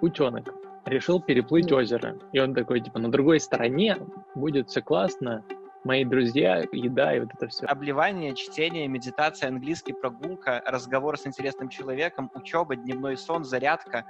утенок 0.00 0.54
решил 0.84 1.20
переплыть 1.20 1.70
озеро. 1.72 2.18
И 2.32 2.40
он 2.40 2.54
такой, 2.54 2.80
типа, 2.80 2.98
на 2.98 3.10
другой 3.10 3.40
стороне 3.40 3.96
будет 4.34 4.68
все 4.68 4.82
классно, 4.82 5.44
мои 5.84 6.04
друзья, 6.04 6.64
еда 6.72 7.14
и 7.14 7.20
вот 7.20 7.30
это 7.34 7.48
все. 7.48 7.66
Обливание, 7.66 8.34
чтение, 8.34 8.86
медитация, 8.88 9.48
английский, 9.48 9.92
прогулка, 9.92 10.62
разговор 10.66 11.18
с 11.18 11.26
интересным 11.26 11.68
человеком, 11.68 12.30
учеба, 12.34 12.76
дневной 12.76 13.16
сон, 13.16 13.44
зарядка. 13.44 14.04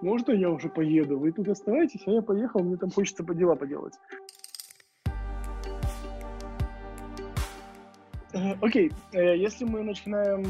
Можно 0.00 0.32
я 0.32 0.50
уже 0.50 0.68
поеду? 0.68 1.18
Вы 1.18 1.32
тут 1.32 1.48
оставайтесь, 1.48 2.02
а 2.06 2.10
я 2.10 2.22
поехал, 2.22 2.60
мне 2.60 2.76
там 2.76 2.90
хочется 2.90 3.24
по 3.24 3.34
дела 3.34 3.54
поделать. 3.54 3.94
Э, 8.34 8.54
Окей, 8.60 8.92
э, 9.12 9.36
если 9.36 9.64
мы 9.64 9.82
начинаем, 9.82 10.44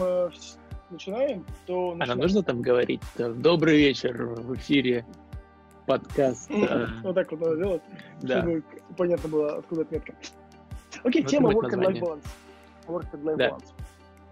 начинаем, 0.95 1.45
то... 1.67 1.91
А 1.91 1.91
нам 1.91 1.99
начинаем. 1.99 2.21
нужно 2.21 2.43
там 2.43 2.63
говорить? 2.63 3.03
э, 3.19 3.33
Добрый 3.33 3.77
вечер 3.79 4.25
в 4.27 4.55
эфире 4.57 5.05
подкаст. 5.87 6.51
э, 6.51 6.87
Вот 7.03 7.15
так 7.15 7.31
вот 7.33 7.41
надо 7.41 7.57
делать, 7.57 7.83
чтобы 8.23 8.63
понятно 8.97 9.29
было, 9.29 9.57
откуда 9.59 9.83
отметка. 9.83 10.15
Окей, 11.03 11.23
тема 11.25 11.51
work 11.53 11.71
and 11.73 11.85
life 11.85 12.01
balance. 12.01 12.27
Work 12.87 13.13
and 13.13 13.23
life 13.25 13.37
balance. 13.37 13.73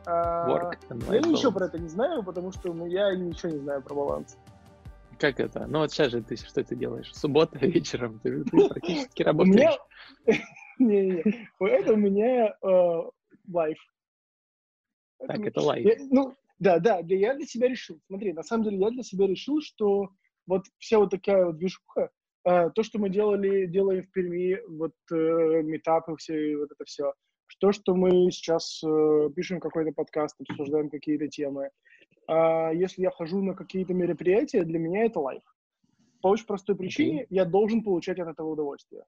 А, 0.06 0.48
Work 0.48 0.78
and 0.90 1.12
Я 1.12 1.20
life 1.20 1.28
ничего 1.28 1.50
balance. 1.50 1.54
про 1.54 1.66
это 1.66 1.78
не 1.78 1.88
знаю, 1.88 2.22
потому 2.22 2.52
что 2.52 2.72
ну, 2.72 2.86
я 2.86 3.14
ничего 3.14 3.52
не 3.52 3.58
знаю 3.58 3.82
про 3.82 3.94
баланс. 3.94 4.38
Как 5.18 5.38
это? 5.40 5.66
Ну 5.68 5.80
вот 5.80 5.92
сейчас 5.92 6.10
же 6.10 6.22
ты 6.22 6.36
что 6.36 6.64
ты 6.64 6.74
делаешь? 6.76 7.12
Суббота 7.14 7.58
вечером, 7.66 8.18
ты, 8.22 8.44
практически 8.44 9.22
работаешь. 9.24 9.78
Не-не-не, 10.78 11.48
это 11.60 11.92
у 11.92 11.96
меня 11.96 12.54
э, 12.62 13.02
лайф. 13.52 13.78
Так, 15.18 15.38
Это- 15.38 15.60
лайф. 15.60 15.86
Я- 15.86 16.06
ну, 16.10 16.34
да, 16.62 16.78
да, 16.78 17.02
да, 17.02 17.14
я 17.14 17.34
для 17.34 17.46
себя 17.46 17.68
решил. 17.68 18.00
Смотри, 18.06 18.32
на 18.32 18.42
самом 18.44 18.64
деле 18.64 18.78
я 18.78 18.90
для 18.90 19.02
себя 19.02 19.26
решил, 19.26 19.60
что 19.60 20.10
вот 20.46 20.62
вся 20.78 20.98
вот 20.98 21.10
такая 21.10 21.46
вот 21.46 21.56
движуха, 21.56 22.10
э, 22.44 22.70
то, 22.70 22.82
что 22.84 23.00
мы 23.00 23.10
делали, 23.10 23.66
делаем 23.66 24.04
в 24.04 24.10
Перми, 24.12 24.58
вот 24.68 24.94
э, 25.10 25.62
метапы 25.62 26.14
все, 26.16 26.56
вот 26.56 26.70
это 26.70 26.84
все, 26.84 27.14
то, 27.58 27.72
что 27.72 27.96
мы 27.96 28.30
сейчас 28.30 28.80
э, 28.84 29.30
пишем 29.34 29.58
какой-то 29.58 29.92
подкаст, 29.92 30.36
обсуждаем 30.40 30.88
какие-то 30.88 31.26
темы, 31.26 31.70
а 32.28 32.70
если 32.72 33.02
я 33.02 33.10
хожу 33.10 33.42
на 33.42 33.54
какие-то 33.54 33.92
мероприятия, 33.92 34.62
для 34.62 34.78
меня 34.78 35.04
это 35.04 35.18
лайф. 35.18 35.42
По 36.22 36.28
очень 36.28 36.46
простой 36.46 36.76
причине, 36.76 37.26
я 37.30 37.44
должен 37.44 37.82
получать 37.82 38.20
от 38.20 38.28
этого 38.28 38.50
удовольствие. 38.50 39.02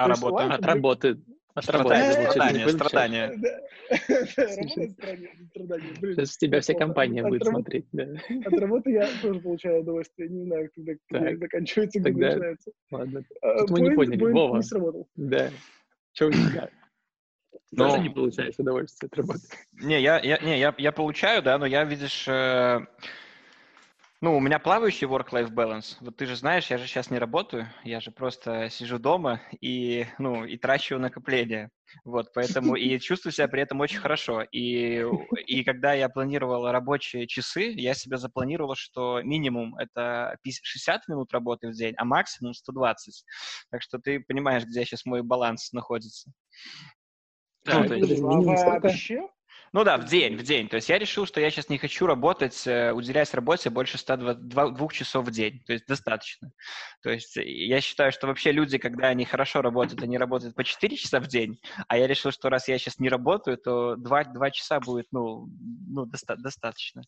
А 0.00 0.08
работа? 0.08 0.54
От 0.54 0.64
работы. 0.64 1.18
От 1.54 1.68
работы. 1.68 1.96
Страдания, 2.30 2.68
страдания, 2.68 3.32
Сейчас 6.14 6.36
тебя 6.36 6.60
вся 6.60 6.74
компания 6.74 7.26
будет 7.26 7.44
смотреть. 7.44 7.86
Да. 7.92 8.06
От 8.44 8.52
работы 8.54 8.92
я 8.92 9.08
тоже 9.20 9.40
получаю 9.40 9.82
удовольствие. 9.82 10.28
Не 10.28 10.44
знаю, 10.44 10.70
когда 10.74 10.92
заканчивается, 11.36 12.00
когда 12.00 12.28
начинается. 12.28 12.70
Ладно. 12.90 13.24
А, 13.42 13.64
мы 13.68 13.80
не 13.80 13.90
поняли. 13.90 14.32
Вова. 14.32 14.56
не 14.56 14.62
сработал. 14.62 15.08
Да. 15.16 15.50
Что 16.12 16.28
у 16.28 16.32
тебя? 16.32 16.70
Ну, 17.72 17.88
Тоже 17.88 18.00
не 18.00 18.10
получаешь 18.10 18.54
удовольствие 18.58 19.08
от 19.08 19.18
работы. 19.18 19.40
Не, 19.72 20.00
я, 20.00 20.20
я, 20.20 20.38
не, 20.38 20.58
я, 20.58 20.74
я 20.78 20.92
получаю, 20.92 21.42
да, 21.42 21.58
но 21.58 21.66
я, 21.66 21.84
видишь, 21.84 22.26
э, 22.26 22.80
ну, 24.20 24.36
у 24.36 24.40
меня 24.40 24.58
плавающий 24.58 25.06
work-life 25.06 25.50
balance. 25.50 25.96
Вот 26.00 26.16
ты 26.16 26.26
же 26.26 26.36
знаешь, 26.36 26.70
я 26.70 26.76
же 26.76 26.86
сейчас 26.86 27.10
не 27.10 27.18
работаю, 27.18 27.66
я 27.84 28.00
же 28.00 28.10
просто 28.10 28.68
сижу 28.68 28.98
дома 28.98 29.40
и, 29.60 30.06
ну, 30.18 30.44
и 30.44 30.58
трачу 30.58 30.98
накопления. 30.98 31.70
Вот, 32.04 32.32
поэтому 32.34 32.76
и 32.76 32.98
чувствую 33.00 33.32
себя 33.32 33.48
при 33.48 33.62
этом 33.62 33.80
очень 33.80 33.98
хорошо. 33.98 34.42
И, 34.42 35.04
и 35.46 35.64
когда 35.64 35.94
я 35.94 36.08
планировал 36.08 36.70
рабочие 36.70 37.26
часы, 37.26 37.72
я 37.74 37.94
себе 37.94 38.18
запланировал, 38.18 38.74
что 38.76 39.22
минимум 39.22 39.74
это 39.76 40.36
50 40.42 40.64
60 40.64 41.08
минут 41.08 41.32
работы 41.32 41.68
в 41.68 41.72
день, 41.72 41.94
а 41.96 42.04
максимум 42.04 42.52
120. 42.52 43.24
Так 43.70 43.80
что 43.82 43.98
ты 43.98 44.20
понимаешь, 44.20 44.64
где 44.64 44.84
сейчас 44.84 45.04
мой 45.06 45.22
баланс 45.22 45.72
находится. 45.72 46.30
Так, 47.64 47.82
Ну, 47.82 47.88
то 47.88 47.94
есть- 47.94 48.20
вообще? 48.20 49.28
Ну 49.72 49.84
да, 49.84 49.98
в 49.98 50.04
день, 50.04 50.36
в 50.36 50.42
день. 50.42 50.68
То 50.68 50.76
есть 50.76 50.88
я 50.88 50.98
решил, 50.98 51.26
что 51.26 51.40
я 51.40 51.48
сейчас 51.48 51.68
не 51.68 51.78
хочу 51.78 52.04
работать, 52.06 52.66
э, 52.66 52.90
уделять 52.92 53.32
работе 53.34 53.70
больше 53.70 53.98
102 53.98 54.88
часов 54.88 55.24
в 55.26 55.30
день. 55.30 55.62
То 55.64 55.72
есть 55.74 55.86
достаточно. 55.86 56.50
То 57.02 57.10
есть 57.10 57.36
э, 57.36 57.44
я 57.48 57.80
считаю, 57.80 58.10
что 58.10 58.26
вообще 58.26 58.50
люди, 58.50 58.78
когда 58.78 59.08
они 59.08 59.24
хорошо 59.24 59.62
работают, 59.62 60.02
они 60.02 60.18
работают 60.18 60.56
по 60.56 60.64
4 60.64 60.96
часа 60.96 61.20
в 61.20 61.28
день, 61.28 61.60
а 61.86 61.96
я 61.98 62.08
решил, 62.08 62.32
что 62.32 62.48
раз 62.48 62.66
я 62.66 62.78
сейчас 62.78 62.98
не 62.98 63.08
работаю, 63.08 63.58
то 63.58 63.94
2, 63.94 64.24
2 64.24 64.50
часа 64.50 64.80
будет, 64.80 65.06
ну, 65.12 65.46
ну 65.88 66.04
доста- 66.04 66.36
достаточно. 66.36 67.02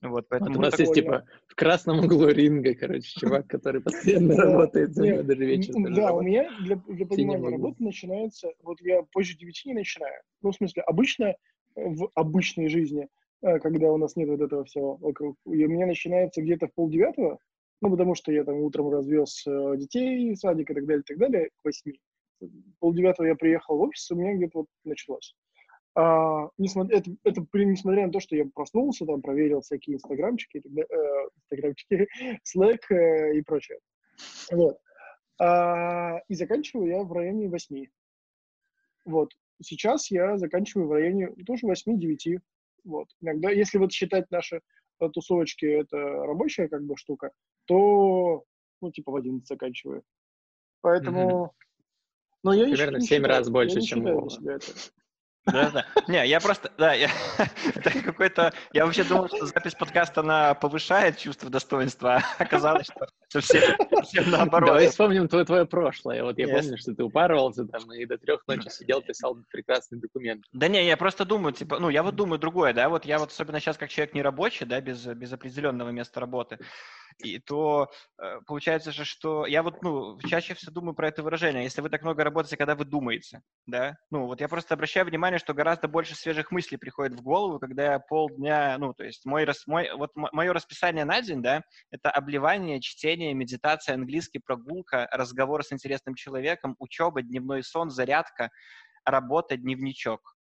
Вот, 0.00 0.10
Вот 0.10 0.28
поэтому... 0.28 0.56
у 0.56 0.62
нас 0.62 0.70
такой- 0.70 0.84
есть, 0.84 0.94
типа, 0.94 1.24
в 1.48 1.54
красном 1.56 1.98
углу 2.04 2.28
ринга, 2.28 2.74
короче, 2.76 3.08
чувак, 3.18 3.48
который 3.48 3.80
постоянно 3.80 4.36
работает, 4.36 4.90
нет, 4.96 5.14
него 5.14 5.22
даже 5.24 5.44
вечер 5.44 5.74
м, 5.76 5.82
тоже 5.82 5.96
Да, 5.96 6.12
у 6.12 6.22
меня 6.22 6.48
для, 6.60 6.76
понимания 6.76 7.50
работы 7.50 7.82
начинается, 7.82 8.50
вот 8.62 8.80
я 8.82 9.02
позже 9.10 9.36
9 9.36 9.66
не 9.66 9.74
начинаю. 9.74 10.22
Ну, 10.42 10.52
в 10.52 10.54
смысле, 10.54 10.82
обычно 10.82 11.34
в 11.86 12.10
обычной 12.14 12.68
жизни, 12.68 13.08
э, 13.42 13.58
когда 13.60 13.92
у 13.92 13.96
нас 13.96 14.16
нет 14.16 14.28
вот 14.28 14.40
этого 14.40 14.64
всего 14.64 14.96
вокруг, 14.96 15.36
и 15.46 15.64
у 15.64 15.68
меня 15.68 15.86
начинается 15.86 16.42
где-то 16.42 16.68
в 16.68 16.74
полдевятого, 16.74 17.38
ну, 17.80 17.90
потому 17.90 18.14
что 18.14 18.32
я 18.32 18.44
там 18.44 18.56
утром 18.56 18.90
развез 18.90 19.46
э, 19.46 19.76
детей, 19.76 20.34
садик 20.36 20.70
и 20.70 20.74
так 20.74 20.86
далее, 20.86 21.02
и 21.02 21.04
так 21.04 21.18
далее, 21.18 21.50
к 21.56 21.64
восьми. 21.64 22.00
Полдевятого 22.80 23.26
я 23.26 23.34
приехал 23.34 23.78
в 23.78 23.82
офис, 23.82 24.10
у 24.10 24.16
меня 24.16 24.34
где-то 24.34 24.58
вот 24.58 24.66
началось. 24.84 25.34
А, 25.94 26.48
несмотря, 26.58 26.98
это, 26.98 27.10
это 27.24 27.44
несмотря 27.54 28.06
на 28.06 28.12
то, 28.12 28.20
что 28.20 28.36
я 28.36 28.44
проснулся, 28.54 29.04
там, 29.06 29.20
проверил 29.20 29.62
всякие 29.62 29.96
инстаграмчики, 29.96 30.58
и 30.58 30.80
э, 30.80 30.84
инстаграмчики, 31.36 32.08
Slack 32.56 32.78
э, 32.90 33.36
и 33.36 33.42
прочее. 33.42 33.78
Вот. 34.52 34.78
А, 35.40 36.20
и 36.28 36.34
заканчиваю 36.34 36.88
я 36.88 37.02
в 37.02 37.12
районе 37.12 37.48
8. 37.48 37.86
Вот. 39.06 39.32
Сейчас 39.62 40.10
я 40.10 40.36
заканчиваю 40.38 40.88
в 40.88 40.92
районе 40.92 41.28
тоже 41.46 41.66
8-9. 41.66 42.38
Вот. 42.84 43.08
Иногда, 43.20 43.50
если 43.50 43.78
вот 43.78 43.92
считать 43.92 44.30
наши 44.30 44.60
э, 45.00 45.08
тусовочки, 45.10 45.66
это 45.66 45.96
рабочая 45.96 46.68
как 46.68 46.84
бы 46.84 46.96
штука, 46.96 47.32
то, 47.66 48.44
ну, 48.80 48.90
типа 48.92 49.12
в 49.12 49.16
11 49.16 49.46
заканчиваю. 49.46 50.02
Поэтому... 50.80 51.52
Но 52.44 52.52
я 52.52 52.64
Примерно 52.66 52.98
щ- 52.98 53.00
не 53.00 53.06
в 53.06 53.08
семь 53.08 53.22
считаю- 53.22 53.38
раз 53.38 53.48
больше, 53.50 53.76
я 53.76 53.82
чем 53.82 54.04
Вова. 54.04 54.30
Да, 55.52 55.70
да. 55.70 55.86
Не, 56.06 56.26
я 56.26 56.40
просто, 56.40 56.70
да, 56.78 56.92
я, 56.94 57.08
это 57.74 57.90
какой-то, 58.02 58.52
я 58.72 58.84
вообще 58.84 59.04
думал, 59.04 59.28
что 59.28 59.46
запись 59.46 59.74
подкаста, 59.74 60.20
она 60.20 60.54
повышает 60.54 61.18
чувство 61.18 61.50
достоинства, 61.50 62.16
а 62.16 62.42
оказалось, 62.42 62.86
что 62.86 63.08
совсем, 63.28 63.62
совсем 63.94 64.30
наоборот. 64.30 64.68
Давай 64.68 64.88
вспомним 64.88 65.28
твое, 65.28 65.44
твое 65.44 65.66
прошлое. 65.66 66.22
Вот 66.22 66.38
я 66.38 66.46
Yes. 66.46 66.60
помню, 66.60 66.78
что 66.78 66.94
ты 66.94 67.02
упарывался 67.02 67.64
там 67.66 67.92
и 67.92 68.04
до 68.06 68.18
трех 68.18 68.46
ночи 68.46 68.68
сидел, 68.68 69.02
писал 69.02 69.38
прекрасный 69.50 69.98
документ. 69.98 70.44
Да 70.52 70.68
не, 70.68 70.84
я 70.86 70.96
просто 70.96 71.24
думаю, 71.24 71.52
типа, 71.52 71.78
ну, 71.78 71.88
я 71.88 72.02
вот 72.02 72.14
думаю 72.14 72.38
другое, 72.38 72.72
да, 72.72 72.88
вот 72.88 73.04
я 73.04 73.18
вот 73.18 73.30
особенно 73.30 73.60
сейчас 73.60 73.76
как 73.76 73.90
человек 73.90 74.14
нерабочий, 74.14 74.66
да, 74.66 74.80
без, 74.80 75.04
без 75.06 75.32
определенного 75.32 75.90
места 75.90 76.20
работы, 76.20 76.58
и 77.18 77.38
то 77.38 77.90
э, 78.18 78.40
получается 78.46 78.92
же, 78.92 79.04
что 79.04 79.46
я 79.46 79.62
вот, 79.62 79.82
ну, 79.82 80.18
чаще 80.20 80.54
всего 80.54 80.72
думаю 80.72 80.94
про 80.94 81.08
это 81.08 81.22
выражение, 81.22 81.64
если 81.64 81.80
вы 81.80 81.90
так 81.90 82.02
много 82.02 82.22
работаете, 82.22 82.56
когда 82.56 82.74
вы 82.74 82.84
думаете, 82.84 83.42
да, 83.66 83.96
ну, 84.10 84.26
вот 84.26 84.40
я 84.40 84.48
просто 84.48 84.74
обращаю 84.74 85.06
внимание, 85.06 85.37
что 85.38 85.54
гораздо 85.54 85.88
больше 85.88 86.14
свежих 86.14 86.50
мыслей 86.50 86.78
приходит 86.78 87.18
в 87.18 87.22
голову, 87.22 87.58
когда 87.58 87.92
я 87.92 87.98
полдня, 87.98 88.76
ну, 88.78 88.94
то 88.94 89.04
есть 89.04 89.24
мой, 89.24 89.46
мой 89.66 89.90
вот 89.94 90.10
мое 90.14 90.52
расписание 90.52 91.04
на 91.04 91.20
день, 91.20 91.42
да, 91.42 91.62
это 91.90 92.10
обливание, 92.10 92.80
чтение, 92.80 93.34
медитация, 93.34 93.94
английский, 93.94 94.38
прогулка, 94.38 95.08
разговор 95.12 95.64
с 95.64 95.72
интересным 95.72 96.14
человеком, 96.14 96.76
учеба, 96.78 97.22
дневной 97.22 97.62
сон, 97.62 97.90
зарядка, 97.90 98.50
работа, 99.04 99.56
дневничок. 99.56 100.37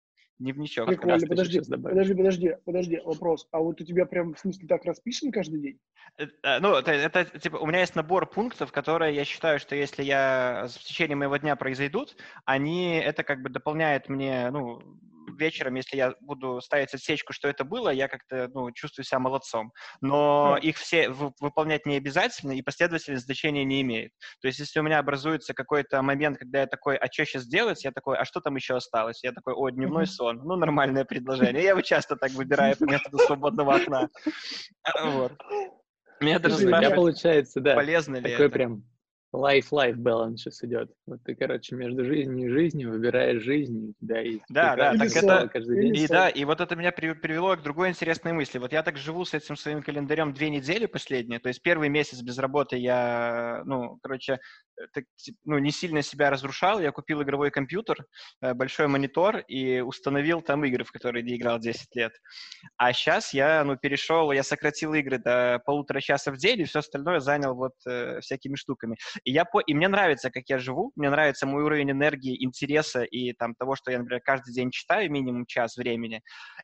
Дневничок. 0.43 0.89
как 0.89 0.97
ты 0.97 1.27
подожди, 1.27 1.61
подожди, 1.61 2.15
подожди, 2.15 2.57
подожди, 2.65 3.01
вопрос. 3.05 3.47
А 3.53 3.61
вот 3.61 3.81
у 3.81 3.85
тебя 3.85 4.07
прям, 4.07 4.35
в 4.35 4.39
смысле, 4.39 4.67
так 4.67 4.85
расписан 4.85 5.31
каждый 5.31 5.61
день? 5.61 5.79
Э, 6.19 6.27
э, 6.43 6.59
Ну, 6.59 6.75
это, 6.75 6.91
это, 6.91 7.25
типа, 7.39 7.57
у 7.57 7.67
меня 7.67 7.81
есть 7.81 7.95
набор 7.95 8.29
пунктов, 8.29 8.73
которые 8.73 9.15
я 9.15 9.25
считаю, 9.25 9.61
что 9.61 9.77
если 9.77 10.03
я 10.03 10.67
в 10.69 10.79
течение 10.81 11.17
моего 11.17 11.37
дня 11.37 11.55
произойдут, 11.55 12.17
они, 12.45 12.97
это 12.97 13.23
как 13.23 13.41
бы 13.43 13.51
дополняет 13.51 14.09
мне, 14.09 14.51
ну, 14.51 14.83
вечером, 15.37 15.75
если 15.75 15.97
я 15.97 16.15
буду 16.21 16.61
ставить 16.61 16.95
отсечку, 16.95 17.33
что 17.33 17.49
это 17.49 17.65
было, 17.65 17.91
я 17.91 18.09
как-то, 18.09 18.49
ну, 18.53 18.71
чувствую 18.73 19.05
себя 19.05 19.19
молодцом. 19.19 19.73
Но 20.01 20.57
Хм. 20.59 20.63
их 20.65 20.77
все 20.77 21.09
вы- 21.09 21.33
выполнять 21.41 21.87
не 21.87 21.97
обязательно, 21.97 22.53
и 22.53 22.63
последовательность 22.63 23.25
значения 23.25 23.65
не 23.65 23.83
имеет. 23.83 24.13
То 24.41 24.49
есть, 24.49 24.59
если 24.59 24.81
у 24.81 24.83
меня 24.83 24.99
образуется 24.99 25.55
какой-то 25.55 26.01
момент, 26.03 26.39
когда 26.39 26.61
я 26.61 26.67
такой, 26.67 26.97
а 26.97 27.07
что 27.11 27.25
сейчас 27.25 27.47
делать? 27.47 27.85
Я 27.85 27.93
такой, 27.93 28.17
а 28.17 28.25
что 28.25 28.41
там 28.41 28.57
еще 28.57 28.77
осталось? 28.77 29.23
Я 29.23 29.33
такой, 29.33 29.55
о, 29.55 29.71
дневной 29.71 30.05
Мгм. 30.05 30.07
сон. 30.13 30.37
Ну, 30.45 30.57
нормальное 30.57 31.05
предложение. 31.05 31.63
Я 31.63 31.71
его 31.71 31.81
часто 31.83 32.17
так 32.17 32.33
выбираю 32.33 32.77
по 32.77 32.85
методу 32.85 33.19
свободного 33.19 33.77
окна. 33.77 34.09
Вот. 35.03 35.33
Меня 36.21 36.39
даже 36.39 36.57
спрашивают, 36.59 36.95
получается, 36.97 37.61
да, 37.61 37.75
полезно 37.75 38.17
ли 38.17 38.31
такой 38.31 38.47
это. 38.47 38.53
прям 38.55 38.85
life-life 39.35 39.97
balance 39.97 40.37
сейчас 40.37 40.63
идет. 40.63 40.91
Вот 41.07 41.23
ты, 41.25 41.35
короче, 41.35 41.75
между 41.75 42.05
жизнью 42.05 42.49
и 42.49 42.53
жизнью 42.53 42.91
выбираешь 42.91 43.43
жизнь, 43.43 43.95
у 44.01 44.05
тебя 44.05 44.21
есть 44.21 44.45
Да, 44.49 44.77
да, 44.77 44.93
так 44.97 45.17
это- 45.17 45.49
каждый 45.49 45.81
день. 45.81 45.97
И 45.97 46.07
да, 46.07 46.29
и 46.29 46.45
вот 46.45 46.61
это 46.61 46.77
меня 46.77 46.93
при- 46.93 47.15
привело 47.15 47.57
к 47.57 47.63
другой 47.63 47.91
интересной 47.91 48.33
мысли. 48.33 48.59
Вот 48.59 48.73
я 48.73 48.83
так 48.83 48.97
живу 48.97 49.25
с 49.25 49.35
этим 49.35 49.57
своим 49.57 49.83
календарем 49.83 50.35
две 50.35 50.51
недели 50.51 50.87
последние. 50.87 51.39
То 51.41 51.49
есть 51.49 51.63
первый 51.63 51.89
месяц 51.89 52.21
без 52.23 52.39
работы 52.39 52.77
я, 52.77 53.63
ну, 53.65 53.99
короче, 54.03 54.41
так, 54.93 55.05
ти- 55.17 55.35
ну, 55.45 55.59
не 55.59 55.71
сильно 55.71 56.03
себя 56.03 56.31
разрушал. 56.31 56.81
Я 56.81 56.93
купил 56.93 57.23
игровой 57.23 57.51
компьютер, 57.51 58.07
э, 58.41 58.55
большой 58.55 58.87
монитор 58.89 59.39
и 59.39 59.81
установил 59.81 60.43
там 60.43 60.65
игры, 60.65 60.85
в 60.85 60.93
которые 60.93 61.23
не 61.23 61.37
играл 61.37 61.59
10 61.59 61.95
лет. 61.95 62.13
А 62.77 62.93
сейчас 62.93 63.35
я, 63.35 63.65
ну, 63.65 63.77
перешел, 63.77 64.33
я 64.33 64.43
сократил 64.43 64.95
игры 64.95 65.19
до 65.19 65.61
полутора 65.65 66.01
часа 66.01 66.33
в 66.33 66.37
день, 66.37 66.61
и 66.61 66.65
все 66.65 66.81
остальное 66.81 67.21
занял 67.21 67.55
вот 67.55 67.73
э, 67.87 68.21
всякими 68.21 68.55
штуками. 68.57 68.97
И, 69.25 69.33
я 69.33 69.45
по... 69.45 69.61
и 69.61 69.75
мне 69.75 69.89
нравится, 69.89 70.31
как 70.31 70.45
я 70.49 70.59
живу, 70.59 70.93
мне 70.97 71.11
нравится 71.11 71.47
мой 71.47 71.63
уровень 71.63 71.91
энергии, 71.91 72.43
интереса 72.45 73.03
и 73.03 73.33
там 73.33 73.55
того, 73.55 73.77
что 73.77 73.91
я, 73.91 73.99
например, 73.99 74.21
каждый 74.25 74.53
день 74.55 74.71
читаю 74.71 75.11
минимум 75.11 75.47
час 75.47 75.77
времени. 75.77 76.23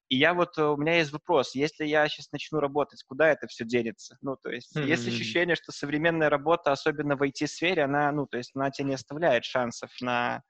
И 0.09 0.17
я 0.17 0.35
вот, 0.35 0.57
э, 0.59 0.63
у 0.63 0.77
меня 0.77 0.97
есть 0.97 1.13
вопрос, 1.13 1.55
если 1.55 1.85
я 1.85 2.09
сейчас 2.09 2.33
начну 2.33 2.61
работать, 2.61 3.03
куда 3.07 3.31
это 3.31 3.47
все 3.47 3.65
делится? 3.65 4.17
Ну, 4.23 4.37
то 4.43 4.51
есть 4.51 4.75
есть 4.77 5.07
Мгм. 5.07 5.15
ощущение, 5.15 5.57
что 5.57 5.73
современная 5.73 6.31
работа, 6.31 6.73
особенно 6.73 7.17
в 7.17 7.23
IT-сфере, 7.23 7.83
она, 7.85 8.08
ну, 8.13 8.27
то 8.27 8.39
есть 8.39 8.53
она 8.55 8.71
тебе 8.71 8.89
не 8.89 8.95
оставляет 8.95 9.45
шансов 9.45 9.91
на... 10.01 10.43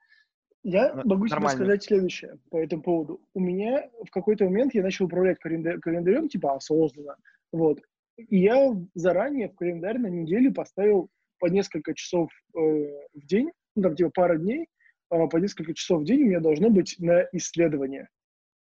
Я 0.63 0.93
Ну, 0.93 1.03
могу 1.05 1.27
тебе 1.27 1.47
сказать 1.49 1.83
следующее 1.83 2.37
по 2.51 2.57
этому 2.57 2.83
поводу. 2.83 3.21
У 3.33 3.39
меня 3.39 3.89
в 4.05 4.11
какой-то 4.11 4.45
момент 4.45 4.73
я 4.73 4.83
начал 4.83 5.05
управлять 5.05 5.37
календа- 5.39 5.79
календарем, 5.79 6.27
типа 6.27 6.55
осознанно. 6.55 7.15
Вот. 7.53 7.79
И 8.17 8.39
я 8.39 8.73
заранее 8.93 9.49
в 9.49 9.55
календарь 9.55 9.97
на 9.97 10.07
неделю 10.07 10.53
поставил 10.53 11.09
по 11.39 11.45
несколько 11.45 11.93
часов 11.93 12.29
э, 12.55 12.59
в 12.59 13.25
день, 13.25 13.51
ну, 13.75 13.83
там, 13.83 13.95
типа, 13.95 14.11
пара 14.13 14.37
дней, 14.37 14.67
а, 15.09 15.27
по 15.27 15.37
несколько 15.37 15.73
часов 15.73 16.01
в 16.01 16.05
день 16.05 16.23
у 16.23 16.25
меня 16.27 16.39
должно 16.39 16.69
быть 16.69 16.95
на 16.99 17.23
исследование. 17.31 18.09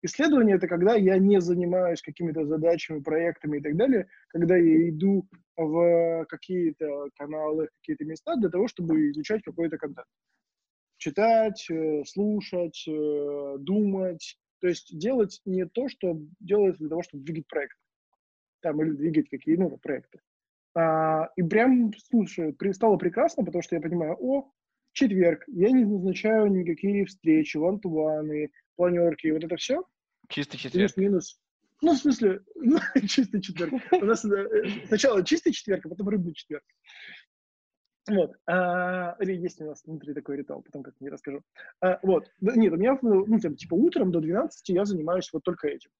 Исследование— 0.06 0.56
это 0.56 0.69
когда 0.69 0.94
я 0.94 1.19
не 1.19 1.41
занимаюсь 1.41 2.00
какими-то 2.00 2.47
задачами, 2.47 3.00
проектами 3.00 3.58
и 3.58 3.61
так 3.61 3.76
далее, 3.76 4.06
когда 4.29 4.56
я 4.56 4.88
иду 4.88 5.29
в 5.56 6.25
какие-то 6.29 7.08
каналы, 7.17 7.69
какие-то 7.81 8.05
места 8.05 8.37
для 8.37 8.49
того, 8.49 8.69
чтобы 8.69 9.11
изучать 9.11 9.43
какой-то 9.43 9.79
контент 9.79 10.06
читать, 10.99 11.67
э, 11.70 12.05
слушать, 12.05 12.85
э, 12.88 13.56
думать. 13.58 14.38
То 14.61 14.69
есть 14.69 14.97
делать 14.97 15.41
не 15.44 15.67
то, 15.67 15.88
что 15.88 16.19
делается 16.41 16.81
для 16.81 16.88
того, 16.88 17.03
чтобы 17.03 17.25
двигать 17.25 17.47
проект. 17.47 17.76
Там, 18.61 18.82
или 18.82 18.91
двигать 18.91 19.29
какие 19.29 19.56
ну, 19.56 19.76
проекты. 19.76 20.20
А, 20.75 21.31
и 21.37 21.43
прям, 21.43 21.93
слушай, 22.11 22.56
стало 22.73 22.97
прекрасно, 22.97 23.44
потому 23.44 23.62
что 23.62 23.76
я 23.76 23.82
понимаю, 23.82 24.17
о, 24.19 24.50
четверг, 24.93 25.44
я 25.49 25.70
не 25.70 25.85
назначаю 25.85 26.50
никакие 26.50 27.05
встречи, 27.05 27.56
ван-ту-ваны, 27.56 28.50
планерки, 28.76 29.31
вот 29.31 29.44
это 29.44 29.56
все, 29.56 29.85
Чистый 30.28 30.58
четверг. 30.58 30.94
плюс-минус. 30.94 31.38
Ну, 31.82 31.93
в 31.93 31.99
смысле, 31.99 32.40
ну, 32.55 32.78
чистый 33.06 33.40
четверг. 33.40 33.75
У 33.93 34.05
нас 34.05 34.25
э, 34.25 34.87
сначала 34.87 35.25
чистый 35.25 35.52
четверг, 35.52 35.87
а 35.87 35.88
потом 35.90 36.08
рыбный 36.08 36.34
четверг. 36.34 36.64
Вот. 38.08 38.32
А, 38.46 39.17
или 39.20 39.34
есть 39.34 39.61
у 39.61 39.67
нас 39.67 39.82
внутри 39.84 40.14
такой 40.14 40.37
ритуал, 40.37 40.62
потом 40.62 40.82
как-нибудь 40.82 41.12
расскажу. 41.12 41.43
А, 41.81 41.99
вот. 42.02 42.31
Да, 42.40 42.55
Нет, 42.55 42.73
у 42.73 42.76
меня, 42.76 42.99
ну, 43.02 43.38
там, 43.40 43.56
типа, 43.56 43.75
утром 43.75 44.12
до 44.12 44.20
12 44.20 44.69
я 44.69 44.84
занимаюсь 44.84 45.28
вот 45.32 45.43
только 45.43 45.69
этим. 45.69 45.90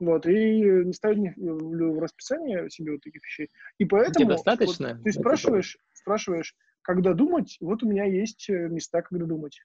Вот, 0.00 0.26
и 0.26 0.60
не 0.60 0.92
ставлю 0.92 1.32
в 1.36 1.98
расписание 2.00 2.68
себе 2.68 2.92
вот 2.92 3.02
таких 3.02 3.24
вещей. 3.24 3.50
И 3.78 3.84
поэтому... 3.84 4.14
Тебе 4.14 4.24
вот 4.24 4.44
достаточно? 4.44 5.00
ты 5.02 5.12
спрашиваешь, 5.12 5.78
спрашиваешь, 5.92 6.54
когда 6.82 7.14
думать, 7.14 7.56
вот 7.60 7.82
у 7.82 7.88
меня 7.88 8.04
есть 8.04 8.48
э, 8.50 8.68
места, 8.68 9.02
когда 9.02 9.24
думать. 9.24 9.60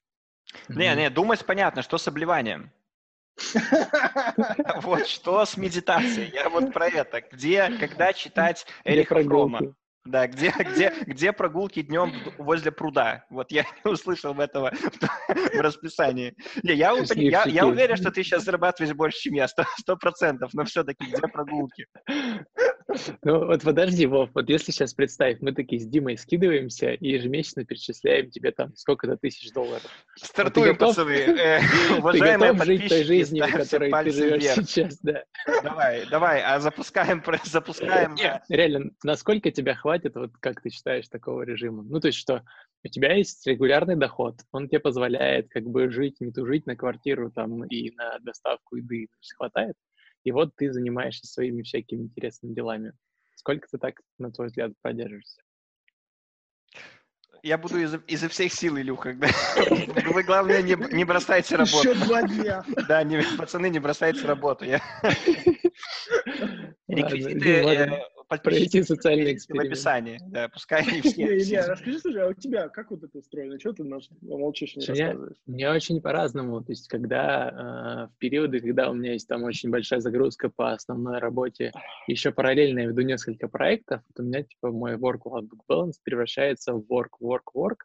Не, 0.68 0.94
не, 0.94 1.10
думать 1.10 1.44
понятно, 1.44 1.82
что 1.82 1.98
с 1.98 2.08
обливанием. 2.08 2.70
Вот 4.82 5.06
что 5.06 5.44
с 5.44 5.56
медитацией. 5.56 6.30
Я 6.32 6.48
вот 6.48 6.72
про 6.72 6.88
это. 6.88 7.20
Где, 7.20 7.68
когда 7.78 8.12
читать 8.12 8.66
Эриха 8.84 9.22
Фрома. 9.22 9.74
Да, 10.06 10.26
где, 10.26 10.52
где, 10.58 10.94
где 11.06 11.32
прогулки 11.32 11.82
днем 11.82 12.12
возле 12.38 12.72
пруда? 12.72 13.24
Вот 13.28 13.52
я 13.52 13.64
не 13.84 13.90
услышал 13.90 14.34
этого 14.34 14.72
в 15.28 15.60
расписании. 15.60 16.34
Не, 16.62 16.72
я, 16.74 16.94
я, 17.14 17.44
я 17.44 17.66
уверен, 17.66 17.96
что 17.96 18.10
ты 18.10 18.22
сейчас 18.22 18.44
зарабатываешь 18.44 18.94
больше, 18.94 19.18
чем 19.20 19.34
я, 19.34 19.46
сто 19.48 19.96
процентов, 19.96 20.54
но 20.54 20.64
все-таки 20.64 21.04
где 21.04 21.22
прогулки? 21.28 21.86
Ну 23.22 23.46
вот 23.46 23.62
подожди, 23.62 24.06
Вов, 24.06 24.30
вот 24.34 24.48
если 24.48 24.72
сейчас 24.72 24.94
представь, 24.94 25.36
мы 25.40 25.52
такие 25.52 25.80
с 25.80 25.86
Димой 25.86 26.16
скидываемся 26.16 26.92
и 26.92 27.10
ежемесячно 27.10 27.64
перечисляем 27.64 28.30
тебе 28.30 28.50
там 28.50 28.74
сколько-то 28.74 29.16
тысяч 29.16 29.52
долларов. 29.52 29.88
Стартуем, 30.16 30.72
готов? 30.72 30.96
пацаны. 30.96 31.12
Э, 31.12 31.60
Уважаемые 31.98 32.52
готов 32.52 32.66
жить 32.66 32.80
той 32.80 32.88
подписчики, 32.88 33.06
жизнью, 33.06 33.46
в 33.46 33.52
которой 33.52 34.04
ты 34.04 34.10
живешь 34.10 34.42
сейчас, 34.42 34.98
да? 35.02 35.22
Давай, 35.62 36.06
давай, 36.06 36.42
а 36.42 36.58
запускаем, 36.58 37.22
запускаем. 37.44 38.16
э, 38.16 38.40
Реально, 38.48 38.90
насколько 39.04 39.50
тебя 39.50 39.74
хватит, 39.74 39.89
вот 40.14 40.32
как 40.40 40.60
ты 40.62 40.70
считаешь, 40.70 41.08
такого 41.08 41.42
режима? 41.42 41.82
Ну, 41.82 42.00
то 42.00 42.08
есть 42.08 42.18
что, 42.18 42.44
у 42.84 42.88
тебя 42.88 43.14
есть 43.14 43.46
регулярный 43.46 43.96
доход, 43.96 44.36
он 44.52 44.68
тебе 44.68 44.80
позволяет 44.80 45.48
как 45.50 45.64
бы 45.64 45.90
жить, 45.90 46.20
не 46.20 46.32
тужить 46.32 46.66
на 46.66 46.76
квартиру 46.76 47.30
там 47.30 47.64
и 47.64 47.90
на 47.92 48.18
доставку 48.20 48.76
еды, 48.76 49.06
то 49.06 49.16
есть 49.18 49.34
хватает, 49.34 49.74
и 50.24 50.32
вот 50.32 50.54
ты 50.56 50.72
занимаешься 50.72 51.26
своими 51.26 51.62
всякими 51.62 52.02
интересными 52.02 52.54
делами. 52.54 52.92
Сколько 53.34 53.68
ты 53.68 53.78
так, 53.78 54.00
на 54.18 54.30
твой 54.30 54.48
взгляд, 54.48 54.72
продержишься? 54.82 55.42
Я 57.42 57.56
буду 57.56 57.78
изо, 57.78 57.96
изо 58.06 58.28
всех 58.28 58.52
сил, 58.52 58.76
Илюха. 58.76 59.14
да. 59.14 59.28
Вы, 60.12 60.22
главное, 60.22 60.60
не, 60.60 60.76
не 60.94 61.04
бросайте 61.04 61.56
работу. 61.56 61.90
Еще 61.90 61.94
два 61.94 62.22
дня. 62.22 62.64
Да, 62.86 63.02
не, 63.02 63.22
пацаны, 63.38 63.70
не 63.70 63.78
бросайте 63.78 64.26
работу. 64.26 64.66
Я... 64.66 64.82
Реквизиты 66.86 67.62
Пройти 68.38 68.82
социальный 68.82 69.24
реквизиты 69.24 69.52
в 69.52 69.56
эксперимент. 69.56 69.72
описании. 69.72 70.18
Да, 70.28 70.48
пускай 70.48 70.82
они 70.82 71.00
все... 71.02 71.36
Илья, 71.36 71.62
все- 71.62 71.70
расскажи, 71.72 71.98
слушай, 71.98 72.22
а 72.22 72.28
у 72.28 72.34
тебя 72.34 72.68
как 72.68 72.90
вот 72.92 73.02
это 73.02 73.18
устроено? 73.18 73.58
Что 73.58 73.72
ты 73.72 73.84
наш 73.84 74.08
молчишь, 74.22 74.76
не 74.76 74.86
рассказываешь? 74.86 75.36
Мне 75.46 75.70
очень 75.70 76.00
по-разному. 76.00 76.62
То 76.62 76.72
есть, 76.72 76.86
когда 76.86 78.08
э, 78.08 78.14
в 78.14 78.18
периоды, 78.18 78.60
когда 78.60 78.90
у 78.90 78.94
меня 78.94 79.12
есть 79.12 79.26
там 79.26 79.42
очень 79.42 79.70
большая 79.70 80.00
загрузка 80.00 80.48
по 80.48 80.72
основной 80.72 81.18
работе, 81.18 81.72
еще 82.06 82.30
параллельно 82.30 82.80
я 82.80 82.86
веду 82.86 83.02
несколько 83.02 83.48
проектов, 83.48 84.02
у 84.16 84.22
меня 84.22 84.44
типа 84.44 84.70
мой 84.70 84.94
work-life 84.94 85.48
balance 85.68 85.94
превращается 86.02 86.74
в 86.74 86.84
work-work-work. 86.88 87.78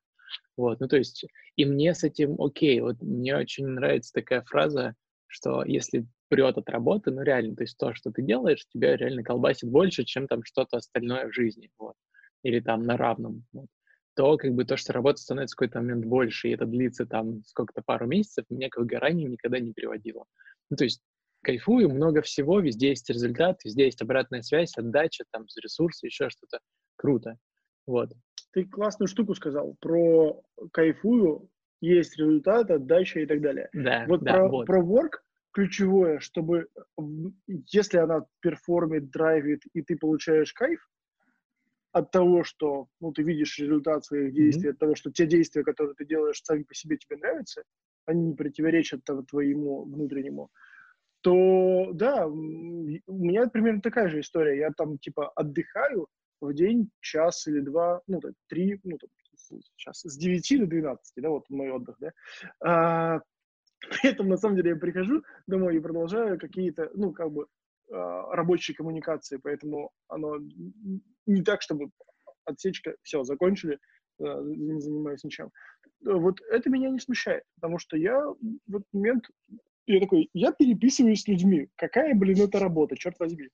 Вот, 0.58 0.80
ну 0.80 0.88
то 0.88 0.98
есть, 0.98 1.26
и 1.56 1.66
мне 1.66 1.94
с 1.94 2.04
этим 2.04 2.40
окей. 2.40 2.82
Вот 2.82 3.02
мне 3.02 3.36
очень 3.36 3.66
нравится 3.68 4.14
такая 4.14 4.42
фраза, 4.44 4.96
что 5.28 5.64
если 5.64 6.06
прет 6.30 6.58
от 6.58 6.70
работы, 6.70 7.12
ну 7.12 7.22
реально, 7.22 7.56
то 7.56 7.64
есть 7.64 7.78
то, 7.78 7.94
что 7.94 8.12
ты 8.12 8.22
делаешь, 8.22 8.66
тебя 8.68 8.98
реально 8.98 9.24
колбасит 9.24 9.70
больше, 9.70 10.04
чем 10.04 10.28
там 10.28 10.44
что-то 10.44 10.78
остальное 10.78 11.28
в 11.28 11.34
жизни, 11.34 11.70
вот. 11.78 11.96
Или 12.44 12.60
там 12.60 12.84
на 12.84 12.98
равном, 12.98 13.46
вот 13.54 13.68
то 14.16 14.38
как 14.38 14.54
бы 14.54 14.66
то, 14.66 14.78
что 14.78 14.94
работа 14.94 15.22
становится 15.22 15.56
в 15.56 15.58
какой-то 15.58 15.80
момент 15.80 16.06
больше, 16.06 16.48
и 16.48 16.54
это 16.54 16.66
длится 16.66 17.06
там 17.06 17.44
сколько-то 17.44 17.82
пару 17.86 18.08
месяцев, 18.08 18.46
меня 18.50 18.70
к 18.70 18.78
выгоранию 18.78 19.30
никогда 19.30 19.60
не 19.60 19.74
приводило. 19.74 20.26
Ну, 20.70 20.78
то 20.78 20.86
есть 20.86 21.02
кайфую, 21.44 21.90
много 21.90 22.22
всего, 22.22 22.60
везде 22.60 22.90
есть 22.90 23.10
результат, 23.10 23.64
везде 23.64 23.86
есть 23.86 24.02
обратная 24.02 24.42
связь, 24.42 24.78
отдача, 24.78 25.26
там, 25.32 25.46
ресурсы, 25.62 26.08
еще 26.08 26.30
что-то. 26.30 26.60
Круто. 26.96 27.38
Вот. 27.86 28.14
Ты 28.52 28.64
классную 28.64 29.08
штуку 29.08 29.36
сказал 29.36 29.76
про 29.82 30.42
кайфую, 30.72 31.50
есть 31.82 32.18
результат, 32.18 32.72
отдача 32.72 33.20
и 33.20 33.26
так 33.26 33.42
далее. 33.42 33.70
Да, 33.74 34.06
Вот 34.08 34.24
да, 34.24 34.34
про, 34.34 34.50
вот. 34.50 34.66
про 34.66 34.82
work 34.82 35.20
ключевое, 35.56 36.20
чтобы 36.20 36.68
в- 36.98 37.32
если 37.48 37.98
она 37.98 38.26
perform 38.42 38.89
ит, 38.89 39.10
драйвит, 39.10 39.62
и 39.74 39.82
ты 39.82 39.98
получаешь 39.98 40.52
кайф 40.52 40.86
от 41.94 42.12
того, 42.12 42.44
что 42.44 42.90
ну, 43.00 43.14
ты 43.14 43.24
видишь 43.24 43.58
результат 43.58 44.04
своих 44.04 44.34
действий, 44.34 44.72
от 44.72 44.80
того, 44.80 44.96
что 44.96 45.12
те 45.12 45.26
действия, 45.26 45.64
которые 45.64 45.96
ты 45.96 46.06
делаешь, 46.06 46.42
сами 46.44 46.64
по 46.64 46.76
себе 46.76 46.98
тебе 46.98 47.16
нравятся, 47.16 47.64
они 48.06 48.26
не 48.28 48.36
противоречат 48.36 49.00
твоему 49.30 49.86
внутреннему, 49.86 50.50
то 51.22 51.92
да, 51.94 52.28
у 52.28 52.36
меня 52.36 53.48
примерно 53.48 53.82
такая 53.82 54.10
же 54.10 54.20
история. 54.20 54.60
Я 54.60 54.72
там 54.72 54.98
типа 54.98 55.30
отдыхаю 55.30 56.08
в 56.42 56.54
день 56.54 56.90
час 57.00 57.48
или 57.48 57.62
два, 57.62 58.02
ну, 58.08 58.20
так, 58.20 58.34
три, 58.48 58.78
ну, 58.84 58.98
там, 58.98 59.10
сейчас 59.78 60.02
с 60.02 60.18
9 60.18 60.60
до 60.60 60.68
12, 60.68 61.14
да, 61.24 61.30
вот 61.30 61.50
мой 61.50 61.72
отдых, 61.72 61.96
да. 62.00 62.12
А, 62.60 63.22
при 63.90 64.10
этом, 64.12 64.28
на 64.28 64.38
самом 64.38 64.56
деле, 64.56 64.72
я 64.72 64.76
прихожу 64.76 65.24
домой 65.48 65.78
и 65.78 65.80
продолжаю 65.80 66.40
какие-то, 66.40 66.92
ну, 66.94 67.12
как 67.12 67.32
бы, 67.32 67.48
а, 67.92 68.36
рабочие 68.36 68.76
коммуникации, 68.76 69.38
поэтому 69.38 69.92
оно 70.08 70.38
не 71.26 71.44
так, 71.44 71.62
чтобы 71.62 71.90
отсечка, 72.46 72.96
все, 73.04 73.24
закончили, 73.24 73.80
а, 74.20 74.42
не 74.42 74.80
занимаюсь 74.80 75.24
ничем. 75.24 75.52
Вот 76.02 76.42
это 76.50 76.70
меня 76.70 76.90
не 76.90 77.00
смущает, 77.00 77.44
потому 77.56 77.80
что 77.80 77.98
я 77.98 78.20
в 78.22 78.76
этот 78.76 78.88
момент, 78.94 79.26
я 79.88 80.00
такой, 80.00 80.30
я 80.34 80.52
переписываюсь 80.52 81.24
с 81.24 81.28
людьми, 81.28 81.70
какая, 81.76 82.16
блин, 82.16 82.42
это 82.42 82.60
работа, 82.60 82.96
черт 82.96 83.20
возьми. 83.20 83.50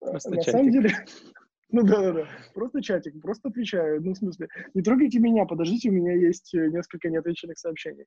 А, 0.00 0.10
Просто 0.10 0.30
На 0.30 0.42
самом 0.42 0.72
чатик. 0.72 0.82
деле, 0.82 0.90
Ну 1.70 1.82
да-да-да, 1.82 2.28
просто 2.54 2.82
чатик, 2.82 3.20
просто 3.20 3.48
отвечаю. 3.48 4.00
Ну, 4.00 4.12
в 4.12 4.16
смысле, 4.16 4.48
не 4.74 4.82
трогайте 4.82 5.18
меня, 5.18 5.44
подождите, 5.44 5.88
у 5.88 5.92
меня 5.92 6.14
есть 6.14 6.54
э, 6.54 6.68
несколько 6.68 7.08
неотвеченных 7.10 7.58
сообщений. 7.58 8.04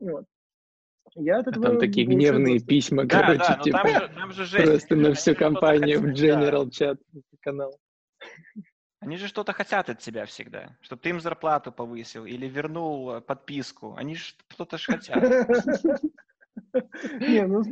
Вот. 0.00 0.26
Я 1.14 1.38
от 1.38 1.48
а 1.48 1.52
там 1.52 1.78
такие 1.78 2.06
гневные 2.06 2.56
просто... 2.56 2.68
письма, 2.68 3.04
да, 3.04 3.20
короче, 3.20 3.44
да, 3.48 3.58
типа, 3.62 3.78
там 3.78 3.88
же, 3.88 4.08
там 4.08 4.32
же 4.32 4.44
жесть. 4.44 4.64
просто 4.64 4.96
на 4.96 5.14
всю 5.14 5.34
компанию 5.34 6.00
в 6.00 6.06
General 6.06 6.70
чат 6.70 6.98
канал. 7.40 7.78
Они 9.00 9.16
же 9.16 9.28
что-то 9.28 9.52
хотят 9.52 9.88
от 9.88 10.00
тебя 10.00 10.26
всегда, 10.26 10.76
чтобы 10.80 11.00
ты 11.00 11.10
им 11.10 11.20
зарплату 11.20 11.70
повысил 11.70 12.24
или 12.24 12.46
вернул 12.48 13.12
э, 13.12 13.20
подписку. 13.20 13.94
Они 13.96 14.16
же 14.16 14.34
что-то 14.48 14.78
же 14.78 14.86
хотят. 14.86 15.22
Не, 17.20 17.46
ну, 17.46 17.62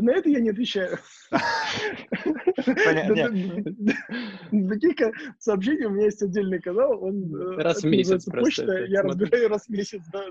на 0.00 0.10
это 0.12 0.28
я 0.28 0.40
не 0.40 0.50
отвечаю. 0.50 0.98
Таких 4.50 4.96
сообщений 5.38 5.86
у 5.86 5.90
меня 5.90 6.06
есть 6.06 6.22
отдельный 6.22 6.60
канал, 6.60 7.02
он 7.02 7.34
э, 7.34 7.62
раз 7.62 7.82
в 7.82 7.86
месяц 7.86 8.24
почта, 8.24 8.84
я 8.86 9.02
разбираю 9.02 9.48
раз 9.48 9.66
в 9.66 9.70
месяц, 9.70 10.02
да. 10.12 10.26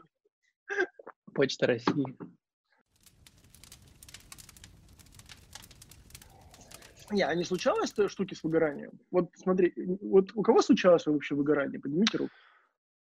Почта 1.40 1.68
России. 1.68 2.18
Не, 7.12 7.22
а 7.22 7.34
не 7.34 7.46
случалось 7.46 7.94
штуки 8.08 8.34
с 8.34 8.44
выгоранием? 8.44 8.92
Вот 9.10 9.30
смотри, 9.38 9.72
вот 10.02 10.32
у 10.36 10.42
кого 10.42 10.62
случалось 10.62 11.06
вообще 11.06 11.36
выгорание? 11.36 11.80
Поднимите 11.80 12.18
руку. 12.18 12.34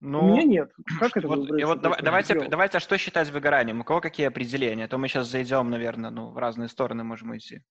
Ну, 0.00 0.19
У 0.19 0.33
меня 0.33 0.43
нет. 0.43 0.71
Как 1.00 1.16
это 1.16 1.28
вот, 1.28 1.49
вот 1.49 1.81
давай, 1.81 2.02
давайте, 2.02 2.47
давайте, 2.47 2.76
а 2.76 2.81
что 2.81 2.99
считать 2.99 3.31
выгоранием? 3.31 3.81
У 3.81 3.85
кого 3.85 4.02
какие 4.02 4.26
определения? 4.26 4.85
А 4.85 4.88
то 4.88 4.99
мы 4.99 5.09
сейчас 5.09 5.28
зайдем, 5.28 5.71
наверное, 5.71 6.11
ну, 6.11 6.28
в 6.28 6.37
разные 6.37 6.69
стороны 6.69 7.05
можем 7.05 7.35
идти. 7.35 7.62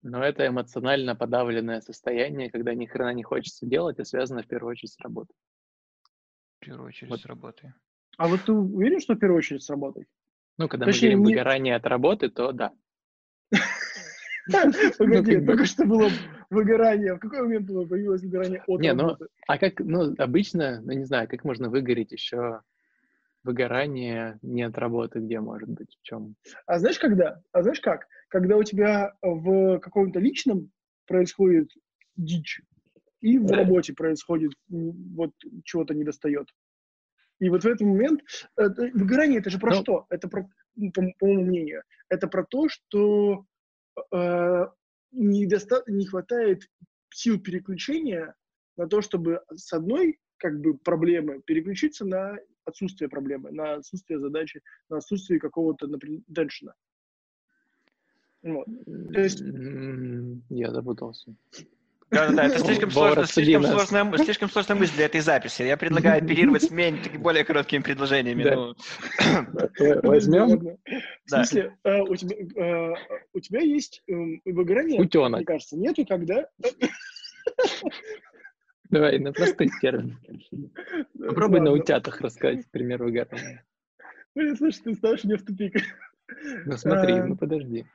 Но 0.00 0.24
это 0.24 0.46
эмоционально 0.46 1.14
подавленное 1.14 1.82
состояние, 1.82 2.50
когда 2.50 2.72
ни 2.72 2.86
хрена 2.86 3.12
не 3.12 3.22
хочется 3.22 3.66
делать, 3.66 3.98
и 3.98 4.04
связано 4.04 4.42
в 4.42 4.46
первую 4.46 4.70
очередь 4.70 4.94
с 4.94 5.00
работой. 5.00 5.36
В 6.56 6.64
первую 6.64 6.88
очередь 6.88 7.10
вот. 7.10 7.20
с 7.20 7.26
работой. 7.26 7.74
А 8.20 8.28
вот 8.28 8.42
ты 8.44 8.52
уверен, 8.52 9.00
что 9.00 9.14
в 9.14 9.18
первую 9.18 9.38
очередь 9.38 9.62
с 9.62 9.70
работой? 9.70 10.06
Ну, 10.58 10.68
когда 10.68 10.84
Точнее, 10.84 11.16
мы 11.16 11.22
говорим 11.22 11.24
не... 11.24 11.34
выгорание 11.34 11.74
от 11.76 11.86
работы, 11.86 12.28
то 12.28 12.52
да. 12.52 12.70
Погоди, 14.98 15.38
ну, 15.38 15.46
только 15.46 15.64
что 15.64 15.86
было 15.86 16.10
выгорание. 16.50 17.14
В 17.14 17.18
какой 17.18 17.40
момент 17.40 17.66
появилось 17.66 18.20
выгорание 18.20 18.62
от 18.66 18.80
Не, 18.82 18.92
ну, 18.92 19.16
а 19.48 19.56
как, 19.56 19.80
ну, 19.80 20.14
обычно, 20.18 20.82
ну, 20.82 20.92
не 20.92 21.04
знаю, 21.04 21.28
как 21.28 21.44
можно 21.44 21.70
выгореть 21.70 22.12
еще 22.12 22.60
выгорание 23.42 24.38
не 24.42 24.64
от 24.64 24.76
работы, 24.76 25.20
где 25.20 25.40
может 25.40 25.70
быть, 25.70 25.96
в 25.98 26.02
чем? 26.02 26.34
А 26.66 26.78
знаешь, 26.78 26.98
когда? 26.98 27.40
А 27.52 27.62
знаешь 27.62 27.80
как? 27.80 28.06
Когда 28.28 28.58
у 28.58 28.64
тебя 28.64 29.14
в 29.22 29.78
каком-то 29.78 30.20
личном 30.20 30.70
происходит 31.06 31.70
дичь, 32.16 32.60
и 33.22 33.38
в 33.38 33.50
работе 33.50 33.94
происходит 33.94 34.52
вот 34.68 35.32
чего-то 35.64 35.94
недостает. 35.94 36.48
И 37.40 37.48
вот 37.48 37.64
в 37.64 37.66
этот 37.66 37.80
момент 37.80 38.22
это, 38.56 38.90
выгорание 38.94 39.40
это 39.40 39.50
же 39.50 39.58
про 39.58 39.74
ну, 39.74 39.82
что? 39.82 40.06
Это 40.10 40.28
про, 40.28 40.48
по, 40.94 41.02
по 41.18 41.26
моему 41.26 41.44
мнению, 41.44 41.82
это 42.08 42.28
про 42.28 42.44
то, 42.44 42.68
что 42.68 43.46
э, 44.12 44.66
не, 45.12 45.46
доста- 45.46 45.84
не 45.86 46.06
хватает 46.06 46.68
сил 47.10 47.40
переключения 47.40 48.34
на 48.76 48.86
то, 48.86 49.00
чтобы 49.00 49.42
с 49.54 49.72
одной 49.72 50.20
как 50.36 50.60
бы 50.60 50.76
проблемы 50.78 51.40
переключиться 51.42 52.04
на 52.04 52.38
отсутствие 52.64 53.08
проблемы, 53.08 53.50
на 53.50 53.74
отсутствие 53.74 54.20
задачи, 54.20 54.60
на 54.88 54.98
отсутствие 54.98 55.40
какого-то, 55.40 55.88
теншена. 56.34 56.74
Вот. 58.42 58.66
То 59.12 59.20
есть... 59.20 59.42
Я 60.50 60.72
запутался. 60.72 61.34
Да-да-да, 62.10 62.46
это 62.46 62.58
слишком, 62.58 62.90
сложно, 62.90 63.26
слишком, 63.26 63.64
сложная, 63.64 64.18
слишком 64.18 64.50
сложная 64.50 64.76
мысль 64.76 64.94
для 64.94 65.04
этой 65.04 65.20
записи. 65.20 65.62
Я 65.62 65.76
предлагаю 65.76 66.22
оперировать 66.22 66.64
с 66.64 66.68
более 67.18 67.44
короткими 67.44 67.82
предложениями. 67.82 68.42
Да. 68.42 68.56
Ну. 68.56 68.74
Возьмем? 70.02 70.76
В 71.24 71.30
смысле, 71.30 71.76
э, 71.84 72.00
у 72.00 72.16
тебя, 72.16 72.36
э, 72.36 72.94
у 73.32 73.40
тебя 73.40 73.60
есть 73.60 74.02
эм, 74.08 74.40
выгорание? 74.44 75.00
Утенок. 75.00 75.38
Мне 75.38 75.46
кажется, 75.46 75.76
нету, 75.76 76.04
когда... 76.04 76.48
Давай, 78.90 79.20
на 79.20 79.32
простых 79.32 79.78
терминах. 79.80 80.18
Попробуй 81.16 81.60
на 81.60 81.70
утятах 81.70 82.20
рассказать 82.20 82.68
пример 82.72 83.04
выгорания. 83.04 83.64
Ну, 84.34 84.56
слушай, 84.56 84.80
ты 84.82 84.94
ставишь 84.94 85.22
меня 85.22 85.36
в 85.36 85.42
тупик. 85.42 85.74
Ну 86.64 86.76
смотри, 86.76 87.14
ну 87.22 87.36
подожди. 87.36 87.86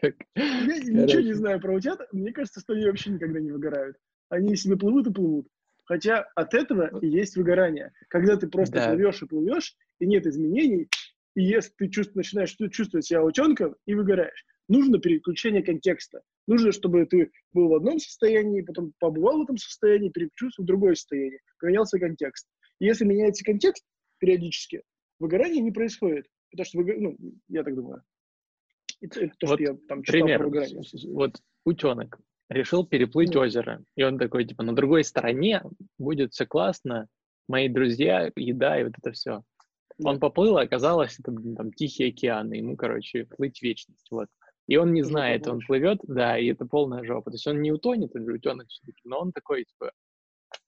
Так. 0.00 0.14
Я 0.34 0.78
ничего 0.78 1.20
не 1.20 1.32
знаю 1.32 1.60
про 1.60 1.74
утят. 1.74 2.00
Мне 2.12 2.32
кажется, 2.32 2.60
что 2.60 2.74
они 2.74 2.86
вообще 2.86 3.10
никогда 3.10 3.40
не 3.40 3.50
выгорают. 3.50 3.96
Они 4.28 4.56
себе 4.56 4.76
плывут 4.76 5.06
и 5.06 5.12
плывут. 5.12 5.48
Хотя 5.84 6.20
от 6.34 6.54
этого 6.54 6.98
и 7.00 7.08
есть 7.08 7.36
выгорание. 7.36 7.92
Когда 8.08 8.36
ты 8.36 8.46
просто 8.46 8.76
да. 8.76 8.88
плывешь 8.88 9.22
и 9.22 9.26
плывешь, 9.26 9.74
и 10.00 10.06
нет 10.06 10.26
изменений, 10.26 10.88
и 11.34 11.42
если 11.42 11.72
ты 11.78 11.88
чувств, 11.88 12.14
начинаешь 12.14 12.54
чувствовать 12.70 13.06
себя 13.06 13.24
утенком 13.24 13.74
и 13.86 13.94
выгораешь, 13.94 14.44
нужно 14.68 14.98
переключение 14.98 15.62
контекста. 15.62 16.20
Нужно, 16.46 16.72
чтобы 16.72 17.06
ты 17.06 17.30
был 17.52 17.68
в 17.68 17.74
одном 17.74 17.98
состоянии, 17.98 18.62
потом 18.62 18.92
побывал 18.98 19.38
в 19.38 19.44
этом 19.44 19.56
состоянии, 19.56 20.10
переключился 20.10 20.62
в 20.62 20.66
другое 20.66 20.94
состояние. 20.94 21.40
Поменялся 21.58 21.98
контекст. 21.98 22.46
И 22.80 22.84
если 22.84 23.04
меняется 23.04 23.44
контекст 23.44 23.84
периодически, 24.18 24.82
выгорание 25.18 25.62
не 25.62 25.72
происходит. 25.72 26.26
Потому 26.50 26.66
что, 26.66 26.78
ну, 26.80 27.16
я 27.48 27.62
так 27.62 27.74
думаю. 27.74 28.02
То, 29.00 29.20
вот 29.42 29.54
что 29.54 29.62
я 29.62 29.76
там 29.88 30.02
читал 30.02 30.20
пример. 30.20 30.38
про 30.38 31.12
Вот 31.12 31.40
утенок 31.64 32.18
решил 32.48 32.86
переплыть 32.86 33.34
mm. 33.34 33.40
озеро. 33.40 33.84
И 33.96 34.02
он 34.02 34.18
такой, 34.18 34.44
типа, 34.44 34.62
на 34.62 34.74
другой 34.74 35.04
стороне 35.04 35.62
будет 35.98 36.32
все 36.32 36.46
классно, 36.46 37.08
мои 37.48 37.68
друзья, 37.68 38.30
еда 38.36 38.80
и 38.80 38.84
вот 38.84 38.94
это 38.98 39.12
все. 39.12 39.42
Yeah. 40.00 40.04
Он 40.04 40.20
поплыл, 40.20 40.58
а 40.58 40.62
оказалось, 40.62 41.18
это 41.18 41.32
там 41.56 41.72
Тихий 41.72 42.08
океан, 42.08 42.52
и 42.52 42.58
ему, 42.58 42.76
короче, 42.76 43.24
плыть 43.24 43.62
вечность, 43.62 44.06
вот. 44.10 44.28
И 44.66 44.76
он 44.76 44.92
не 44.92 45.02
знает, 45.02 45.48
он 45.48 45.60
плывет, 45.60 46.00
да, 46.02 46.38
и 46.38 46.46
это 46.46 46.66
полная 46.66 47.02
жопа. 47.02 47.30
То 47.30 47.36
есть 47.36 47.46
он 47.46 47.62
не 47.62 47.72
утонет, 47.72 48.14
он 48.14 48.26
же 48.26 48.34
утенок 48.34 48.68
все-таки, 48.68 49.00
но 49.04 49.20
он 49.20 49.32
такой, 49.32 49.64
типа, 49.64 49.92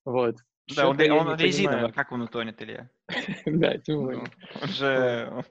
вот. 0.05 0.37
Да, 0.75 0.89
он, 0.89 0.99
он 0.99 1.37
резиновый, 1.37 1.91
как 1.91 2.11
он 2.11 2.23
утонет, 2.23 2.61
Илья? 2.61 2.89
Да, 3.45 3.77
тем 3.77 4.03
более. 4.03 4.23
Он 4.61 4.67
же... 4.69 5.45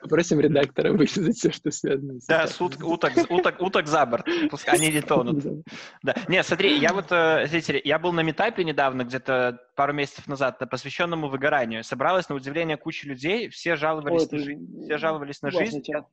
Попросим 0.00 0.40
редактора 0.40 0.92
вырезать 0.92 1.36
все, 1.36 1.50
что 1.50 1.70
связано 1.70 2.20
с 2.20 2.26
Да, 2.26 2.46
с 2.46 2.60
ут, 2.60 2.82
уток, 2.82 3.12
уток, 3.28 3.60
уток 3.60 3.86
за 3.86 4.06
борт, 4.06 4.26
пускай 4.50 4.74
они 4.74 4.88
не 4.88 5.00
тонут. 5.00 5.44
Да. 6.02 6.14
Не, 6.28 6.42
смотри, 6.42 6.78
я 6.78 6.92
вот, 6.92 7.06
э, 7.10 7.46
зрители, 7.46 7.80
я 7.84 7.98
был 7.98 8.12
на 8.12 8.20
метапе 8.20 8.64
недавно, 8.64 9.04
где-то 9.04 9.58
пару 9.74 9.92
месяцев 9.92 10.26
назад, 10.26 10.58
посвященному 10.70 11.28
выгоранию. 11.28 11.82
Собралась, 11.82 12.28
на 12.28 12.34
удивление, 12.34 12.76
куча 12.76 13.06
людей, 13.06 13.48
все 13.48 13.76
жаловались, 13.76 14.28
Ой, 14.30 14.38
на, 14.38 14.44
жизнь, 14.44 14.82
все 14.84 14.98
жаловались 14.98 15.42
на 15.42 15.50
жизнь. 15.50 15.82
Я 15.86 16.04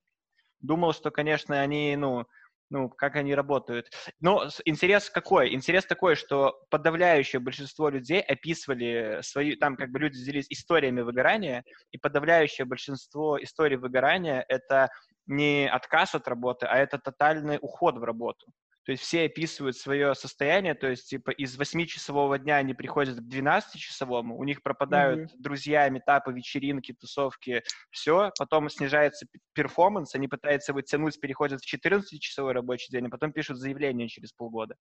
думал, 0.61 0.93
что, 0.93 1.11
конечно, 1.11 1.61
они, 1.61 1.95
ну, 1.95 2.25
ну, 2.69 2.89
как 2.89 3.15
они 3.15 3.35
работают. 3.35 3.87
Но 4.19 4.47
интерес 4.65 5.09
какой? 5.09 5.53
Интерес 5.53 5.85
такой, 5.85 6.15
что 6.15 6.55
подавляющее 6.69 7.39
большинство 7.39 7.89
людей 7.89 8.21
описывали 8.21 9.19
свои, 9.21 9.55
там 9.55 9.75
как 9.75 9.91
бы 9.91 9.99
люди 9.99 10.23
делились 10.23 10.47
историями 10.49 11.01
выгорания, 11.01 11.63
и 11.91 11.97
подавляющее 11.97 12.65
большинство 12.65 13.41
историй 13.41 13.77
выгорания— 13.77 14.45
это 14.49 14.89
не 15.27 15.69
отказ 15.69 16.15
от 16.15 16.27
работы, 16.27 16.65
а 16.65 16.77
это 16.77 16.99
тотальный 16.99 17.57
уход 17.61 17.97
в 17.97 18.03
работу. 18.03 18.47
То 18.85 18.91
есть 18.91 19.03
все 19.03 19.25
описывают 19.25 19.75
свое 19.75 20.13
состояние, 20.13 20.75
то 20.75 20.87
есть 20.87 21.09
типа 21.09 21.31
из 21.31 21.57
8-часового 21.59 22.37
дня 22.37 22.57
они 22.57 22.75
приходят 22.75 23.17
к 23.17 23.23
12-часовому, 23.23 24.35
у 24.35 24.43
них 24.43 24.61
пропадают 24.61 25.31
mm-hmm. 25.31 25.37
друзья, 25.39 25.89
метапы, 25.89 26.31
вечеринки, 26.31 26.93
тусовки, 26.93 27.63
все, 27.89 28.31
потом 28.37 28.69
снижается 28.69 29.25
performance, 29.53 30.13
они 30.13 30.27
пытаются 30.27 30.71
вытянуть, 30.71 31.19
переходят 31.19 31.61
в 31.61 31.73
14-часовой 31.73 32.53
рабочий 32.53 32.91
день, 32.91 33.07
а 33.07 33.09
потом 33.09 33.33
пишут 33.33 33.57
заявление 33.57 34.07
через 34.07 34.31
полгода. 34.33 34.75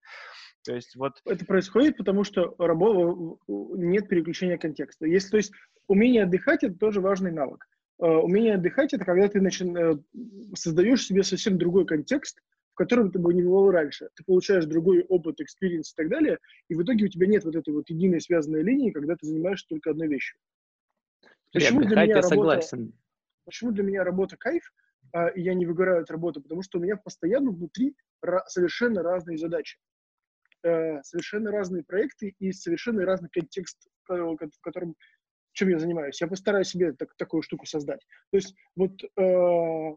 То 0.64 0.74
есть 0.74 0.94
вот... 0.96 1.14
Это 1.24 1.46
происходит, 1.46 1.96
потому 1.96 2.24
что 2.24 2.54
работа, 2.58 3.38
нет 3.48 4.08
переключения 4.08 4.58
контекста. 4.58 5.06
Если, 5.06 5.30
то 5.30 5.36
есть 5.38 5.52
умение 5.88 6.24
отдыхать— 6.24 6.62
это 6.62 6.74
тоже 6.74 7.00
важный 7.00 7.32
навык. 7.32 7.64
Uh, 8.02 8.18
умение 8.18 8.56
отдыхать— 8.56 8.92
это 8.92 9.04
когда 9.04 9.28
ты 9.28 9.40
начи... 9.40 9.64
Э, 9.64 9.94
создаешь 10.56 11.06
себе 11.06 11.22
совсем 11.22 11.58
другой 11.58 11.86
контекст, 11.86 12.40
в 12.74 12.76
котором 12.76 13.12
ты 13.12 13.20
бы 13.20 13.32
не 13.32 13.42
бывал 13.42 13.70
раньше. 13.70 14.08
Ты 14.16 14.24
получаешь 14.24 14.66
другой 14.66 15.04
опыт, 15.04 15.40
experience 15.40 15.92
и 15.92 15.94
так 15.94 16.08
далее, 16.08 16.38
и 16.68 16.74
в 16.74 16.82
итоге 16.82 17.04
у 17.04 17.08
тебя 17.08 17.28
нет 17.28 17.44
вот 17.44 17.54
этой 17.54 17.72
вот 17.72 17.88
единой 17.88 18.20
связанной 18.20 18.64
линии, 18.64 18.90
когда 18.90 19.14
ты 19.14 19.26
занимаешься 19.26 19.66
только 19.68 19.90
одной 19.90 20.08
вещью. 20.08 20.36
Почему 21.52 21.82
для 21.82 22.02
меня 22.02 22.16
работа, 22.16 22.28
согласен. 22.28 22.92
Почему 23.44 23.70
для 23.70 23.84
меня 23.84 24.02
работа 24.02 24.36
кайф, 24.36 24.72
а, 25.12 25.28
и 25.28 25.42
я 25.42 25.54
не 25.54 25.66
выгораю 25.66 26.02
от 26.02 26.10
работы? 26.10 26.40
Потому 26.40 26.62
что 26.62 26.78
у 26.78 26.82
меня 26.82 26.96
постоянно 26.96 27.52
внутри 27.52 27.94
совершенно 28.48 29.04
разные 29.04 29.38
задачи, 29.38 29.78
э, 30.64 31.00
совершенно 31.02 31.52
разные 31.52 31.84
проекты 31.84 32.34
и 32.40 32.50
совершенно 32.50 33.04
разный 33.04 33.28
контекст, 33.30 33.86
в 34.08 34.60
котором 34.62 34.96
чем 35.52 35.68
я 35.68 35.78
занимаюсь. 35.78 36.20
Я 36.20 36.26
постараюсь 36.26 36.66
себе 36.66 36.92
так, 36.94 37.14
такую 37.14 37.42
штуку 37.42 37.66
создать. 37.66 38.04
То 38.32 38.38
есть 38.38 38.56
вот 38.74 39.00
э, 39.04 39.96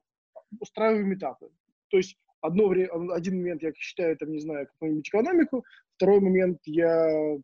устраиваю 0.60 1.08
метапы, 1.08 1.50
То 1.88 1.98
есть 1.98 2.16
одно 2.42 2.68
время, 2.68 2.90
один 3.14 3.38
момент 3.38 3.64
я 3.64 3.74
считаю, 3.74 4.18
там, 4.18 4.32
не 4.32 4.40
знаю, 4.40 4.68
какую-нибудь 4.68 5.08
экономику, 5.08 5.66
второй 5.96 6.20
момент 6.20 6.60
я 6.66 7.38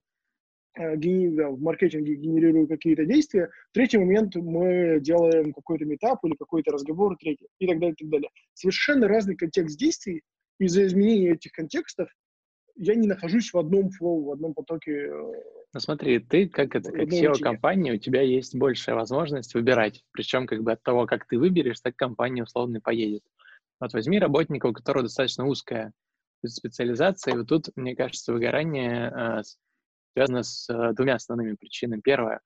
Э, 0.75 0.95
да, 0.95 1.49
в 1.49 1.61
маркетинге 1.61 2.15
генерирую 2.15 2.67
какие-то 2.67 3.05
действия. 3.05 3.51
Третий 3.73 3.99
момент 3.99 4.35
мы 4.35 4.99
делаем 5.01 5.53
какой-то 5.53 5.85
метап 5.85 6.25
или 6.25 6.33
какой-то 6.33 6.71
разговор, 6.71 7.15
третий, 7.17 7.45
и 7.59 7.67
так 7.67 7.79
далее, 7.79 7.93
и 7.93 8.03
так 8.03 8.09
далее. 8.09 8.29
Совершенно 8.53 9.07
разный 9.07 9.35
контекст 9.35 9.77
действий. 9.77 10.23
Из-за 10.59 10.85
изменения 10.87 11.33
этих 11.33 11.51
контекстов 11.51 12.09
я 12.75 12.95
не 12.95 13.07
нахожусь 13.07 13.53
в 13.53 13.57
одном 13.57 13.91
флоу, 13.91 14.23
в 14.23 14.31
одном 14.31 14.55
потоке. 14.55 15.09
Э, 15.09 15.33
ну 15.73 15.79
смотри, 15.79 16.17
ты 16.17 16.49
как 16.49 16.75
это, 16.75 16.91
как 16.91 17.07
SEO 17.07 17.37
компании, 17.39 17.91
у 17.91 17.97
тебя 17.99 18.21
есть 18.21 18.55
большая 18.55 18.95
возможность 18.95 19.53
выбирать. 19.53 20.03
Причем 20.11 20.47
как 20.47 20.63
бы 20.63 20.71
от 20.71 20.81
того, 20.81 21.05
как 21.05 21.27
ты 21.27 21.37
выберешь, 21.37 21.81
так 21.81 21.95
компания 21.95 22.43
условно 22.43 22.81
поедет. 22.81 23.21
Вот 23.83 23.91
возьми 23.91 24.17
работника, 24.17 24.67
у 24.67 24.73
которого 24.73 25.03
достаточно 25.03 25.45
узкая 25.45 25.91
специализация, 26.45 27.33
и 27.33 27.37
вот 27.37 27.49
тут, 27.49 27.67
мне 27.75 27.97
кажется, 27.97 28.31
выгорание 28.31 29.11
э, 29.11 29.41
связано 30.13 30.43
с 30.43 30.69
э, 30.69 30.93
двумя 30.93 31.15
основными 31.15 31.55
причинами. 31.55 31.99
Первое, 32.01 32.39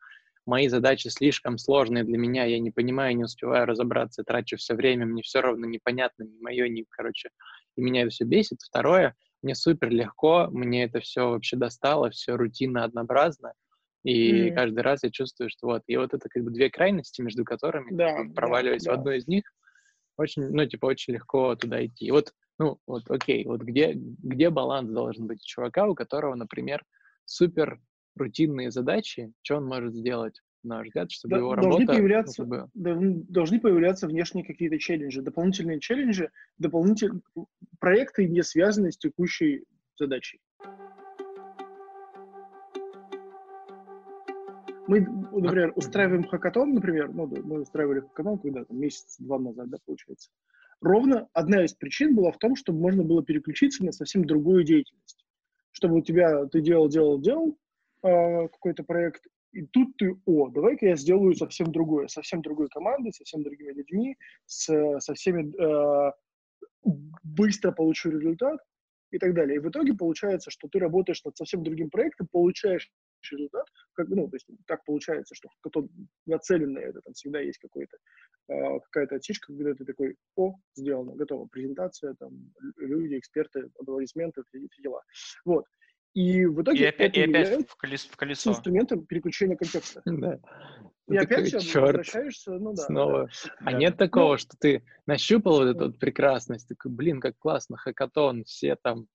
мои 0.48 0.68
задачи 0.68 1.10
слишком 1.10 1.60
сложные 1.60 2.04
для 2.04 2.18
меня, 2.18 2.46
я 2.46 2.58
не 2.58 2.72
понимаю, 2.72 3.16
не 3.16 3.24
успеваю 3.24 3.68
разобраться, 3.68 4.24
трачу 4.24 4.58
все 4.58 4.74
время, 4.74 5.06
мне 5.06 5.22
все 5.22 5.42
равно 5.42 5.68
непонятно, 5.68 6.24
ни 6.24 6.42
мое, 6.42 6.70
ни, 6.70 6.86
короче, 6.90 7.30
и 7.76 7.82
меня 7.82 8.02
это 8.02 8.10
все 8.10 8.26
бесит. 8.26 8.58
Второе, 8.64 9.16
мне 9.44 9.54
супер 9.54 9.92
легко, 9.92 10.48
мне 10.50 10.86
это 10.86 11.02
все 11.02 11.30
вообще 11.30 11.56
достало, 11.56 12.10
все 12.10 12.36
рутинно, 12.36 12.84
однообразно, 12.84 13.54
и 14.04 14.50
mm. 14.50 14.56
каждый 14.56 14.80
раз 14.80 15.04
я 15.04 15.12
чувствую, 15.12 15.52
что 15.52 15.68
вот, 15.68 15.84
и 15.86 15.98
вот 15.98 16.16
это 16.16 16.30
как 16.30 16.44
бы 16.44 16.50
две 16.50 16.72
крайности, 16.72 17.22
между 17.22 17.46
которыми, 17.46 17.96
да, 17.96 18.24
проваливаясь 18.36 18.86
да, 18.86 18.92
в 18.92 18.94
одну 18.96 19.12
из 19.12 19.28
них, 19.28 19.44
очень, 20.18 20.50
ну, 20.50 20.66
типа, 20.66 20.88
очень 20.88 21.14
легко 21.14 21.56
туда 21.56 21.86
идти. 21.86 22.06
И 22.06 22.12
вот, 22.12 22.34
ну, 22.60 22.80
вот, 22.88 23.10
окей, 23.10 23.46
вот 23.46 23.62
где, 23.62 23.94
где 23.96 24.50
баланс 24.50 24.90
должен 24.92 25.28
быть 25.28 25.40
у 25.42 25.46
чувака, 25.46 25.88
у 25.88 25.96
которого, 25.96 26.36
например, 26.36 26.84
супер 27.26 27.80
рутинные 28.16 28.72
задачи, 28.72 29.32
что 29.44 29.58
он 29.58 29.66
может 29.66 29.94
сделать, 29.94 30.42
на 30.64 30.78
ваш 30.78 30.88
взгляд, 30.88 31.12
чтобы 31.12 31.36
да, 31.36 31.38
его 31.38 31.56
должны 31.56 31.72
работа... 31.72 31.94
Появляться, 31.94 32.44
ну, 32.44 32.50
как 32.50 32.70
бы... 32.74 33.26
Должны 33.30 33.60
появляться 33.60 34.08
внешние 34.08 34.44
какие-то 34.44 34.80
челленджи, 34.80 35.22
дополнительные 35.22 35.80
челленджи, 35.80 36.32
дополнительные 36.58 37.22
проекты, 37.80 38.28
не 38.28 38.44
связанные 38.44 38.92
с 38.92 38.98
текущей 38.98 39.66
задачей. 39.98 40.42
Мы, 44.88 45.02
например, 45.02 45.74
устраиваем 45.76 46.24
хакатон, 46.24 46.74
например, 46.74 47.12
ну, 47.14 47.28
мы 47.28 47.62
устраивали 47.62 48.00
хакатон, 48.02 48.40
когда 48.40 48.64
там 48.66 48.80
месяц-два 48.80 49.40
назад, 49.40 49.70
да, 49.70 49.78
получается. 49.86 50.30
Ровно 50.80 51.28
одна 51.34 51.66
из 51.66 51.74
причин 51.74 52.16
была 52.16 52.32
в 52.32 52.38
том, 52.38 52.56
чтобы 52.56 52.80
можно 52.80 53.04
было 53.04 53.24
переключиться 53.24 53.84
на 53.84 53.92
совсем 53.92 54.26
другую 54.26 54.64
деятельность 54.64 55.28
чтобы 55.78 55.98
у 55.98 56.02
тебя 56.02 56.46
ты 56.48 56.62
делал, 56.62 56.90
делал, 56.90 57.22
делал 57.22 57.58
э, 58.02 58.48
какой-то 58.48 58.84
проект, 58.84 59.28
и 59.52 59.62
тут 59.68 59.96
ты, 59.98 60.16
о, 60.26 60.50
давай-ка 60.50 60.88
я 60.88 60.96
сделаю 60.96 61.36
совсем 61.36 61.72
другое, 61.72 62.08
совсем 62.08 62.42
другой 62.42 62.68
командой, 62.70 63.14
совсем 63.14 63.44
другими 63.44 63.74
людьми, 63.74 64.18
с, 64.48 65.00
со 65.00 65.14
всеми 65.14 65.54
э, 65.56 66.12
быстро 67.24 67.72
получу 67.72 68.10
результат 68.10 68.60
и 69.12 69.20
так 69.20 69.36
далее. 69.36 69.58
И 69.58 69.60
в 69.60 69.70
итоге 69.70 69.94
получается, 69.94 70.50
что 70.50 70.68
ты 70.68 70.80
работаешь 70.80 71.24
над 71.24 71.38
совсем 71.38 71.64
другим 71.64 71.92
проектом, 71.92 72.28
получаешь 72.32 72.90
результат, 73.32 73.66
как, 73.94 74.08
ну, 74.10 74.28
то 74.28 74.36
есть 74.36 74.48
так 74.66 74.84
получается, 74.86 75.36
что 75.36 75.50
кто 75.62 75.88
нацелен 76.26 76.74
на 76.74 76.80
это, 76.80 77.02
там 77.02 77.14
всегда 77.14 77.40
есть 77.40 77.60
какой-то, 77.60 77.98
э, 78.50 78.80
какая-то 78.86 79.16
отсечка, 79.16 79.54
когда 79.54 79.74
ты 79.74 79.86
такой, 79.86 80.16
о, 80.36 80.56
сделано, 80.76 81.16
готово, 81.16 81.48
презентация, 81.48 82.16
там, 82.16 82.32
люди, 82.78 83.18
эксперты, 83.18 83.70
аплодисменты, 83.80 84.44
все, 84.48 84.60
дела. 84.82 85.02
Вот. 85.46 85.66
И 86.14 86.46
в 86.46 86.62
итоге 86.64 86.80
и 86.80 86.86
опять, 86.88 87.12
это 87.12 87.20
и 87.20 87.30
опять 87.30 87.70
в, 87.70 87.76
колесо, 87.76 88.10
в 88.10 88.18
колесо. 88.18 88.50
инструментом 88.50 89.06
переключения 89.06 89.56
контекста. 89.56 90.02
Да. 90.06 90.40
И 91.10 91.12
ты 91.12 91.18
опять 91.20 91.56
все 91.56 91.80
возвращаешься, 91.80 92.52
ну 92.54 92.74
да. 92.74 92.84
Снова. 92.84 93.30
Да. 93.46 93.52
А 93.60 93.72
да. 93.72 93.78
нет 93.78 93.98
такого, 93.98 94.32
ну, 94.32 94.38
что 94.38 94.58
ты 94.60 94.84
нащупал 95.06 95.60
вот 95.60 95.68
эту 95.68 95.86
вот 95.86 96.00
прекрасность, 96.00 96.68
такой, 96.68 96.92
блин, 96.92 97.22
как 97.22 97.38
классно, 97.38 97.78
хакатон, 97.78 98.44
все 98.44 98.76
там 98.76 99.08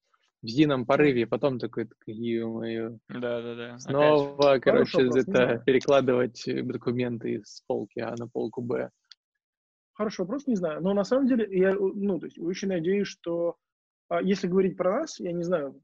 в 0.42 0.46
едином 0.46 0.87
порыве, 0.87 1.26
потом 1.26 1.58
такой, 1.58 1.88
ё-моё. 2.07 2.98
Да-да-да. 3.09 3.78
Снова, 3.78 4.52
Опять. 4.52 4.62
короче, 4.62 5.05
вопрос, 5.05 5.24
это 5.28 5.62
перекладывать 5.64 6.42
документы 6.46 7.35
из 7.35 7.62
полки 7.66 8.00
А 8.00 8.14
на 8.16 8.26
полку 8.28 8.61
Б. 8.61 8.90
Хороший 9.94 10.22
вопрос, 10.22 10.46
не 10.46 10.57
знаю. 10.57 10.81
Но 10.83 10.94
на 10.94 11.05
самом 11.05 11.26
деле, 11.26 11.46
я, 11.50 11.74
ну, 11.74 12.18
то 12.18 12.26
есть, 12.26 12.38
очень 12.38 12.68
надеюсь, 12.68 13.07
что 13.09 13.57
а 14.09 14.20
если 14.20 14.46
говорить 14.46 14.76
про 14.76 15.00
нас, 15.00 15.18
я 15.20 15.33
не 15.33 15.42
знаю 15.42 15.81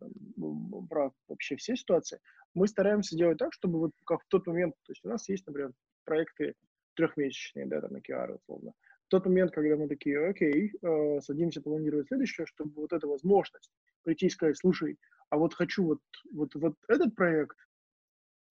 про 0.90 1.12
вообще 1.28 1.56
все 1.56 1.76
ситуации, 1.76 2.18
мы 2.52 2.66
стараемся 2.68 3.16
делать 3.16 3.38
так, 3.38 3.54
чтобы 3.54 3.78
вот 3.78 3.92
как 4.04 4.20
в 4.22 4.28
тот 4.28 4.46
момент, 4.46 4.74
то 4.84 4.92
есть 4.92 5.02
у 5.04 5.08
нас 5.08 5.26
есть, 5.30 5.46
например, 5.46 5.70
проекты 6.04 6.54
трехмесячные, 6.94 7.66
да, 7.66 7.80
там, 7.80 7.92
на 7.92 7.98
QR, 7.98 8.34
условно. 8.34 8.72
В 9.06 9.08
тот 9.10 9.24
момент, 9.24 9.52
когда 9.52 9.76
мы 9.76 9.88
такие, 9.88 10.18
окей, 10.28 10.72
э, 10.82 11.20
садимся 11.20 11.62
планировать 11.62 12.08
следующее, 12.08 12.46
чтобы 12.46 12.72
вот 12.74 12.92
эта 12.92 13.06
возможность 13.06 13.70
прийти 14.08 14.26
и 14.26 14.30
сказать, 14.30 14.56
слушай, 14.56 14.98
а 15.28 15.36
вот 15.36 15.52
хочу 15.52 15.84
вот, 15.84 16.00
вот, 16.32 16.54
вот 16.54 16.74
этот 16.88 17.14
проект, 17.14 17.58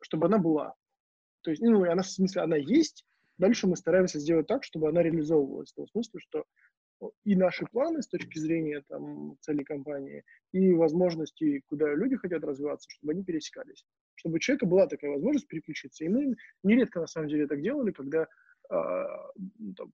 чтобы 0.04 0.28
она 0.28 0.38
была. 0.38 0.76
То 1.42 1.50
есть, 1.50 1.64
ну, 1.64 1.84
она, 1.84 2.04
в 2.04 2.08
смысле, 2.08 2.44
она 2.44 2.58
есть, 2.58 3.04
дальше 3.40 3.66
мы 3.66 3.76
стараемся 3.76 4.20
сделать 4.20 4.46
так, 4.46 4.64
чтобы 4.64 4.88
она 4.90 5.02
реализовывалась. 5.02 5.72
В 5.72 5.76
том 5.76 5.88
смысле, 5.88 6.20
что 6.20 6.44
и 7.24 7.36
наши 7.36 7.66
планы 7.66 8.04
с 8.04 8.08
точки 8.08 8.38
зрения 8.38 8.84
там, 8.88 9.36
целей 9.42 9.64
компании, 9.64 10.24
и 10.52 10.74
возможности, 10.74 11.64
куда 11.66 11.92
люди 11.96 12.18
хотят 12.18 12.44
развиваться, 12.44 12.88
чтобы 12.92 13.14
они 13.14 13.24
пересекались. 13.24 13.84
Чтобы 14.14 14.36
у 14.36 14.40
человека 14.40 14.68
была 14.68 14.86
такая 14.86 15.10
возможность 15.10 15.48
переключиться. 15.48 16.06
И 16.06 16.10
мы 16.10 16.36
нередко, 16.62 17.00
на 17.00 17.08
самом 17.08 17.30
деле, 17.30 17.48
так 17.48 17.62
делали, 17.62 17.92
когда 17.92 18.28
э, 18.70 18.76
там, 19.76 19.92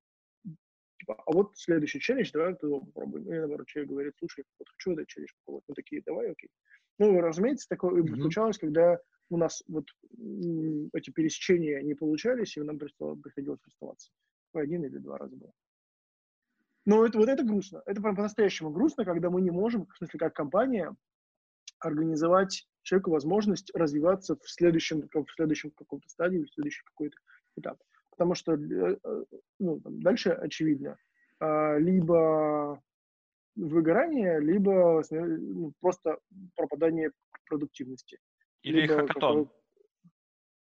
типа, 1.03 1.21
а 1.25 1.31
вот 1.31 1.57
следующий 1.57 1.99
челлендж, 1.99 2.31
давай 2.31 2.55
ты 2.55 2.67
его 2.67 2.79
попробуем. 2.81 3.27
Или, 3.29 3.39
наоборот, 3.39 3.67
человек 3.67 3.91
говорит, 3.91 4.13
слушай, 4.17 4.45
вот 4.59 4.69
хочу 4.69 4.93
этот 4.93 5.07
челлендж 5.07 5.31
попробовать. 5.39 5.65
Мы 5.67 5.75
такие, 5.75 6.01
давай, 6.05 6.31
окей. 6.31 6.49
Ну, 6.99 7.19
разумеется, 7.19 7.67
такое 7.67 8.01
mm-hmm. 8.01 8.21
случалось, 8.21 8.57
когда 8.57 8.99
у 9.29 9.37
нас 9.37 9.63
вот 9.67 9.85
эти 10.93 11.09
пересечения 11.09 11.81
не 11.81 11.95
получались, 11.95 12.55
и 12.55 12.61
нам 12.61 12.77
приходилось 12.77 13.59
расставаться. 13.65 14.11
Один 14.53 14.85
или 14.85 14.97
два 14.97 15.17
раза 15.17 15.35
было. 15.35 15.51
Но 16.85 17.05
это, 17.05 17.17
вот 17.17 17.29
это 17.29 17.43
грустно. 17.43 17.81
Это 17.85 18.01
прям 18.01 18.15
по-настоящему 18.15 18.69
грустно, 18.69 19.05
когда 19.05 19.29
мы 19.29 19.41
не 19.41 19.51
можем, 19.51 19.87
в 19.87 19.97
смысле, 19.97 20.19
как 20.19 20.35
компания, 20.35 20.95
организовать 21.79 22.67
человеку 22.83 23.11
возможность 23.11 23.73
развиваться 23.73 24.35
в 24.35 24.49
следующем, 24.49 25.01
в 25.01 25.31
следующем 25.35 25.71
каком-то 25.71 26.07
стадии, 26.09 26.43
в 26.43 26.53
следующий 26.53 26.83
какой-то 26.83 27.17
этап. 27.57 27.81
Потому 28.13 28.35
что 28.35 28.53
э, 28.53 28.97
э, 29.03 29.23
ну, 29.59 29.81
дальше 29.83 30.29
очевидно. 30.29 30.97
А, 31.39 31.77
либо 31.77 32.81
выгорание, 33.55 34.39
либо 34.39 35.03
ну, 35.09 35.73
просто 35.79 36.19
пропадание 36.55 37.11
продуктивности. 37.47 38.19
Или 38.61 38.81
либо 38.81 38.95
хакатон. 38.95 39.49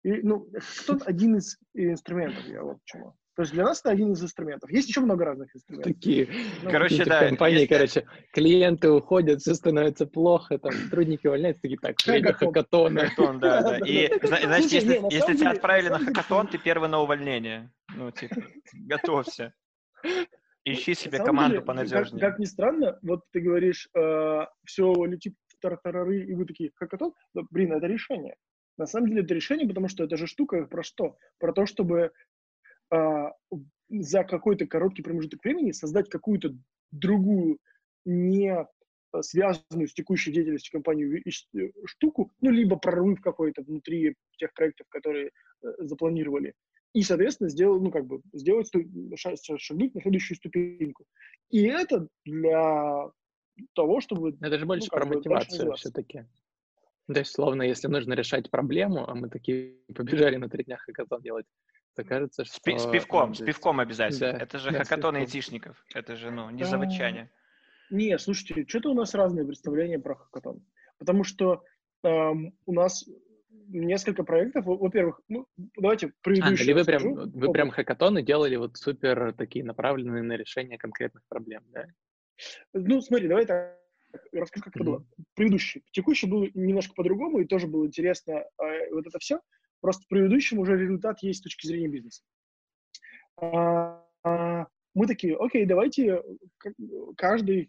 И, 0.03 0.23
ну, 0.23 0.49
хакатон 0.59 1.03
один 1.07 1.37
из 1.37 1.59
инструментов, 1.75 2.45
я 2.47 2.63
вот 2.63 2.79
почему. 2.81 3.15
То 3.37 3.43
есть 3.43 3.53
для 3.53 3.65
нас 3.65 3.81
это 3.81 3.91
один 3.91 4.13
из 4.13 4.23
инструментов. 4.23 4.71
Есть 4.71 4.89
еще 4.89 5.01
много 5.01 5.25
разных 5.25 5.55
инструментов. 5.55 5.93
Такие, 5.93 6.29
ну, 6.63 6.71
короче, 6.71 7.05
да. 7.05 7.27
Компании, 7.27 7.61
если... 7.61 7.75
короче, 7.75 8.07
клиенты 8.33 8.91
уходят, 8.91 9.41
все 9.41 9.55
становится 9.55 10.07
плохо, 10.07 10.59
там 10.59 10.73
сотрудники 10.73 11.27
увольняются, 11.27 11.63
такие, 11.63 11.79
так, 11.79 11.97
время 12.07 12.33
хакатона. 12.33 13.01
Хакатон, 13.01 13.41
да, 13.41 13.63
да. 13.63 13.79
И, 13.79 14.09
значит, 14.23 14.73
если, 14.73 15.37
тебя 15.37 15.51
отправили 15.51 15.89
на 15.89 15.99
хакатон, 15.99 16.47
ты 16.47 16.59
первый 16.59 16.89
на 16.89 17.01
увольнение. 17.01 17.73
Ну, 17.97 18.11
типа, 18.13 18.37
готовься. 18.73 19.53
Ищи 20.65 20.95
себе 20.95 21.19
команду 21.19 21.61
понадежнее. 21.61 22.21
Как, 22.21 22.39
ни 22.39 22.45
странно, 22.45 22.99
вот 23.03 23.21
ты 23.33 23.41
говоришь, 23.41 23.89
э, 23.95 24.41
все 24.65 25.05
летит 25.05 25.35
в 25.49 25.59
тартарары, 25.61 26.25
и 26.25 26.35
вы 26.35 26.47
такие, 26.47 26.71
хакатон? 26.77 27.13
Блин, 27.51 27.73
это 27.73 27.87
решение. 27.87 28.37
На 28.79 28.87
самом 28.87 29.09
деле 29.09 29.23
это 29.23 29.35
решение, 29.35 29.69
потому 29.69 29.89
что 29.89 30.05
это 30.05 30.17
же 30.17 30.27
штука 30.27 30.65
про 30.65 30.83
что? 30.83 31.17
Про 31.39 31.53
то, 31.53 31.67
чтобы 31.67 32.13
за 33.91 34.25
какой-то 34.25 34.67
короткий 34.67 35.03
промежуток 35.03 35.43
времени 35.45 35.73
создать 35.73 36.09
какую-то 36.09 36.55
другую, 36.91 37.59
не 38.05 38.67
а, 39.15 39.23
связанную 39.23 39.89
с 39.89 39.95
текущей 39.95 40.33
деятельностью 40.33 40.73
компании 40.73 41.23
э, 41.27 41.71
штуку, 41.87 42.33
ну, 42.41 42.51
либо 42.51 42.77
прорыв 42.77 43.21
какой-то 43.21 43.63
внутри 43.63 44.17
тех 44.39 44.53
проектов, 44.55 44.87
которые 44.89 45.31
э, 45.63 45.69
запланировали, 45.79 46.55
и, 46.93 47.03
соответственно, 47.03 47.49
сделать, 47.49 47.83
ну, 47.83 47.91
как 47.91 48.07
бы, 48.07 48.21
сделать, 48.33 48.71
шагнуть 49.17 49.95
на 49.95 50.01
следующую 50.01 50.37
ступеньку. 50.37 51.05
И 51.51 51.63
это 51.63 52.09
для 52.25 53.11
того, 53.75 54.01
чтобы... 54.01 54.37
Это 54.41 54.59
же 54.59 54.67
больше 54.67 54.89
ну, 54.93 54.99
про 54.99 55.07
мотивацию 55.07 55.73
все-таки. 55.75 56.27
То 57.07 57.19
есть, 57.19 57.33
словно, 57.33 57.63
если 57.63 57.89
нужно 57.89 58.15
решать 58.15 58.51
проблему, 58.51 59.09
а 59.09 59.15
мы 59.15 59.29
такие 59.29 59.77
побежали 59.95 60.37
на 60.37 60.49
три 60.49 60.65
дня 60.65 60.77
хакатон 60.77 61.23
делать, 61.23 61.47
то 61.95 62.05
кажется, 62.05 62.45
что... 62.45 62.55
С, 62.55 62.83
с 62.83 62.91
пивком, 62.91 63.35
с 63.35 63.43
пивком 63.43 63.81
обязательно. 63.81 64.33
Да, 64.33 64.39
это 64.39 64.59
же 64.59 64.71
да, 64.71 64.79
хакатон 64.79 65.17
айтишников. 65.17 65.85
Это 65.95 66.17
же, 66.17 66.31
ну, 66.31 66.51
не 66.51 66.65
заводчане. 66.65 67.31
Не, 67.91 68.19
слушайте, 68.19 68.67
что-то 68.69 68.91
у 68.91 68.95
нас 68.95 69.15
разные 69.15 69.47
представления 69.47 69.99
про 69.99 70.17
хакатон. 70.17 70.65
Потому 70.99 71.25
что 71.25 71.63
эм, 72.03 72.57
у 72.67 72.73
нас 72.73 73.05
несколько 73.69 74.25
проектов. 74.25 74.65
Во-первых, 74.67 75.21
ну, 75.29 75.47
давайте 75.77 76.13
предыдущий. 76.23 76.73
А, 76.73 76.75
вы 76.75 76.85
прям, 76.85 77.15
вы 77.31 77.53
прям 77.53 77.71
хакатоны 77.71 78.23
делали 78.23 78.57
вот 78.57 78.77
супер 78.77 79.33
такие 79.35 79.65
направленные 79.65 80.23
на 80.23 80.35
решение 80.35 80.79
конкретных 80.79 81.23
проблем, 81.29 81.63
да? 81.73 81.87
Ну, 82.73 83.01
смотри, 83.01 83.29
давай 83.29 83.47
так 83.47 83.79
расскажу, 84.33 84.65
как 84.65 84.77
mm-hmm. 84.77 84.81
это 84.81 84.85
было. 84.85 85.07
Предыдущий. 85.35 85.85
Текущий 85.93 86.27
был 86.27 86.49
немножко 86.55 86.95
по-другому, 86.95 87.41
и 87.41 87.47
тоже 87.47 87.67
было 87.67 87.87
интересно 87.87 88.45
э, 88.59 88.91
вот 88.93 89.07
это 89.07 89.19
все. 89.19 89.41
Просто 89.85 90.05
в 90.05 90.09
предыдущем 90.09 90.61
уже 90.61 90.79
результат 90.79 91.23
есть 91.23 91.41
с 91.41 91.43
точки 91.43 91.67
зрения 91.67 91.89
бизнеса. 91.89 92.23
А, 93.37 94.03
а, 94.23 94.67
мы 94.95 95.07
такие, 95.07 95.37
окей, 95.37 95.67
давайте 95.67 96.23
каждый, 97.19 97.69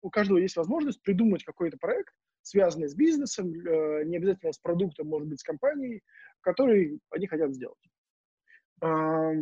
у 0.00 0.08
каждого 0.08 0.38
есть 0.38 0.56
возможность 0.56 1.02
придумать 1.02 1.44
какой-то 1.44 1.76
проект, 1.76 2.14
связанный 2.40 2.88
с 2.88 2.94
бизнесом, 2.94 3.52
э, 3.52 4.04
не 4.04 4.16
обязательно 4.16 4.54
с 4.54 4.58
продуктом, 4.58 5.08
может 5.08 5.28
быть, 5.28 5.40
с 5.40 5.42
компанией, 5.42 6.02
который 6.40 6.98
они 7.10 7.26
хотят 7.26 7.52
сделать. 7.52 7.90
А, 8.80 9.32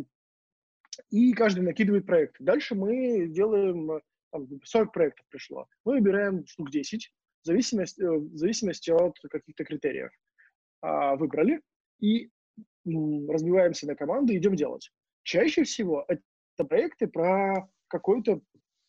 и 1.09 1.31
каждый 1.31 1.61
накидывает 1.61 2.05
проекты. 2.05 2.43
Дальше 2.43 2.75
мы 2.75 3.27
делаем, 3.27 4.01
там, 4.33 4.45
40 4.61 4.91
проектов 4.91 5.25
пришло. 5.29 5.69
Мы 5.85 5.93
выбираем 5.93 6.45
штук 6.47 6.69
10 6.69 7.13
в 7.43 7.45
зависимости, 7.45 8.01
э, 8.01 8.11
в 8.11 8.35
зависимости 8.35 8.89
от 8.89 9.17
каких-то 9.31 9.63
критериев. 9.63 10.11
Выбрали, 10.81 11.61
и 11.99 12.29
разбиваемся 12.85 13.87
на 13.87 13.95
команды 13.95 14.33
и 14.33 14.37
идем 14.37 14.55
делать. 14.55 14.91
Чаще 15.23 15.63
всего 15.63 16.05
это 16.07 16.21
проекты 16.65 17.07
про 17.07 17.69
какой-то, 17.87 18.41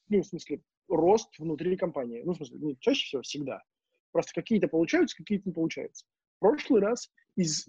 ну, 0.09 0.23
в 0.23 0.27
смысле, 0.27 0.61
рост 0.89 1.37
внутри 1.39 1.77
компании. 1.77 2.23
Ну, 2.25 2.33
в 2.33 2.37
смысле, 2.37 2.59
не 2.61 2.77
чаще 2.79 3.05
всего, 3.05 3.23
всегда. 3.23 3.63
Просто 4.13 4.33
какие-то 4.35 4.69
получаются, 4.69 5.17
какие-то 5.17 5.49
не 5.49 5.53
получаются. 5.53 6.07
В 6.37 6.41
прошлый 6.41 6.81
раз 6.81 7.11
из 7.37 7.67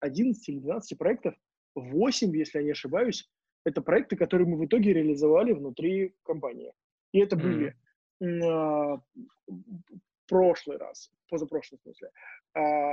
11 0.00 0.48
или 0.48 0.58
12 0.60 0.98
проектов 0.98 1.34
8, 1.74 2.36
если 2.36 2.58
я 2.58 2.64
не 2.64 2.70
ошибаюсь, 2.70 3.28
это 3.64 3.80
проекты, 3.80 4.16
которые 4.16 4.46
мы 4.46 4.58
в 4.58 4.66
итоге 4.66 4.92
реализовали 4.92 5.52
внутри 5.52 6.14
компании. 6.22 6.72
И 7.12 7.20
это 7.20 7.36
были 7.36 7.76
mm. 8.22 8.98
э, 8.98 9.52
прошлый 10.26 10.76
раз, 10.76 11.10
позапрошлый 11.28 11.78
в 11.78 11.82
смысле. 11.82 12.10
Э, 12.54 12.92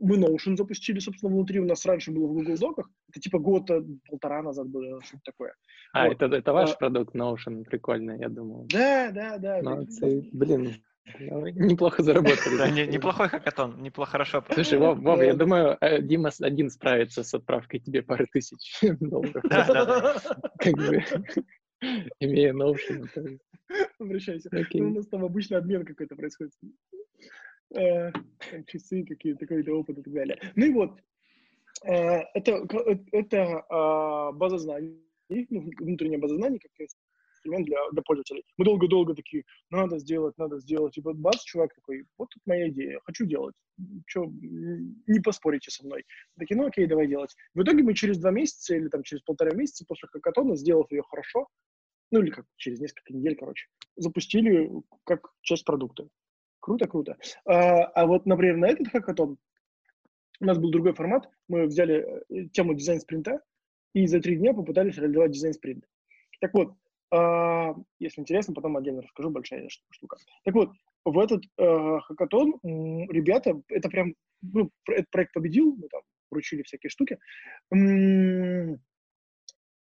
мы 0.00 0.16
Notion 0.16 0.56
запустили, 0.56 0.98
собственно, 0.98 1.32
внутри. 1.32 1.60
У 1.60 1.66
нас 1.66 1.84
раньше 1.86 2.10
было 2.10 2.26
в 2.26 2.32
Google 2.32 2.56
Доках. 2.56 2.90
Это 3.10 3.20
типа 3.20 3.38
года 3.38 3.84
полтора 4.08 4.42
назад 4.42 4.68
было 4.68 5.00
что-то 5.04 5.22
такое. 5.24 5.54
А, 5.92 6.08
вот. 6.08 6.20
это, 6.20 6.34
это 6.34 6.52
ваш 6.52 6.72
а, 6.72 6.76
продукт 6.76 7.14
Notion, 7.14 7.64
прикольно, 7.64 8.12
я 8.18 8.28
думал. 8.28 8.66
Да, 8.68 9.10
да, 9.12 9.38
да. 9.38 9.62
Молодцы. 9.62 10.28
Блин, 10.32 10.74
неплохо 11.04 12.02
заработали. 12.02 12.56
Да, 12.56 12.70
не, 12.70 12.86
неплохой 12.86 13.28
хакатон, 13.28 13.82
неплохо, 13.82 14.12
хорошо. 14.12 14.44
Слушай, 14.52 14.78
Вов, 14.78 14.98
Вов, 14.98 15.22
я 15.22 15.34
думаю, 15.34 15.76
э, 15.80 16.00
Дима 16.02 16.30
один 16.40 16.70
справится 16.70 17.22
с 17.22 17.34
отправкой 17.34 17.80
тебе 17.80 18.02
пары 18.02 18.26
тысяч 18.32 18.80
долларов. 19.00 19.42
Как 20.58 20.74
бы, 20.74 21.04
имея 22.20 22.52
Notion. 22.52 23.38
Обращайся. 23.98 24.50
Ну, 24.72 24.88
у 24.88 24.94
нас 24.94 25.06
там 25.06 25.24
обычно 25.24 25.58
обмен 25.58 25.84
какой-то 25.84 26.16
происходит 26.16 26.52
э, 27.76 28.12
часы, 28.66 29.04
какие 29.04 29.34
такой-то 29.34 29.72
опыт 29.72 29.98
и 29.98 30.02
так 30.02 30.12
далее. 30.12 30.38
Ну 30.56 30.66
и 30.66 30.72
вот, 30.72 31.00
э, 31.84 32.20
это, 32.34 32.66
это 33.12 33.36
э, 33.36 34.36
база 34.36 34.58
знаний, 34.58 34.98
ну, 35.28 35.70
внутренняя 35.78 36.18
база 36.18 36.36
знаний, 36.36 36.58
как 36.58 36.72
инструмент 37.40 37.66
для, 37.66 37.78
для 37.92 38.02
пользователей. 38.02 38.44
Мы 38.56 38.64
долго-долго 38.64 39.14
такие, 39.14 39.44
надо 39.70 39.98
сделать, 39.98 40.36
надо 40.38 40.58
сделать. 40.58 40.96
И 40.98 41.00
вот 41.00 41.16
бац, 41.16 41.42
чувак 41.42 41.74
такой, 41.74 42.04
вот 42.18 42.28
тут 42.30 42.42
моя 42.46 42.68
идея, 42.68 43.00
хочу 43.04 43.24
делать. 43.26 43.54
Че, 44.06 44.26
не 44.26 45.20
поспорите 45.20 45.70
со 45.70 45.84
мной. 45.84 46.04
Такие, 46.38 46.56
ну 46.56 46.66
окей, 46.66 46.86
давай 46.86 47.06
делать. 47.06 47.34
В 47.54 47.62
итоге 47.62 47.82
мы 47.82 47.94
через 47.94 48.18
два 48.18 48.30
месяца 48.30 48.74
или 48.74 48.88
там 48.88 49.02
через 49.02 49.22
полтора 49.22 49.52
месяца 49.54 49.84
после 49.86 50.08
хакатона, 50.08 50.56
сделав 50.56 50.90
ее 50.92 51.02
хорошо, 51.02 51.48
ну 52.10 52.20
или 52.20 52.30
как 52.30 52.44
через 52.56 52.80
несколько 52.80 53.14
недель, 53.14 53.36
короче, 53.36 53.66
запустили 53.96 54.70
как 55.04 55.30
часть 55.42 55.64
продукта. 55.64 56.08
Круто, 56.60 56.86
круто. 56.86 57.16
А, 57.46 57.84
а 57.84 58.06
вот, 58.06 58.26
например, 58.26 58.56
на 58.56 58.66
этот 58.66 58.88
хакатон 58.88 59.38
у 60.40 60.44
нас 60.44 60.58
был 60.58 60.70
другой 60.70 60.94
формат. 60.94 61.28
Мы 61.48 61.66
взяли 61.66 62.24
э, 62.28 62.48
тему 62.48 62.74
дизайн-спринта 62.74 63.40
и 63.94 64.06
за 64.06 64.20
три 64.20 64.36
дня 64.36 64.54
попытались 64.54 64.96
реализовать 64.96 65.32
дизайн-спринт. 65.32 65.84
Так 66.40 66.54
вот, 66.54 66.74
а, 67.12 67.74
если 67.98 68.20
интересно, 68.20 68.54
потом 68.54 68.76
отдельно 68.76 69.02
расскажу, 69.02 69.30
большая 69.30 69.68
штука. 69.68 70.16
Так 70.44 70.54
вот, 70.54 70.70
в 71.04 71.18
этот 71.18 71.44
э, 71.58 71.98
хакатон 72.00 72.60
ребята, 72.62 73.60
это 73.68 73.88
прям, 73.88 74.14
ну, 74.42 74.70
этот 74.88 75.10
проект 75.10 75.32
победил, 75.32 75.74
мы 75.76 75.88
там 75.88 76.02
вручили 76.30 76.62
всякие 76.62 76.90
штуки, 76.90 77.18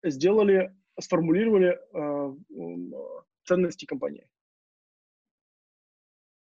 сделали, 0.04 0.74
сформулировали 1.00 1.78
э, 1.94 2.36
ценности 3.44 3.86
компании. 3.86 4.28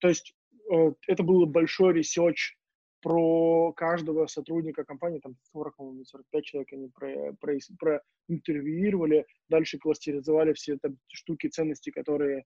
То 0.00 0.08
есть 0.08 0.34
э, 0.72 0.92
это 1.06 1.22
был 1.22 1.46
большой 1.46 1.94
research 1.94 2.57
про 3.02 3.72
каждого 3.72 4.26
сотрудника 4.26 4.84
компании, 4.84 5.20
там 5.20 5.36
40, 5.52 5.74
45 6.04 6.44
человек 6.44 6.72
они 6.72 6.88
про, 6.88 7.32
про, 7.40 7.56
про 7.78 8.02
интервьюировали, 8.28 9.26
дальше 9.48 9.78
кластеризовали 9.78 10.52
все 10.52 10.76
там 10.76 10.98
штуки, 11.08 11.48
ценности, 11.48 11.90
которые 11.90 12.44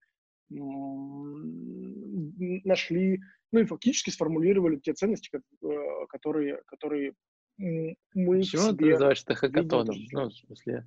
нашли, 2.65 3.21
ну 3.51 3.61
и 3.61 3.65
фактически 3.65 4.11
сформулировали 4.11 4.77
те 4.77 4.93
ценности, 4.93 5.31
э, 5.33 6.07
которые, 6.09 6.63
которые 6.67 7.15
мы 7.59 8.41
Почему 8.41 8.75
ты 8.75 8.91
называешь 8.91 9.23
это 9.23 9.35
хакатоном? 9.35 9.97
Ну, 10.13 10.29
в 10.29 10.35
смысле, 10.35 10.87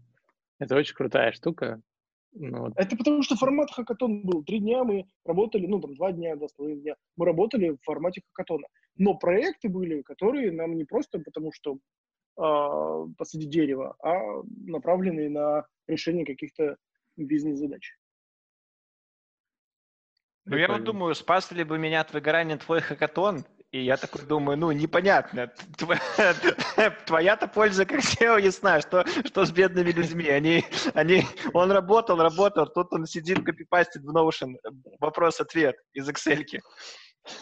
это 0.60 0.75
очень 0.75 0.95
крутая 0.95 1.32
штука. 1.32 1.82
Ну, 2.39 2.60
вот. 2.62 2.73
Это 2.76 2.95
потому 2.95 3.23
что 3.23 3.36
формат 3.36 3.71
хакатон 3.71 4.21
был. 4.21 4.43
Три 4.43 4.60
дня 4.60 4.84
мы 4.84 5.06
работали, 5.26 5.65
ну, 5.65 5.80
там, 5.80 5.95
два 5.95 6.12
дня, 6.12 6.36
два 6.36 6.47
с 6.47 6.54
половиной 6.54 6.82
дня. 6.82 6.95
Мы 7.15 7.26
работали 7.26 7.69
в 7.69 7.80
формате 7.84 8.21
хакатона. 8.32 8.67
Но 8.95 9.15
проекты 9.15 9.69
были, 9.69 10.02
которые 10.02 10.52
нам 10.52 10.76
не 10.76 10.86
просто 10.86 11.19
потому, 11.19 11.52
что 11.52 11.78
э, 12.38 13.13
посадить 13.17 13.50
дерево, 13.50 13.95
а 14.04 14.43
направленные 14.65 15.30
на 15.30 15.65
решение 15.88 16.26
каких-то 16.26 16.78
бизнес-задач. 17.15 17.97
Ну, 20.45 20.56
я 20.56 20.67
вот 20.67 20.84
думаю, 20.84 21.15
спас 21.15 21.52
ли 21.52 21.63
бы 21.63 21.78
меня 21.78 22.02
от 22.02 22.13
выгорания 22.13 22.58
твой 22.58 22.82
хакатон, 22.82 23.43
и 23.71 23.82
я 23.82 23.97
такой 23.97 24.25
думаю, 24.25 24.58
ну, 24.58 24.71
непонятно. 24.71 25.51
Твоя-то 27.06 27.47
польза 27.47 27.86
как 27.86 27.99
SEO 27.99 28.41
ясна. 28.41 28.80
Что, 28.80 29.06
что 29.25 29.45
с 29.45 29.51
бедными 29.51 29.91
людьми? 29.91 30.27
Они, 30.30 30.63
они, 30.93 31.23
он 31.53 31.71
работал, 31.71 32.17
работал, 32.17 32.67
тут 32.67 32.93
он 32.93 33.06
сидит, 33.06 33.43
копипастит 33.43 34.03
в 34.03 34.15
Notion. 34.15 34.56
Вопрос-ответ 34.99 35.75
из 35.93 36.10
Excel. 36.10 36.43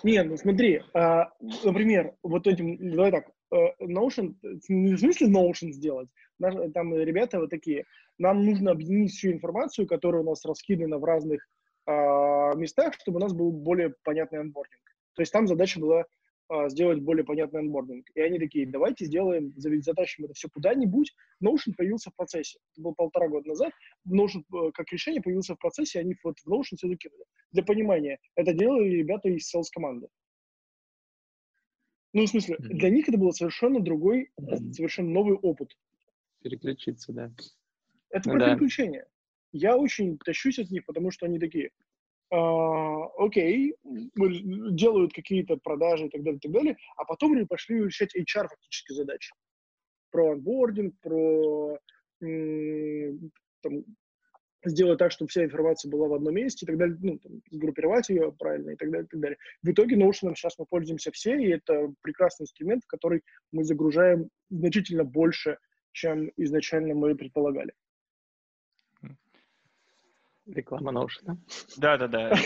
Не, 0.04 0.24
ну 0.24 0.36
смотри, 0.36 0.82
а, 0.96 1.30
например, 1.64 2.16
вот 2.24 2.48
этим, 2.48 2.78
давай 2.92 3.12
так, 3.12 3.26
э, 3.54 3.58
Notion, 3.84 4.34
не 4.68 4.96
в 4.96 5.00
смысле 5.00 5.28
Notion 5.28 5.70
сделать, 5.70 6.10
там 6.40 6.96
ребята 6.96 7.40
вот 7.40 7.52
такие, 7.52 7.86
нам 8.18 8.44
нужно 8.44 8.72
объединить 8.72 9.12
всю 9.12 9.32
информацию, 9.32 9.88
которая 9.88 10.24
у 10.24 10.26
нас 10.26 10.44
раскидана 10.44 10.98
в 10.98 11.04
разных 11.04 11.48
а, 11.86 12.56
местах, 12.56 12.96
чтобы 13.00 13.18
у 13.18 13.22
нас 13.22 13.34
был 13.34 13.52
более 13.52 13.94
понятный 14.04 14.40
анбординг. 14.40 14.82
То 15.16 15.22
есть 15.22 15.32
там 15.32 15.48
задача 15.48 15.80
была 15.80 16.06
а, 16.48 16.70
сделать 16.70 17.02
более 17.02 17.26
понятный 17.26 17.62
анбординг. 17.62 18.06
И 18.14 18.22
они 18.22 18.38
такие, 18.38 18.68
давайте 18.68 19.06
сделаем, 19.06 19.54
затащим 19.58 20.26
это 20.26 20.34
все 20.36 20.48
куда-нибудь. 20.48 21.12
Notion 21.44 21.74
появился 21.76 22.12
в 22.12 22.16
процессе. 22.16 22.60
Это 22.74 22.84
было 22.84 22.94
полтора 22.94 23.30
года 23.30 23.48
назад. 23.48 23.72
Notion 24.08 24.44
э, 24.54 24.72
как 24.74 24.92
решение 24.92 25.24
появился 25.24 25.56
в 25.56 25.60
процессе, 25.60 26.00
они 26.00 26.16
вот 26.24 26.38
в 26.40 26.48
Notion 26.48 26.78
все 26.78 26.88
закинули. 26.88 27.24
Для 27.52 27.64
понимания, 27.64 28.20
это 28.36 28.54
делали 28.54 28.90
ребята 28.90 29.30
из 29.30 29.54
sales 29.54 29.70
команды. 29.74 30.08
Ну, 32.14 32.26
в 32.26 32.30
смысле, 32.30 32.56
mm-hmm. 32.56 32.74
для 32.76 32.90
них 32.92 33.10
это 33.10 33.18
был 33.18 33.32
совершенно 33.32 33.80
другой, 33.80 34.30
mm-hmm. 34.40 34.72
совершенно 34.72 35.10
новый 35.10 35.38
опыт. 35.38 35.76
Переключиться, 36.44 37.12
да. 37.12 37.32
Это 38.12 38.30
ну, 38.30 38.36
про 38.36 38.40
да. 38.40 38.52
переключение. 38.52 39.08
Я 39.52 39.78
очень 39.78 40.20
тащусь 40.20 40.60
от 40.60 40.70
них, 40.70 40.86
потому 40.86 41.10
что 41.10 41.26
они 41.26 41.40
такие, 41.40 41.72
а, 42.32 43.06
окей, 43.18 43.76
делают 44.16 45.14
какие-то 45.14 45.58
продажи 45.58 46.08
и 46.08 46.10
так 46.10 46.24
далее, 46.24 46.38
и 46.38 46.42
так 46.42 46.52
далее, 46.52 46.78
а 46.98 47.06
потом 47.06 47.34
они 47.34 47.46
пошли 47.46 47.84
решать 47.84 48.16
HR 48.16 48.48
фактически 48.48 48.94
задачи. 48.94 49.34
Про 50.12 50.32
онбординг, 50.32 50.96
про 51.02 51.78
там, 52.20 53.84
сделать 54.66 55.00
так, 55.00 55.12
чтобы 55.12 55.30
вся 55.30 55.44
информация 55.44 55.90
была 55.90 56.08
в 56.08 56.14
одном 56.14 56.34
месте 56.34 56.66
и 56.66 56.68
так 56.68 56.78
далее, 56.78 56.98
ну, 57.02 57.20
там, 57.20 57.42
сгруппировать 57.52 58.10
ее 58.10 58.32
правильно 58.32 58.72
и 58.72 58.76
так 58.76 58.90
далее, 58.90 59.06
и 59.06 59.10
так 59.10 59.20
далее. 59.20 59.38
В 59.62 59.70
итоге 59.70 59.96
Notion 59.96 60.34
сейчас 60.36 60.58
мы 60.58 60.66
пользуемся 60.66 61.12
все, 61.12 61.38
и 61.38 61.50
это 61.50 61.94
прекрасный 62.02 62.44
инструмент, 62.44 62.84
в 62.84 62.88
который 62.88 63.22
мы 63.52 63.64
загружаем 63.64 64.30
значительно 64.50 65.04
больше, 65.04 65.58
чем 65.92 66.32
изначально 66.38 66.96
мы 66.96 67.16
предполагали. 67.16 67.74
Реклама 70.48 70.92
Notion. 70.92 71.38
Да-да-да. 71.78 72.34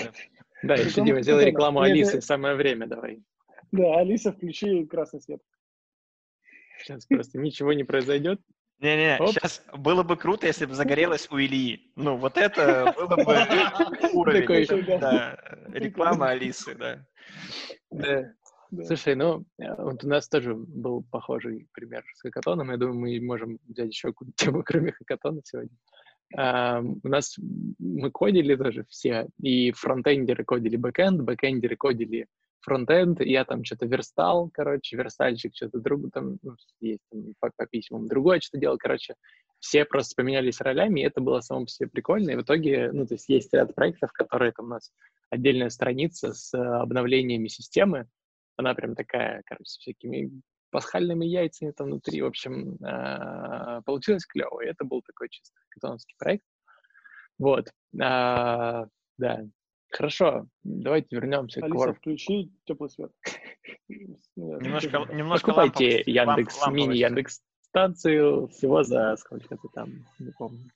Да, 0.62 0.76
еще 0.76 1.06
Дима, 1.06 1.22
сделай 1.22 1.46
рекламу 1.46 1.80
Алисы, 1.80 2.20
самое 2.20 2.54
время 2.56 2.86
давай. 2.86 3.24
Да, 3.72 4.00
Алиса, 4.00 4.34
включи 4.34 4.86
красный 4.88 5.22
свет. 5.22 5.40
Сейчас 6.80 7.06
просто 7.06 7.38
ничего 7.38 7.72
не 7.72 7.86
произойдет. 7.86 8.42
Не-не, 8.80 9.18
сейчас 9.28 9.64
было 9.74 10.04
бы 10.04 10.18
круто, 10.18 10.48
если 10.48 10.66
бы 10.66 10.74
загорелось 10.74 11.30
у 11.32 11.38
Ильи. 11.38 11.94
Ну, 11.96 12.18
вот 12.18 12.38
это 12.38 12.94
было 12.98 13.16
бы 13.16 14.10
уровень. 14.12 15.00
Да, 15.00 15.38
реклама 15.70 16.32
Алисы, 16.32 16.76
да. 16.76 17.06
Да. 17.90 18.34
Да. 18.72 18.84
Слушай, 18.84 19.16
ну, 19.16 19.46
вот 19.58 20.04
у 20.04 20.08
нас 20.08 20.30
тоже 20.30 20.54
был 20.54 21.04
похожий 21.10 21.68
пример 21.74 22.04
с 22.14 22.22
хакатоном. 22.22 22.70
Я 22.70 22.78
думаю, 22.78 23.00
мы 23.00 23.20
можем 23.26 23.58
взять 23.68 23.88
еще 23.88 24.10
какую-то 24.10 24.34
тему, 24.36 24.64
кроме 24.64 24.92
хакатона 24.92 25.42
сегодня. 25.44 25.76
Uh, 26.38 26.96
у 27.04 27.08
нас 27.08 27.36
мы 27.80 28.12
кодили 28.12 28.56
тоже 28.56 28.86
все, 28.88 29.28
и 29.42 29.72
фронтендеры 29.72 30.44
кодили 30.44 30.76
бэкэнд, 30.76 31.22
бэкэндеры 31.22 31.76
кодили 31.76 32.28
фронтенд, 32.62 33.22
я 33.22 33.46
там 33.46 33.64
что-то 33.64 33.88
верстал, 33.88 34.50
короче, 34.54 34.96
верстальщик 34.96 35.56
что-то 35.56 35.80
друг 35.80 36.12
там, 36.14 36.38
ну, 36.44 36.56
есть 36.82 37.02
там 37.10 37.34
по, 37.40 37.50
по 37.56 37.66
письмам, 37.66 38.08
другое 38.08 38.40
что-то 38.42 38.60
делал, 38.60 38.78
короче, 38.78 39.16
все 39.60 39.86
просто 39.86 40.14
поменялись 40.16 40.62
ролями, 40.62 41.02
и 41.02 41.04
это 41.04 41.20
было 41.20 41.42
само 41.42 41.66
по 41.66 41.72
себе 41.72 41.90
прикольно, 41.90 42.32
и 42.32 42.36
в 42.36 42.42
итоге, 42.42 42.92
ну, 42.92 43.08
то 43.08 43.16
есть 43.16 43.28
есть 43.30 43.54
ряд 43.54 43.74
проектов, 43.74 44.12
которые 44.14 44.52
там 44.52 44.68
у 44.68 44.70
нас 44.70 44.92
отдельная 45.30 45.70
страница 45.70 46.34
с 46.34 46.54
обновлениями 46.54 47.48
системы, 47.48 48.08
она 48.56 48.74
прям 48.76 48.96
такая, 48.96 49.42
короче, 49.46 49.66
с 49.66 49.78
всякими 49.78 50.30
пасхальными 50.72 51.26
яйцами 51.26 51.72
там 51.72 51.88
внутри, 51.88 52.22
в 52.22 52.26
общем, 52.26 52.76
э, 52.76 53.82
получилось 53.86 54.26
клево, 54.26 54.62
и 54.62 54.68
это 54.68 54.86
был 54.86 55.02
такой 55.02 55.30
чисто 55.30 55.58
хакатоновский 55.70 56.16
проект. 56.18 56.46
Вот, 57.38 57.70
а, 58.02 58.88
да, 59.18 59.46
Хорошо, 59.92 60.46
давайте 60.64 61.16
вернемся 61.16 61.62
Алиса, 61.62 61.78
к 61.78 61.82
Алиса, 61.82 62.00
включи 62.00 62.52
теплый 62.66 62.90
свет. 62.90 63.12
Немножко, 64.36 65.00
немножко 65.12 65.48
Покупайте 65.48 66.04
Яндекс, 66.06 66.68
мини 66.68 66.96
Яндекс 66.96 67.42
станцию 67.62 68.48
всего 68.50 68.84
за 68.84 69.16
сколько-то 69.18 69.68
там, 69.74 70.06
не 70.20 70.32
помню. 70.38 70.70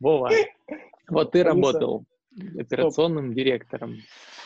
Вова, 0.00 0.30
вот 1.08 1.32
ты 1.32 1.42
работал 1.42 2.06
операционным 2.58 3.34
директором, 3.34 3.98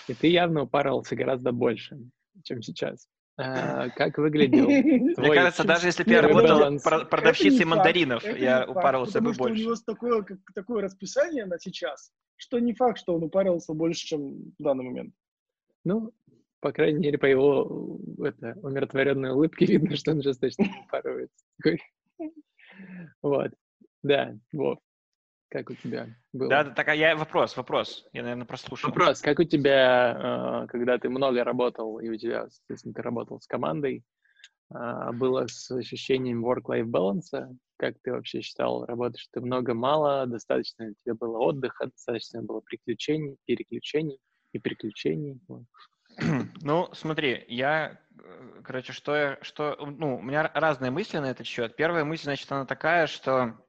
и 0.08 0.14
ты 0.14 0.28
явно 0.28 0.62
упарывался 0.62 1.16
гораздо 1.16 1.52
больше, 1.52 1.98
чем 2.42 2.62
сейчас. 2.62 3.08
А, 3.36 3.88
как 3.90 4.16
выглядел? 4.18 4.68
Мне 4.68 5.34
кажется, 5.34 5.64
даже 5.64 5.88
если 5.88 6.04
бы 6.04 6.12
я 6.12 6.22
работал 6.22 6.78
продавщицей 7.10 7.64
мандаринов, 7.64 8.22
я 8.38 8.64
упарился 8.64 9.20
бы 9.20 9.32
больше. 9.32 9.54
у 9.54 9.66
него 9.66 9.74
такое, 9.84 10.24
такое 10.54 10.82
расписание 10.82 11.44
на 11.44 11.58
сейчас, 11.58 12.12
что 12.36 12.60
не 12.60 12.74
факт, 12.74 13.00
что 13.00 13.16
он 13.16 13.24
упарился 13.24 13.74
больше, 13.74 14.06
чем 14.06 14.54
в 14.56 14.62
данный 14.62 14.84
момент. 14.84 15.14
Ну, 15.82 16.12
по 16.60 16.72
крайней 16.72 17.00
мере, 17.00 17.18
по 17.18 17.26
его 17.26 17.98
это, 18.22 18.56
умиротворенной 18.62 19.32
улыбке 19.32 19.66
видно, 19.66 19.96
что 19.96 20.12
он 20.12 20.22
сейчас 20.22 20.38
точно 20.38 20.66
упарывается. 20.86 21.44
Вот. 23.20 23.50
Да, 24.02 24.38
вот. 24.52 24.78
Как 25.54 25.70
у 25.70 25.74
тебя 25.74 26.08
было? 26.32 26.50
Да, 26.50 26.64
да, 26.64 26.70
так, 26.72 26.88
а 26.88 26.96
я 26.96 27.14
вопрос, 27.14 27.56
вопрос. 27.56 28.08
Я, 28.12 28.22
наверное, 28.22 28.44
прослушал. 28.44 28.90
Вопрос. 28.90 29.20
Как 29.20 29.38
у 29.38 29.44
тебя, 29.44 30.64
э, 30.64 30.66
когда 30.66 30.98
ты 30.98 31.08
много 31.08 31.44
работал, 31.44 32.00
и 32.00 32.08
у 32.08 32.16
тебя, 32.16 32.48
соответственно, 32.50 32.92
ты 32.92 33.02
работал 33.02 33.40
с 33.40 33.46
командой, 33.46 34.02
э, 34.74 35.12
было 35.12 35.46
с 35.46 35.70
ощущением 35.70 36.44
work-life 36.44 36.86
balance? 36.86 37.56
Как 37.76 37.94
ты 38.02 38.10
вообще 38.10 38.40
считал, 38.40 38.84
работаешь 38.84 39.28
ты 39.30 39.40
много-мало, 39.40 40.26
достаточно 40.26 40.88
ли 40.88 40.94
тебе 41.04 41.14
было 41.14 41.38
отдыха, 41.38 41.86
достаточно 41.86 42.42
было 42.42 42.58
приключений, 42.58 43.36
переключений 43.44 44.18
и 44.52 44.58
приключений? 44.58 45.40
Ну, 46.62 46.88
смотри, 46.94 47.44
я, 47.46 48.00
э, 48.18 48.60
короче, 48.64 48.92
что 48.92 49.14
я, 49.14 49.38
что, 49.42 49.76
ну, 49.86 50.16
у 50.16 50.22
меня 50.22 50.50
разные 50.52 50.90
мысли 50.90 51.18
на 51.18 51.30
этот 51.30 51.46
счет. 51.46 51.76
Первая 51.76 52.04
мысль, 52.04 52.24
значит, 52.24 52.50
она 52.50 52.66
такая, 52.66 53.06
что 53.06 53.64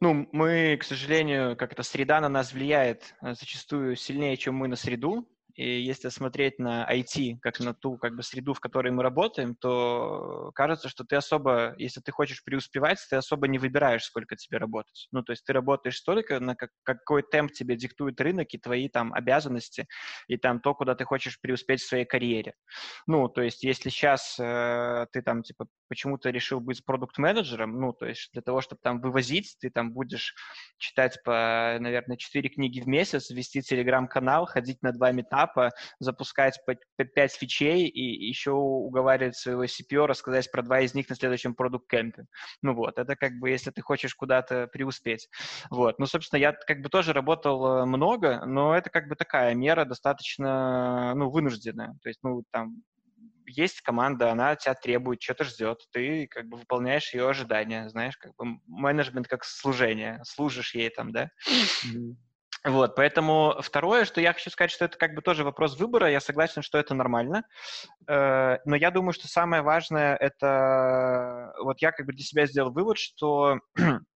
ну, 0.00 0.28
мы, 0.32 0.76
к 0.76 0.84
сожалению, 0.84 1.56
как 1.56 1.72
эта 1.72 1.82
среда 1.82 2.20
на 2.20 2.28
нас 2.28 2.52
влияет 2.52 3.14
э, 3.22 3.34
зачастую 3.34 3.96
сильнее, 3.96 4.36
чем 4.36 4.54
мы 4.54 4.68
на 4.68 4.76
среду. 4.76 5.28
И 5.56 5.80
если 5.80 6.10
смотреть 6.10 6.58
на 6.58 6.86
IT 6.90 7.38
как 7.40 7.60
на 7.60 7.74
ту 7.74 7.96
как 7.96 8.14
бы 8.14 8.22
среду, 8.22 8.52
в 8.54 8.60
которой 8.60 8.92
мы 8.92 9.02
работаем, 9.02 9.54
то 9.56 10.50
кажется, 10.54 10.88
что 10.88 11.04
ты 11.04 11.16
особо, 11.16 11.74
если 11.78 12.00
ты 12.00 12.12
хочешь 12.12 12.44
преуспевать, 12.44 12.98
ты 13.08 13.16
особо 13.16 13.48
не 13.48 13.58
выбираешь, 13.58 14.04
сколько 14.04 14.36
тебе 14.36 14.58
работать. 14.58 15.08
Ну, 15.12 15.22
то 15.22 15.32
есть 15.32 15.44
ты 15.44 15.52
работаешь 15.54 15.96
столько, 15.96 16.40
на 16.40 16.54
как, 16.54 16.70
какой 16.82 17.22
темп 17.22 17.52
тебе 17.52 17.76
диктует 17.76 18.20
рынок 18.20 18.48
и 18.52 18.58
твои 18.58 18.88
там 18.88 19.14
обязанности, 19.14 19.86
и 20.28 20.36
там 20.36 20.60
то, 20.60 20.74
куда 20.74 20.94
ты 20.94 21.04
хочешь 21.04 21.40
преуспеть 21.40 21.80
в 21.80 21.88
своей 21.88 22.04
карьере. 22.04 22.54
Ну, 23.06 23.28
то 23.28 23.40
есть 23.40 23.64
если 23.64 23.88
сейчас 23.88 24.36
э, 24.38 25.06
ты 25.10 25.22
там 25.22 25.42
типа 25.42 25.66
почему-то 25.88 26.30
решил 26.30 26.60
быть 26.60 26.84
продукт-менеджером, 26.84 27.80
ну, 27.80 27.92
то 27.92 28.06
есть 28.06 28.30
для 28.32 28.42
того, 28.42 28.60
чтобы 28.60 28.80
там 28.82 29.00
вывозить, 29.00 29.56
ты 29.60 29.70
там 29.70 29.92
будешь 29.92 30.34
читать 30.78 31.18
по, 31.24 31.76
наверное, 31.80 32.16
4 32.16 32.48
книги 32.50 32.80
в 32.80 32.88
месяц, 32.88 33.30
вести 33.30 33.62
телеграм-канал, 33.62 34.46
ходить 34.46 34.82
на 34.82 34.92
два 34.92 35.12
метапа, 35.12 35.45
этапа 35.46 35.70
запускать 35.98 36.60
по, 36.66 36.74
по 36.96 37.04
5 37.04 37.32
фичей 37.32 37.86
и 37.86 38.26
еще 38.26 38.52
уговаривать 38.52 39.36
своего 39.36 39.64
CPO 39.64 40.06
рассказать 40.06 40.50
про 40.50 40.62
два 40.62 40.80
из 40.80 40.94
них 40.94 41.08
на 41.08 41.16
следующем 41.16 41.54
продукт 41.54 41.88
кемпе. 41.88 42.24
Ну 42.62 42.74
вот, 42.74 42.98
это 42.98 43.16
как 43.16 43.38
бы, 43.38 43.50
если 43.50 43.70
ты 43.70 43.82
хочешь 43.82 44.14
куда-то 44.14 44.66
преуспеть. 44.68 45.28
Вот, 45.70 45.98
ну, 45.98 46.06
собственно, 46.06 46.40
я 46.40 46.52
как 46.52 46.80
бы 46.80 46.88
тоже 46.88 47.12
работал 47.12 47.66
э, 47.66 47.84
много, 47.86 48.44
но 48.46 48.76
это 48.76 48.90
как 48.90 49.08
бы 49.08 49.16
такая 49.16 49.54
мера 49.54 49.84
достаточно, 49.84 51.14
ну, 51.14 51.30
вынужденная. 51.30 51.96
То 52.02 52.08
есть, 52.08 52.20
ну, 52.22 52.42
там, 52.50 52.82
есть 53.46 53.80
команда, 53.80 54.32
она 54.32 54.56
тебя 54.56 54.74
требует, 54.74 55.22
что-то 55.22 55.44
ждет, 55.44 55.78
ты 55.92 56.26
как 56.26 56.46
бы 56.48 56.56
выполняешь 56.56 57.14
ее 57.14 57.28
ожидания, 57.28 57.88
знаешь, 57.88 58.16
как 58.16 58.34
бы 58.34 58.58
менеджмент 58.66 59.28
как 59.28 59.44
служение, 59.44 60.20
служишь 60.24 60.74
ей 60.74 60.90
там, 60.90 61.12
да. 61.12 61.30
Mm-hmm. 61.48 62.16
Вот, 62.64 62.96
поэтому 62.96 63.56
второе, 63.60 64.04
что 64.04 64.20
я 64.20 64.32
хочу 64.32 64.50
сказать, 64.50 64.70
что 64.70 64.86
это 64.86 64.98
как 64.98 65.14
бы 65.14 65.22
тоже 65.22 65.44
вопрос 65.44 65.78
выбора, 65.78 66.10
я 66.10 66.20
согласен, 66.20 66.62
что 66.62 66.78
это 66.78 66.94
нормально, 66.94 67.44
э, 68.08 68.58
но 68.64 68.76
я 68.76 68.90
думаю, 68.90 69.12
что 69.12 69.28
самое 69.28 69.62
важное 69.62 70.16
это, 70.16 71.52
вот 71.62 71.80
я 71.80 71.92
как 71.92 72.06
бы 72.06 72.12
для 72.12 72.24
себя 72.24 72.46
сделал 72.46 72.72
вывод, 72.72 72.98
что 72.98 73.60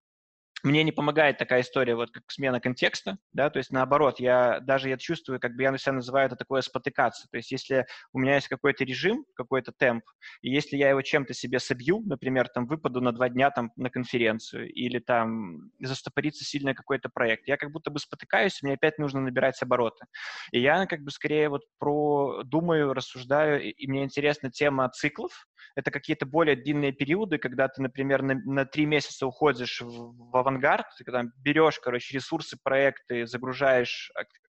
мне 0.62 0.82
не 0.82 0.92
помогает 0.92 1.38
такая 1.38 1.62
история, 1.62 1.94
вот 1.94 2.10
как 2.10 2.24
смена 2.30 2.60
контекста, 2.60 3.18
да, 3.32 3.50
то 3.50 3.58
есть 3.58 3.70
наоборот, 3.70 4.20
я 4.20 4.60
даже 4.60 4.88
я 4.88 4.96
чувствую, 4.96 5.40
как 5.40 5.56
бы 5.56 5.62
я 5.62 5.72
на 5.72 5.78
себя 5.78 5.92
называю 5.92 6.26
это 6.26 6.36
такое 6.36 6.60
спотыкаться, 6.62 7.28
то 7.30 7.36
есть 7.36 7.50
если 7.50 7.86
у 8.12 8.18
меня 8.18 8.36
есть 8.36 8.48
какой-то 8.48 8.84
режим, 8.84 9.24
какой-то 9.34 9.72
темп, 9.72 10.04
и 10.42 10.50
если 10.50 10.76
я 10.76 10.90
его 10.90 11.02
чем-то 11.02 11.34
себе 11.34 11.58
собью, 11.58 12.02
например, 12.04 12.48
там 12.48 12.66
выпаду 12.66 13.00
на 13.00 13.12
два 13.12 13.28
дня 13.28 13.50
там 13.50 13.70
на 13.76 13.90
конференцию 13.90 14.70
или 14.72 14.98
там 14.98 15.70
застопорится 15.80 16.44
сильно 16.44 16.74
какой-то 16.74 17.08
проект, 17.08 17.48
я 17.48 17.56
как 17.56 17.70
будто 17.72 17.90
бы 17.90 17.98
спотыкаюсь, 17.98 18.62
мне 18.62 18.74
опять 18.74 18.98
нужно 18.98 19.20
набирать 19.20 19.60
обороты. 19.62 20.06
И 20.52 20.60
я 20.60 20.86
как 20.86 21.00
бы 21.00 21.10
скорее 21.10 21.48
вот 21.48 21.62
про 21.78 22.42
думаю, 22.44 22.94
рассуждаю, 22.94 23.62
и 23.62 23.86
мне 23.86 24.04
интересна 24.04 24.50
тема 24.50 24.88
циклов, 24.90 25.46
это 25.74 25.90
какие-то 25.90 26.26
более 26.26 26.56
длинные 26.56 26.92
периоды, 26.92 27.38
когда 27.38 27.68
ты, 27.68 27.82
например, 27.82 28.22
на 28.22 28.64
три 28.64 28.86
месяца 28.86 29.26
уходишь 29.26 29.80
в, 29.80 30.30
в 30.30 30.36
авангард, 30.36 30.86
ты 30.98 31.04
когда 31.04 31.24
берешь, 31.38 31.78
короче, 31.78 32.14
ресурсы, 32.16 32.56
проекты, 32.62 33.26
загружаешь 33.26 34.10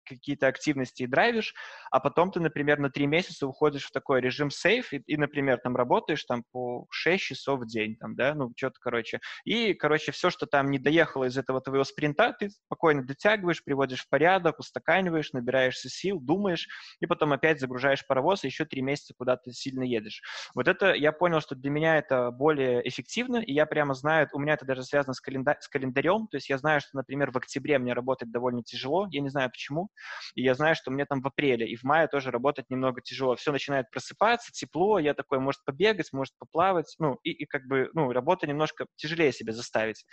какие-то 0.08 0.46
активности 0.46 1.02
и 1.02 1.06
драйвишь, 1.06 1.54
а 1.90 2.00
потом 2.00 2.30
ты, 2.30 2.40
например, 2.40 2.78
на 2.78 2.90
три 2.90 3.06
месяца 3.06 3.46
уходишь 3.46 3.84
в 3.84 3.90
такой 3.90 4.20
режим 4.20 4.50
сейф 4.50 4.92
и, 4.92 4.98
и, 5.06 5.16
например, 5.16 5.58
там 5.58 5.76
работаешь 5.76 6.24
там 6.24 6.44
по 6.52 6.86
6 6.90 7.22
часов 7.22 7.60
в 7.60 7.66
день, 7.66 7.96
там, 7.96 8.14
да, 8.14 8.34
ну, 8.34 8.52
что-то, 8.56 8.76
короче. 8.80 9.20
И, 9.44 9.74
короче, 9.74 10.12
все, 10.12 10.30
что 10.30 10.46
там 10.46 10.70
не 10.70 10.78
доехало 10.78 11.24
из 11.24 11.36
этого 11.36 11.60
твоего 11.60 11.84
спринта, 11.84 12.34
ты 12.38 12.50
спокойно 12.50 13.04
дотягиваешь, 13.04 13.62
приводишь 13.64 14.04
в 14.04 14.08
порядок, 14.08 14.58
устаканиваешь, 14.58 15.32
набираешься 15.32 15.88
сил, 15.88 16.20
думаешь, 16.20 16.68
и 17.00 17.06
потом 17.06 17.32
опять 17.32 17.60
загружаешь 17.60 18.06
паровоз, 18.06 18.44
и 18.44 18.48
еще 18.48 18.64
три 18.64 18.82
месяца 18.82 19.14
куда-то 19.16 19.52
сильно 19.52 19.82
едешь. 19.82 20.22
Вот 20.54 20.68
это, 20.68 20.92
я 20.92 21.12
понял, 21.12 21.40
что 21.40 21.54
для 21.54 21.70
меня 21.70 21.96
это 21.98 22.30
более 22.30 22.86
эффективно, 22.88 23.38
и 23.38 23.52
я 23.52 23.66
прямо 23.66 23.94
знаю, 23.94 24.28
у 24.32 24.38
меня 24.38 24.54
это 24.54 24.64
даже 24.64 24.82
связано 24.82 25.14
с, 25.14 25.20
календа 25.20 25.56
с 25.60 25.68
календарем, 25.68 26.28
то 26.28 26.36
есть 26.36 26.48
я 26.48 26.58
знаю, 26.58 26.80
что, 26.80 26.90
например, 26.94 27.30
в 27.30 27.36
октябре 27.36 27.78
мне 27.78 27.92
работать 27.92 28.30
довольно 28.30 28.62
тяжело, 28.62 29.08
я 29.10 29.20
не 29.20 29.28
знаю 29.28 29.50
почему, 29.50 29.90
и 30.34 30.42
я 30.42 30.54
знаю, 30.54 30.74
что 30.74 30.90
мне 30.90 31.04
там 31.04 31.20
в 31.20 31.26
апреле 31.26 31.66
и 31.66 31.76
в 31.76 31.84
мае 31.84 32.08
тоже 32.08 32.30
работать 32.30 32.66
немного 32.70 33.00
тяжело. 33.00 33.36
Все 33.36 33.52
начинает 33.52 33.90
просыпаться, 33.90 34.52
тепло, 34.52 34.98
я 34.98 35.14
такой, 35.14 35.38
может 35.38 35.64
побегать, 35.64 36.12
может 36.12 36.34
поплавать, 36.38 36.94
ну, 36.98 37.18
и, 37.22 37.30
и 37.30 37.46
как 37.46 37.66
бы, 37.66 37.90
ну, 37.94 38.12
работа 38.12 38.46
немножко 38.46 38.86
тяжелее 38.96 39.32
себе 39.32 39.52
заставить. 39.52 40.04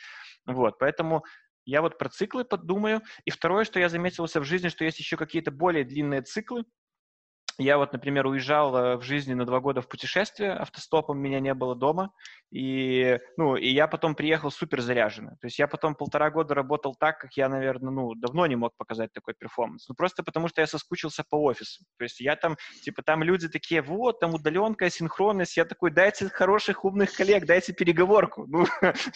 Вот, 0.46 0.78
поэтому 0.80 1.24
я 1.66 1.82
вот 1.82 1.98
про 1.98 2.10
циклы 2.10 2.46
подумаю. 2.46 3.02
И 3.26 3.32
второе, 3.32 3.66
что 3.66 3.80
я 3.80 3.90
заметил 3.90 4.28
в 4.28 4.44
жизни, 4.44 4.70
что 4.70 4.86
есть 4.86 5.00
еще 5.00 5.18
какие-то 5.18 5.52
более 5.52 5.84
длинные 5.84 6.22
циклы, 6.22 6.64
я 7.58 7.78
вот, 7.78 7.94
например, 7.94 8.28
уезжал 8.28 8.76
э, 8.76 8.98
в 8.98 9.02
жизни 9.02 9.34
на 9.34 9.46
два 9.46 9.60
года 9.60 9.82
в 9.82 9.88
путешествие 9.88 10.52
автостопом, 10.54 11.20
меня 11.20 11.40
не 11.40 11.54
было 11.54 11.76
дома, 11.76 12.12
и, 12.52 13.20
ну, 13.38 13.56
и 13.56 13.68
я 13.70 13.88
потом 13.88 14.16
приехал 14.16 14.52
супер 14.52 14.82
заряженный. 14.82 15.34
То 15.42 15.48
есть 15.48 15.60
я 15.60 15.68
потом 15.68 15.96
полтора 15.96 16.30
года 16.32 16.54
работал 16.54 16.96
так, 16.96 17.18
как 17.20 17.36
я, 17.38 17.50
наверное, 17.50 17.92
ну, 17.92 18.14
давно 18.16 18.46
не 18.48 18.56
мог 18.56 18.76
показать 18.78 19.12
такой 19.14 19.34
перформанс. 19.34 19.88
Ну, 19.90 19.96
просто 19.96 20.24
потому 20.24 20.48
что 20.48 20.62
я 20.62 20.68
соскучился 20.68 21.24
по 21.30 21.36
офису. 21.36 21.84
То 21.98 22.04
есть 22.04 22.20
я 22.20 22.36
там, 22.36 22.56
типа, 22.84 23.04
там 23.04 23.24
люди 23.24 23.50
такие, 23.50 23.82
вот, 23.82 24.20
там 24.20 24.34
удаленка, 24.34 24.90
синхронность. 24.90 25.58
Я 25.58 25.66
такой, 25.66 25.92
дайте 25.92 26.30
хороших, 26.30 26.86
умных 26.86 27.14
коллег, 27.14 27.46
дайте 27.46 27.74
переговорку. 27.74 28.46
Ну, 28.48 28.66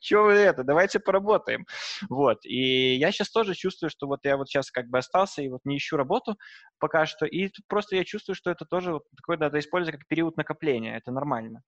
что 0.00 0.22
вы 0.24 0.32
это, 0.32 0.64
давайте 0.64 1.00
поработаем. 1.00 1.66
Вот. 2.08 2.44
И 2.44 2.96
я 2.96 3.12
сейчас 3.12 3.30
тоже 3.30 3.54
чувствую, 3.54 3.90
что 3.90 4.06
вот 4.06 4.20
я 4.24 4.36
вот 4.36 4.48
сейчас 4.48 4.70
как 4.70 4.88
бы 4.88 4.98
остался 4.98 5.42
и 5.42 5.48
вот 5.48 5.60
не 5.64 5.76
ищу 5.76 5.96
работу 5.96 6.36
пока 6.78 7.06
что. 7.06 7.24
И 7.24 7.48
просто 7.74 7.96
я 7.96 8.04
чувствую, 8.04 8.36
что 8.36 8.52
это 8.52 8.64
тоже 8.64 8.92
вот 8.92 9.02
такое 9.16 9.36
надо 9.36 9.58
использовать 9.58 9.98
как 9.98 10.06
период 10.06 10.36
накопления. 10.36 10.96
Это 10.96 11.10
нормально. 11.10 11.62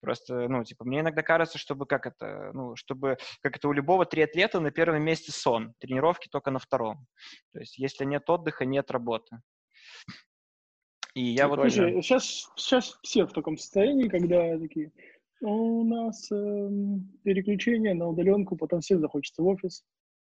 Просто, 0.00 0.48
ну, 0.48 0.64
типа, 0.64 0.84
мне 0.84 0.98
иногда 0.98 1.22
кажется, 1.22 1.58
чтобы 1.58 1.86
как 1.86 2.06
это, 2.06 2.50
ну, 2.52 2.74
чтобы, 2.74 3.18
как 3.40 3.56
это 3.56 3.68
у 3.68 3.72
любого 3.72 4.04
триатлета 4.04 4.58
на 4.58 4.72
первом 4.72 5.04
месте 5.04 5.30
сон, 5.30 5.72
тренировки 5.78 6.28
только 6.28 6.50
на 6.50 6.58
втором. 6.58 7.06
То 7.52 7.60
есть, 7.60 7.78
если 7.78 8.04
нет 8.04 8.28
отдыха, 8.28 8.64
нет 8.64 8.90
работы. 8.90 9.38
И 11.14 11.22
я 11.22 11.46
вот... 11.46 11.60
Слушай, 11.60 12.02
сейчас, 12.02 12.50
сейчас 12.56 12.98
все 13.04 13.24
в 13.24 13.32
таком 13.32 13.56
состоянии, 13.56 14.08
когда 14.08 14.58
такие, 14.58 14.90
ну, 15.40 15.82
у 15.82 15.84
нас 15.84 16.32
э, 16.32 16.68
переключение 17.22 17.94
на 17.94 18.08
удаленку, 18.08 18.56
потом 18.56 18.80
всем 18.80 18.98
захочется 18.98 19.40
в 19.40 19.46
офис, 19.46 19.84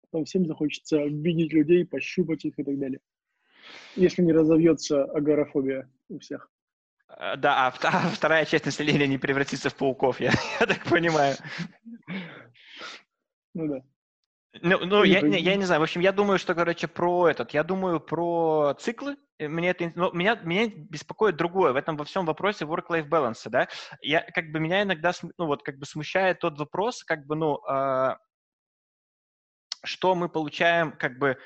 потом 0.01 0.25
всем 0.25 0.47
захочется 0.47 1.05
видеть 1.05 1.53
людей, 1.53 1.85
пощупать 1.85 2.47
их 2.47 2.59
и 2.59 2.65
так 2.65 2.79
далее. 2.79 3.01
Если 3.97 4.23
не 4.23 4.33
разовьется 4.33 5.05
агорафобия 5.05 5.91
у 6.09 6.19
всех. 6.19 6.51
Э, 7.17 7.37
да, 7.37 7.67
а, 7.67 7.75
а 7.83 8.09
вторая 8.09 8.45
часть 8.45 8.67
населения 8.67 9.07
не 9.07 9.19
превратится 9.19 9.71
в 9.71 9.75
пауков, 9.75 10.21
я, 10.21 10.33
я 10.61 10.67
так 10.67 10.85
понимаю. 10.85 11.37
Ну 13.55 13.69
да. 13.69 13.83
Ну, 14.63 14.85
ну 14.85 15.05
я, 15.05 15.21
не, 15.21 15.39
я 15.39 15.55
не 15.55 15.65
знаю. 15.65 15.81
В 15.81 15.85
общем, 15.85 16.01
я 16.01 16.11
думаю, 16.11 16.39
что, 16.39 16.55
короче, 16.55 16.89
про 16.89 17.29
этот. 17.29 17.53
Я 17.53 17.63
думаю 17.63 18.01
про 18.01 18.75
циклы. 18.79 19.17
Мне 19.39 19.71
это, 19.71 19.93
но 19.95 20.11
меня, 20.11 20.35
меня 20.43 20.67
беспокоит 20.67 21.37
другое 21.37 21.73
в 21.73 21.77
этом 21.77 21.97
во 21.97 22.05
всем 22.05 22.27
вопросе 22.27 22.65
work-life 22.65 23.09
balance, 23.09 23.49
да. 23.49 23.69
Я, 24.03 24.23
как 24.23 24.51
бы, 24.51 24.59
меня 24.59 24.83
иногда, 24.83 25.13
ну, 25.39 25.47
вот, 25.47 25.63
как 25.63 25.79
бы 25.79 25.87
смущает 25.87 26.41
тот 26.41 26.59
вопрос, 26.59 27.05
как 27.05 27.27
бы, 27.27 27.37
ну, 27.37 27.59
э, 27.67 28.17
что 29.85 30.15
мы 30.15 30.29
получаем, 30.29 30.93
как 30.93 31.19
бы, 31.19 31.39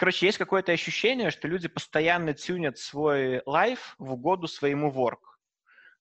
Короче, 0.00 0.24
есть 0.24 0.38
какое-то 0.38 0.72
ощущение, 0.72 1.30
что 1.30 1.46
люди 1.46 1.68
постоянно 1.68 2.32
тюнят 2.32 2.78
свой 2.78 3.42
лайф 3.44 3.96
в 3.98 4.14
угоду 4.14 4.48
своему 4.48 4.90
work. 4.90 5.18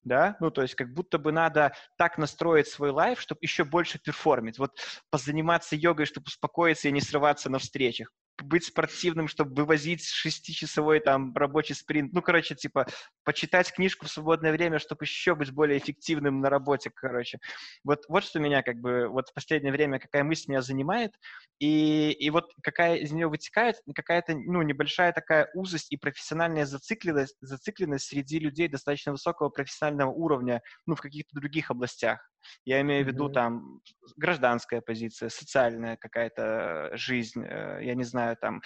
Да, 0.04 0.38
ну 0.40 0.52
то 0.52 0.62
есть 0.62 0.76
как 0.76 0.94
будто 0.94 1.18
бы 1.18 1.34
надо 1.34 1.74
так 1.98 2.18
настроить 2.18 2.70
свой 2.70 2.92
лайф, 2.92 3.20
чтобы 3.20 3.40
еще 3.42 3.66
больше 3.66 4.00
перформить. 4.00 4.58
Вот 4.58 4.80
позаниматься 5.10 5.76
йогой, 5.76 6.06
чтобы 6.06 6.28
успокоиться 6.28 6.88
и 6.88 6.94
не 6.94 7.02
срываться 7.02 7.50
на 7.50 7.60
встречах 7.60 8.14
быть 8.44 8.66
спортивным, 8.66 9.28
чтобы 9.28 9.56
вывозить 9.56 10.06
шестичасовой 10.06 11.00
там 11.00 11.36
рабочий 11.36 11.74
спринт. 11.74 12.14
Ну, 12.14 12.22
короче, 12.22 12.56
типа, 12.56 12.88
почитать 13.24 13.72
книжку 13.72 14.06
в 14.06 14.12
свободное 14.12 14.52
время, 14.52 14.80
чтобы 14.80 15.06
еще 15.06 15.36
быть 15.36 15.52
более 15.52 15.78
эффективным 15.78 16.42
на 16.42 16.50
работе, 16.50 16.92
короче. 16.94 17.40
Вот, 17.84 18.06
вот 18.08 18.24
что 18.24 18.40
меня 18.40 18.64
как 18.64 18.78
бы, 18.78 19.08
вот 19.08 19.30
в 19.30 19.34
последнее 19.34 19.72
время, 19.72 20.00
какая 20.00 20.24
мысль 20.24 20.46
меня 20.50 20.62
занимает, 20.62 21.14
и, 21.60 22.12
и 22.12 22.30
вот 22.30 22.52
какая 22.64 22.96
из 22.96 23.12
нее 23.12 23.28
вытекает, 23.28 23.78
какая-то, 23.94 24.36
ну, 24.36 24.62
небольшая 24.62 25.12
такая 25.12 25.50
узость 25.54 25.92
и 25.92 25.98
профессиональная 25.98 26.66
зацикленность, 26.66 27.36
зацикленность 27.42 28.06
среди 28.06 28.40
людей 28.40 28.68
достаточно 28.68 29.12
высокого 29.12 29.50
профессионального 29.50 30.12
уровня, 30.12 30.62
ну, 30.86 30.96
в 30.96 31.02
каких-то 31.02 31.36
других 31.40 31.72
областях. 31.72 32.30
Я 32.66 32.82
имею 32.82 33.06
в 33.06 33.08
виду 33.08 33.30
там 33.30 33.82
гражданская 34.18 34.82
позиция, 34.82 35.30
социальная 35.30 35.98
какая-то 35.98 36.92
жизнь, 36.94 37.44
э, 37.44 37.80
я 37.84 37.96
не 37.96 38.04
знаю, 38.04 38.38
там 38.38 38.62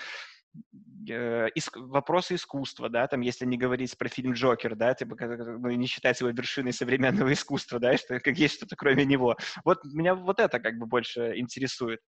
э, 1.10 1.48
иск, 1.56 1.78
вопросы 1.78 2.36
искусства, 2.36 2.90
да, 2.90 3.08
там, 3.08 3.22
если 3.22 3.46
не 3.46 3.58
говорить 3.58 3.98
про 3.98 4.10
фильм 4.10 4.34
«Джокер», 4.34 4.76
да, 4.76 4.94
типа, 4.94 5.16
ну, 5.20 5.70
не 5.70 5.88
считать 5.88 6.20
его 6.20 6.30
вершиной 6.30 6.74
современного 6.74 7.32
искусства, 7.34 7.80
да, 7.80 7.98
что 7.98 8.20
как 8.20 8.38
есть 8.38 8.56
что-то 8.56 8.76
кроме 8.76 9.06
него. 9.06 9.36
Вот 9.66 9.84
меня 9.84 10.16
вот 10.16 10.40
это 10.40 10.60
как 10.60 10.78
бы 10.78 10.86
больше 10.86 11.34
интересует. 11.38 12.00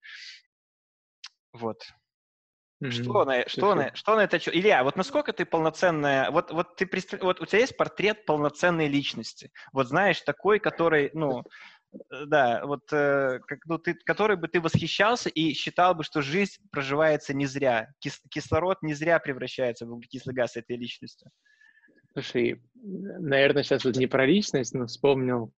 Вот. 1.53 1.77
Что, 2.83 3.23
на, 3.23 3.47
что, 3.47 3.73
на, 3.73 3.95
что 3.95 4.15
на 4.15 4.21
это? 4.21 4.37
Илья, 4.37 4.83
вот 4.83 4.97
насколько 4.97 5.31
ты 5.31 5.45
полноценная, 5.45 6.29
вот, 6.29 6.51
вот, 6.51 6.75
ты, 6.75 6.89
вот 7.21 7.39
у 7.39 7.45
тебя 7.45 7.59
есть 7.59 7.77
портрет 7.77 8.25
полноценной 8.25 8.87
личности, 8.87 9.51
вот 9.71 9.87
знаешь, 9.87 10.19
такой, 10.21 10.59
который, 10.59 11.09
ну, 11.13 11.43
э, 11.93 12.25
да, 12.25 12.65
вот, 12.65 12.81
э, 12.91 13.39
как, 13.47 13.59
ну, 13.65 13.77
ты, 13.77 13.93
который 13.93 14.35
бы 14.35 14.49
ты 14.49 14.59
восхищался 14.59 15.29
и 15.29 15.53
считал 15.53 15.95
бы, 15.95 16.03
что 16.03 16.21
жизнь 16.21 16.61
проживается 16.69 17.33
не 17.33 17.45
зря, 17.45 17.87
Кис, 17.99 18.21
кислород 18.29 18.81
не 18.81 18.93
зря 18.93 19.19
превращается 19.19 19.85
в 19.85 19.93
углекислый 19.93 20.35
газ 20.35 20.57
этой 20.57 20.75
личности. 20.75 21.29
Слушай, 22.11 22.61
наверное, 22.73 23.63
сейчас 23.63 23.85
вот 23.85 23.95
не 23.95 24.07
про 24.07 24.25
личность, 24.25 24.73
но 24.73 24.87
вспомнил 24.87 25.53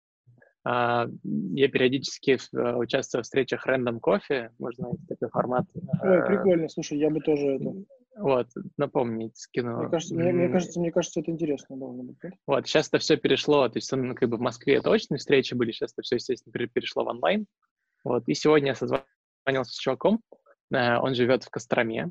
я 0.70 1.68
периодически 1.70 2.38
э, 2.38 2.76
участвую 2.76 3.24
в 3.24 3.26
встречах 3.26 3.66
Random 3.68 4.00
Coffee, 4.00 4.50
можно 4.60 4.90
найти 4.90 5.06
такой 5.08 5.30
формат. 5.30 5.66
Ой, 6.02 6.22
а, 6.22 6.26
прикольно, 6.26 6.68
слушай, 6.68 6.98
я 6.98 7.10
бы 7.10 7.22
тоже 7.22 7.56
это... 7.56 7.74
Вот, 8.18 8.48
напомнить, 8.78 9.38
скину. 9.38 9.78
Мне 9.78 9.90
кажется, 9.90 10.16
мне, 10.16 10.34
мне, 10.34 10.50
кажется, 10.50 10.80
мне 10.80 10.92
кажется, 10.92 11.20
это 11.20 11.32
интересно 11.32 11.78
должно 11.78 12.04
быть. 12.04 12.18
Вот, 12.48 12.68
сейчас 12.68 12.88
это 12.88 12.98
все 12.98 13.16
перешло, 13.16 13.70
то 13.70 13.78
есть 13.78 13.94
он 13.94 14.16
как 14.16 14.28
бы 14.30 14.38
в 14.38 14.42
Москве 14.42 14.82
точные 14.82 15.20
встречи 15.20 15.54
были, 15.54 15.72
сейчас 15.72 15.94
это 15.94 16.02
все, 16.02 16.16
естественно, 16.16 16.68
перешло 16.68 17.06
в 17.06 17.08
онлайн. 17.08 17.46
Вот, 18.04 18.24
и 18.28 18.34
сегодня 18.34 18.70
я 18.70 18.76
созвонился 18.76 19.72
с 19.72 19.78
чуваком, 19.78 20.22
э, 20.74 20.98
он 20.98 21.14
живет 21.14 21.44
в 21.44 21.50
Костроме, 21.50 22.06
а, 22.06 22.10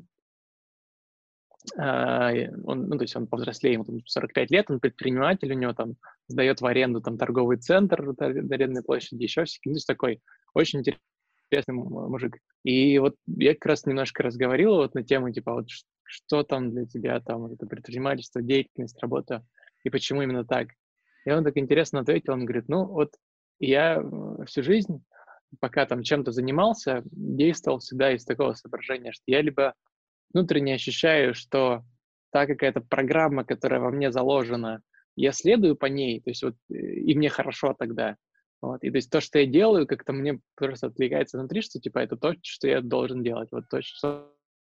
он, 1.75 2.87
ну, 2.87 2.97
то 2.97 3.03
есть 3.03 3.15
он 3.15 3.27
повзрослее, 3.27 3.73
ему 3.73 3.83
там 3.83 4.05
45 4.05 4.51
лет, 4.51 4.69
он 4.69 4.79
предприниматель, 4.79 5.51
у 5.51 5.55
него 5.55 5.73
там 5.73 5.95
сдает 6.27 6.61
в 6.61 6.65
аренду 6.65 7.01
там 7.01 7.17
торговый 7.17 7.57
центр 7.57 8.03
на 8.03 8.25
арендной 8.25 8.83
площади, 8.83 9.23
еще 9.23 9.43
всякие, 9.43 9.71
ну, 9.71 9.73
то 9.73 9.77
есть 9.77 9.87
такой 9.87 10.21
очень 10.53 10.79
интересный 10.79 11.73
мужик. 11.73 12.37
И 12.63 12.97
вот 12.99 13.15
я 13.27 13.53
как 13.53 13.65
раз 13.65 13.85
немножко 13.85 14.23
разговаривал 14.23 14.77
вот 14.77 14.95
на 14.95 15.03
тему, 15.03 15.31
типа, 15.31 15.53
вот 15.53 15.67
что 16.03 16.43
там 16.43 16.71
для 16.71 16.85
тебя 16.85 17.19
там, 17.19 17.47
это 17.47 17.65
предпринимательство, 17.65 18.41
деятельность, 18.41 18.99
работа, 19.01 19.45
и 19.83 19.89
почему 19.89 20.21
именно 20.21 20.45
так. 20.45 20.69
И 21.25 21.31
он 21.31 21.43
так 21.43 21.57
интересно 21.57 21.99
ответил, 21.99 22.33
он 22.33 22.45
говорит, 22.45 22.69
ну, 22.69 22.85
вот 22.85 23.11
я 23.59 24.01
всю 24.45 24.63
жизнь, 24.63 25.03
пока 25.59 25.85
там 25.85 26.03
чем-то 26.03 26.31
занимался, 26.31 27.03
действовал 27.11 27.79
всегда 27.79 28.13
из 28.13 28.23
такого 28.23 28.53
соображения, 28.53 29.11
что 29.11 29.23
я 29.27 29.41
либо 29.41 29.73
внутренне 30.33 30.75
ощущаю, 30.75 31.33
что 31.33 31.83
та 32.31 32.45
какая-то 32.45 32.81
программа, 32.81 33.43
которая 33.43 33.79
во 33.79 33.91
мне 33.91 34.11
заложена, 34.11 34.81
я 35.15 35.31
следую 35.31 35.75
по 35.75 35.87
ней, 35.87 36.21
то 36.21 36.29
есть 36.29 36.43
вот, 36.43 36.55
э, 36.69 36.75
и 36.75 37.15
мне 37.15 37.29
хорошо 37.29 37.73
тогда. 37.77 38.15
Вот. 38.61 38.83
И 38.83 38.89
то 38.89 38.95
есть 38.97 39.11
то, 39.11 39.21
что 39.21 39.39
я 39.39 39.45
делаю, 39.45 39.87
как-то 39.87 40.13
мне 40.13 40.39
просто 40.55 40.87
отвлекается 40.87 41.37
внутри, 41.37 41.61
что 41.61 41.79
типа 41.79 41.99
это 41.99 42.17
то, 42.17 42.33
что 42.41 42.67
я 42.67 42.81
должен 42.81 43.23
делать, 43.23 43.49
вот 43.51 43.69
то, 43.69 43.81
что 43.81 44.33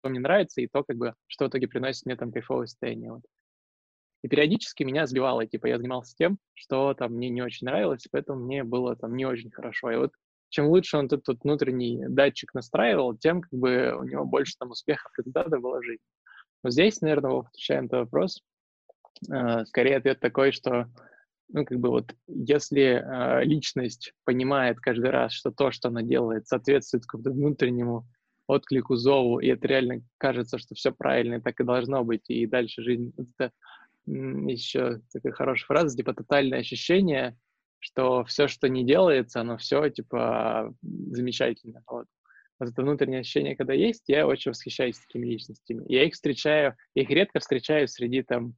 мне 0.04 0.20
нравится, 0.20 0.60
и 0.60 0.68
то, 0.68 0.84
как 0.84 0.96
бы, 0.96 1.14
что 1.26 1.46
в 1.46 1.48
итоге 1.48 1.68
приносит 1.68 2.06
мне 2.06 2.16
там 2.16 2.32
кайфовое 2.32 2.66
состояние. 2.66 3.12
Вот. 3.12 3.22
И 4.22 4.28
периодически 4.28 4.82
меня 4.82 5.06
сбивало, 5.06 5.46
типа 5.46 5.66
я 5.66 5.78
занимался 5.78 6.14
тем, 6.16 6.38
что 6.54 6.94
там 6.94 7.12
мне 7.14 7.28
не 7.30 7.42
очень 7.42 7.66
нравилось, 7.66 8.06
поэтому 8.10 8.44
мне 8.44 8.64
было 8.64 8.96
там 8.96 9.16
не 9.16 9.26
очень 9.26 9.50
хорошо. 9.50 9.90
И 9.92 9.96
вот 9.96 10.12
чем 10.48 10.66
лучше 10.66 10.96
он 10.96 11.06
этот, 11.06 11.42
внутренний 11.42 12.04
датчик 12.08 12.54
настраивал, 12.54 13.16
тем 13.16 13.42
как 13.42 13.52
бы 13.52 13.94
у 13.98 14.04
него 14.04 14.24
больше 14.24 14.54
там 14.58 14.70
успехов, 14.70 15.12
результатов 15.18 15.60
было 15.60 15.82
жизнь. 15.82 16.02
Но 16.62 16.70
здесь, 16.70 17.00
наверное, 17.00 17.40
отвечая 17.40 17.82
на 17.82 17.98
вопрос, 17.98 18.42
э, 19.30 19.64
скорее 19.66 19.96
ответ 19.96 20.20
такой, 20.20 20.52
что 20.52 20.88
ну, 21.50 21.64
как 21.64 21.78
бы 21.78 21.88
вот, 21.88 22.14
если 22.26 22.82
э, 22.82 23.44
личность 23.44 24.12
понимает 24.24 24.80
каждый 24.80 25.10
раз, 25.10 25.32
что 25.32 25.50
то, 25.50 25.70
что 25.70 25.88
она 25.88 26.02
делает, 26.02 26.46
соответствует 26.46 27.04
какому-то 27.04 27.30
внутреннему 27.30 28.06
отклику, 28.46 28.96
зову, 28.96 29.40
и 29.40 29.48
это 29.48 29.66
реально 29.68 30.02
кажется, 30.18 30.58
что 30.58 30.74
все 30.74 30.92
правильно, 30.92 31.36
и 31.36 31.40
так 31.40 31.60
и 31.60 31.64
должно 31.64 32.04
быть, 32.04 32.28
и 32.28 32.46
дальше 32.46 32.82
жизнь... 32.82 33.12
Это 33.16 33.52
еще 34.06 35.02
такая 35.12 35.32
хорошая 35.32 35.66
фраза, 35.66 35.96
типа 35.96 36.14
тотальное 36.14 36.60
ощущение, 36.60 37.36
что 37.78 38.24
все, 38.24 38.48
что 38.48 38.68
не 38.68 38.84
делается, 38.84 39.40
оно 39.40 39.56
все, 39.56 39.88
типа, 39.88 40.74
замечательно. 40.82 41.82
Вот. 41.86 42.06
вот 42.58 42.70
это 42.70 42.82
внутреннее 42.82 43.20
ощущение, 43.20 43.56
когда 43.56 43.72
есть, 43.72 44.04
я 44.08 44.26
очень 44.26 44.50
восхищаюсь 44.50 44.98
такими 44.98 45.26
личностями. 45.26 45.84
Я 45.88 46.04
их 46.04 46.14
встречаю, 46.14 46.76
я 46.94 47.02
их 47.02 47.10
редко 47.10 47.40
встречаю 47.40 47.86
среди, 47.88 48.22
там, 48.22 48.54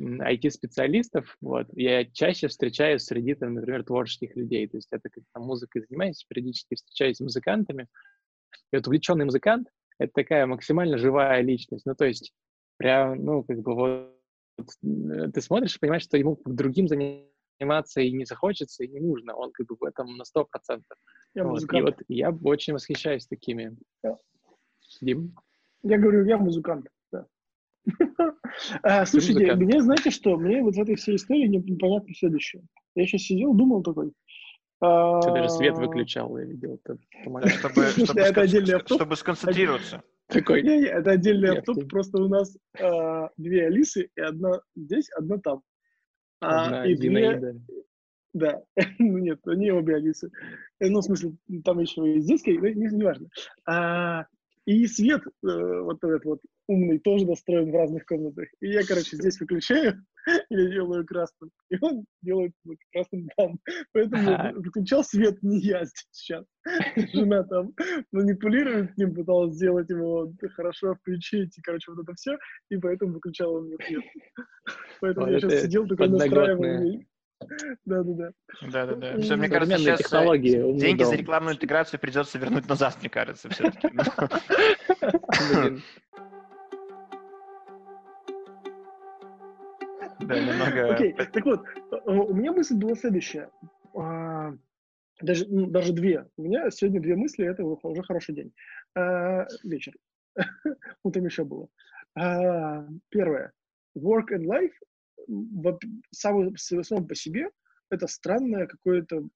IT-специалистов, 0.00 1.36
вот. 1.40 1.66
Я 1.72 2.04
чаще 2.04 2.48
встречаю 2.48 2.98
среди, 2.98 3.34
там, 3.34 3.54
например, 3.54 3.84
творческих 3.84 4.36
людей. 4.36 4.68
То 4.68 4.76
есть 4.76 4.88
это 4.92 5.08
как 5.08 5.24
там 5.32 5.44
музыкой 5.44 5.84
занимаюсь, 5.88 6.24
периодически 6.28 6.74
встречаюсь 6.74 7.16
с 7.16 7.20
музыкантами. 7.20 7.88
И 8.72 8.76
вот 8.76 8.86
увлеченный 8.86 9.24
музыкант— 9.24 9.68
это 9.98 10.12
такая 10.14 10.46
максимально 10.46 10.98
живая 10.98 11.40
личность. 11.40 11.86
Ну, 11.86 11.94
то 11.94 12.04
есть 12.04 12.32
прям, 12.76 13.24
ну, 13.24 13.42
как 13.44 13.60
бы 13.60 13.74
вот 13.74 14.14
ты 15.32 15.40
смотришь 15.40 15.76
и 15.76 15.78
понимаешь, 15.78 16.02
что 16.02 16.16
ему 16.16 16.40
другим 16.44 16.88
заниматься 17.58 18.00
и 18.00 18.12
не 18.12 18.24
захочется, 18.24 18.84
и 18.84 18.88
не 18.88 19.00
нужно. 19.00 19.34
Он 19.34 19.50
как 19.52 19.66
бы 19.66 19.76
в 19.78 19.84
этом 19.84 20.16
на 20.16 20.24
сто 20.24 20.44
процентов. 20.44 20.96
Вот. 21.34 21.62
И 21.72 21.80
вот 21.80 21.96
я 22.08 22.30
очень 22.30 22.72
восхищаюсь 22.72 23.26
такими. 23.26 23.76
Да. 24.02 24.18
Дим? 25.00 25.34
Я 25.82 25.98
говорю, 25.98 26.24
я 26.24 26.38
музыкант. 26.38 26.86
Да. 27.12 27.26
а, 28.82 29.06
слушайте, 29.06 29.40
музыкант. 29.40 29.62
мне 29.62 29.82
знаете 29.82 30.10
что? 30.10 30.36
Мне 30.36 30.62
вот 30.62 30.74
в 30.74 30.80
этой 30.80 30.96
всей 30.96 31.16
истории 31.16 31.46
непонятно 31.46 32.14
следующее. 32.14 32.62
Я 32.94 33.06
сейчас 33.06 33.22
сидел, 33.22 33.54
думал 33.54 33.82
такой, 33.82 34.12
ты 34.80 35.32
даже 35.32 35.48
свет 35.48 35.76
а. 35.76 35.80
выключал, 35.80 36.38
я 36.38 36.44
видел. 36.44 36.80
Это, 36.84 36.98
чтобы, 38.86 39.16
сконцентрироваться. 39.16 40.02
Такой. 40.28 40.62
Не, 40.62 40.78
не, 40.78 40.86
это 40.86 41.12
отдельный 41.12 41.58
автоп. 41.58 41.88
Просто 41.88 42.22
у 42.22 42.28
нас 42.28 42.56
а, 42.80 43.30
две 43.36 43.66
Алисы, 43.66 44.10
и 44.14 44.20
одна 44.20 44.60
здесь, 44.76 45.08
одна 45.16 45.38
там. 45.38 45.62
А, 46.40 46.86
и 46.86 46.94
две... 46.94 47.56
Да, 48.34 48.62
ну 48.98 49.18
нет, 49.18 49.40
не 49.46 49.72
обе 49.72 49.96
Алисы. 49.96 50.30
Э, 50.80 50.88
ну, 50.88 51.00
в 51.00 51.04
смысле, 51.04 51.32
там 51.64 51.80
еще 51.80 52.16
и 52.16 52.20
здесь, 52.20 52.44
не, 52.46 52.56
не, 52.56 52.86
не 52.88 53.04
важно. 53.04 53.28
А, 53.66 54.26
и 54.68 54.86
свет 54.86 55.22
э, 55.26 55.80
вот 55.80 55.96
этот 56.04 56.26
вот 56.26 56.40
умный 56.66 56.98
тоже 56.98 57.24
настроен 57.24 57.70
в 57.70 57.74
разных 57.74 58.04
комнатах. 58.04 58.48
И 58.60 58.68
я, 58.68 58.84
короче, 58.84 59.16
здесь 59.16 59.40
выключаю, 59.40 60.04
я 60.50 60.66
делаю 60.66 61.06
красным, 61.06 61.50
и 61.70 61.76
он 61.80 62.04
делает 62.20 62.52
вот, 62.64 62.76
красным 62.92 63.28
там. 63.38 63.58
Поэтому 63.94 64.30
а 64.30 64.52
выключал 64.52 65.02
свет 65.02 65.42
не 65.42 65.60
я 65.60 65.84
сейчас. 66.10 66.44
Жена 67.14 67.44
там 67.44 67.72
манипулирует 68.12 68.94
ним, 68.98 69.14
пыталась 69.14 69.54
сделать 69.54 69.88
его 69.88 70.30
хорошо 70.54 70.96
включить, 70.96 71.56
и, 71.56 71.62
короче, 71.62 71.90
вот 71.90 72.02
это 72.02 72.12
все, 72.14 72.36
и 72.70 72.76
поэтому 72.76 73.14
выключала 73.14 73.62
мне 73.62 73.76
свет. 73.86 74.04
Поэтому 75.00 75.30
я 75.30 75.40
сейчас 75.40 75.62
сидел, 75.62 75.88
такой 75.88 76.10
настраивал. 76.10 77.00
Да, 77.84 78.02
да, 78.02 78.12
да. 78.12 78.30
Да, 78.70 78.86
да, 78.86 78.94
да. 78.94 79.18
Все, 79.18 79.36
мне 79.36 79.48
кажется, 79.48 79.78
сейчас 79.78 79.98
технологии, 80.00 80.78
деньги 80.78 81.02
за 81.04 81.14
рекламную 81.14 81.54
интеграцию 81.54 82.00
придется 82.00 82.38
вернуть 82.38 82.68
назад, 82.68 82.96
мне 83.00 83.08
кажется, 83.08 83.48
все-таки. 83.48 83.88
Да, 90.20 90.38
немного... 90.38 90.94
Окей, 90.94 91.12
так 91.12 91.44
вот, 91.44 91.64
у 92.04 92.34
меня 92.34 92.52
мысль 92.52 92.74
была 92.74 92.94
следующая. 92.96 93.50
А, 93.94 94.52
даже, 95.22 95.46
ну, 95.48 95.66
даже 95.66 95.92
две. 95.92 96.26
У 96.36 96.42
меня 96.42 96.70
сегодня 96.70 97.00
две 97.00 97.16
мысли, 97.16 97.46
это 97.46 97.64
уже 97.64 98.02
хороший 98.02 98.34
день. 98.34 98.52
А, 98.94 99.46
вечер. 99.62 99.94
Утром 101.04 101.24
еще 101.24 101.44
было. 101.44 101.68
А, 102.14 102.84
первое. 103.08 103.52
Work 103.96 104.32
and 104.32 104.44
life 104.44 104.74
само, 106.10 106.56
само 106.56 107.06
по 107.06 107.14
себе 107.14 107.50
это 107.90 108.06
странное 108.06 108.66
какое-то, 108.66 109.28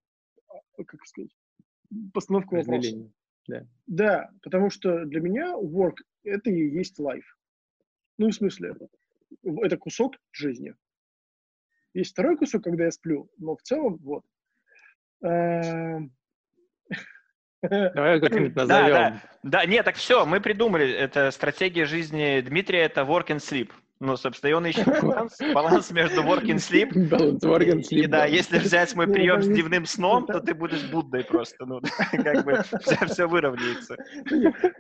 как 0.87 1.05
сказать, 1.07 1.31
постановка 2.13 2.55
вопроса. 2.55 3.11
Да. 3.49 3.67
да, 3.89 4.31
потому 4.43 4.71
что 4.71 5.05
для 5.05 5.21
меня 5.21 5.55
work— 5.57 5.97
это 6.23 6.49
и 6.51 6.71
есть 6.71 7.01
life. 7.01 7.25
Ну, 8.17 8.29
в 8.29 8.35
смысле, 8.35 8.77
это 9.43 9.77
кусок 9.77 10.15
жизни. 10.31 10.77
Есть 11.93 12.13
второй 12.13 12.37
кусок, 12.37 12.63
когда 12.63 12.85
я 12.85 12.93
сплю, 12.93 13.29
но 13.39 13.57
в 13.57 13.63
целом 13.63 13.97
вот. 13.97 14.25
Эм. 15.23 16.15
Давай 17.63 18.21
как-нибудь 18.21 18.55
назовем. 18.55 18.87
Да, 18.93 19.11
да. 19.11 19.23
да, 19.43 19.67
нет, 19.67 19.85
так 19.85 19.97
все, 19.97 20.25
мы 20.25 20.41
придумали. 20.41 20.91
Это 20.91 21.31
стратегия 21.33 21.85
жизни 21.85 22.41
Дмитрия, 22.41 22.83
это 22.83 23.03
work 23.03 23.29
and 23.29 23.39
sleep. 23.39 23.73
Ну, 24.05 24.17
собственно, 24.17 24.51
и 24.51 24.55
он 24.55 24.67
ищет 24.67 24.85
баланс, 25.03 25.39
баланс 25.55 25.93
между 25.93 26.23
work 26.25 26.43
and 26.43 26.57
sleep. 26.57 26.91
Баланс 27.09 27.45
work 27.45 27.69
and 27.69 27.83
sleep. 27.83 28.01
И, 28.01 28.07
да, 28.09 28.27
если 28.27 28.59
взять 28.59 28.97
мой 28.97 29.07
прием 29.07 29.41
с 29.41 29.47
дневным 29.47 29.87
сном, 29.87 30.27
то 30.27 30.41
ты 30.41 30.55
будешь 30.55 30.91
Буддой 30.91 31.23
просто. 31.23 31.65
Ну, 31.67 31.81
как 32.11 32.45
бы 32.45 32.63
все, 32.81 33.07
все 33.07 33.29
выровняется. 33.29 33.97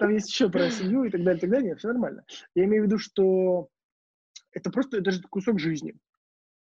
Там 0.01 0.11
есть 0.11 0.29
еще 0.29 0.51
про 0.51 0.69
семью 0.71 1.05
и 1.05 1.11
так 1.11 1.23
далее, 1.23 1.39
и 1.39 1.41
так 1.41 1.51
далее. 1.51 1.69
Нет, 1.69 1.79
все 1.79 1.89
нормально. 1.89 2.25
Я 2.57 2.65
имею 2.65 2.83
в 2.83 2.87
виду, 2.87 2.99
что 2.99 3.69
это 4.51 4.71
просто 4.73 4.97
это 4.97 5.13
же 5.13 5.23
кусок 5.31 5.61
жизни. 5.61 5.95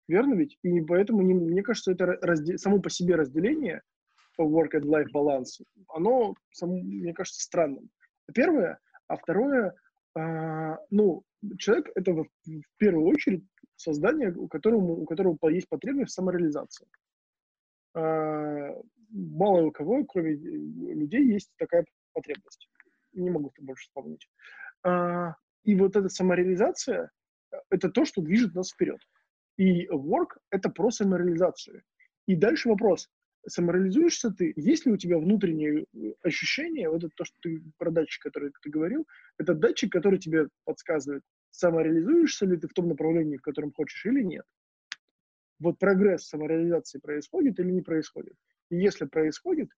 Верно 0.09 0.35
ведь? 0.35 0.59
И 0.65 0.81
поэтому 0.81 1.23
не, 1.23 1.35
мне 1.35 1.63
кажется, 1.63 1.93
это 1.93 2.07
разде... 2.07 2.59
само 2.59 2.81
по 2.81 2.91
себе 2.91 3.15
разделение 3.15 3.83
work 4.37 4.71
and 4.75 4.85
life 4.85 5.07
balance, 5.15 5.63
оно, 5.95 6.35
само, 6.51 6.79
мне 6.79 7.15
кажется, 7.15 7.41
странным. 7.41 7.89
Первое. 8.35 8.81
А 9.07 9.17
второе, 9.17 9.75
а, 10.17 10.77
ну, 10.91 11.23
человек— 11.59 11.91
это 11.95 12.13
в, 12.13 12.27
первую 12.79 13.07
очередь 13.07 13.45
создание, 13.77 14.33
у 14.33 14.49
которого, 14.49 14.93
у 14.93 15.05
которого 15.05 15.37
есть 15.49 15.69
потребность 15.69 16.13
в 16.13 16.15
самореализации. 16.15 16.87
А, 17.95 18.75
мало 19.11 19.67
у 19.67 19.71
кого, 19.71 20.05
кроме 20.05 20.35
людей, 20.35 21.25
есть 21.33 21.51
такая 21.57 21.85
потребность. 22.13 22.69
Не 23.13 23.31
могу 23.31 23.51
там 23.55 23.67
больше 23.67 23.85
вспомнить. 23.85 24.29
А, 24.83 25.35
и 25.65 25.75
вот 25.75 25.97
эта 25.97 26.09
самореализация— 26.09 27.11
это 27.71 27.91
то, 27.91 28.05
что 28.05 28.23
движет 28.23 28.55
нас 28.55 28.71
вперед. 28.71 29.01
И 29.57 29.87
work— 29.89 30.39
это 30.51 30.71
про 30.71 30.91
самореализацию. 30.91 31.83
И 32.27 32.37
дальше 32.37 32.69
вопрос, 32.69 33.09
самореализуешься 33.49 34.31
ты, 34.31 34.53
есть 34.57 34.87
ли 34.87 34.93
у 34.93 34.97
тебя 34.97 35.19
внутреннее 35.19 35.85
э, 35.95 36.13
ощущение, 36.23 36.89
вот 36.89 37.05
это 37.05 37.13
то, 37.15 37.25
что 37.25 37.37
ты 37.43 37.63
про 37.79 37.91
датчик, 37.91 38.23
который 38.23 38.53
ты 38.63 38.71
говорил, 38.71 39.07
это 39.39 39.55
датчик, 39.55 39.93
который 39.93 40.19
тебе 40.19 40.49
подсказывает, 40.65 41.23
самореализуешься 41.51 42.47
ли 42.47 42.57
ты 42.57 42.69
в 42.69 42.73
том 42.73 42.89
направлении, 42.89 43.37
в 43.37 43.43
котором 43.43 43.73
хочешь 43.73 44.05
или 44.07 44.23
нет. 44.23 44.45
Вот 45.59 45.79
прогресс 45.79 46.29
самореализации 46.29 46.99
происходит 46.99 47.59
или 47.59 47.71
не 47.71 47.83
происходит. 47.83 48.35
И 48.71 48.77
если 48.77 49.07
происходит, 49.07 49.71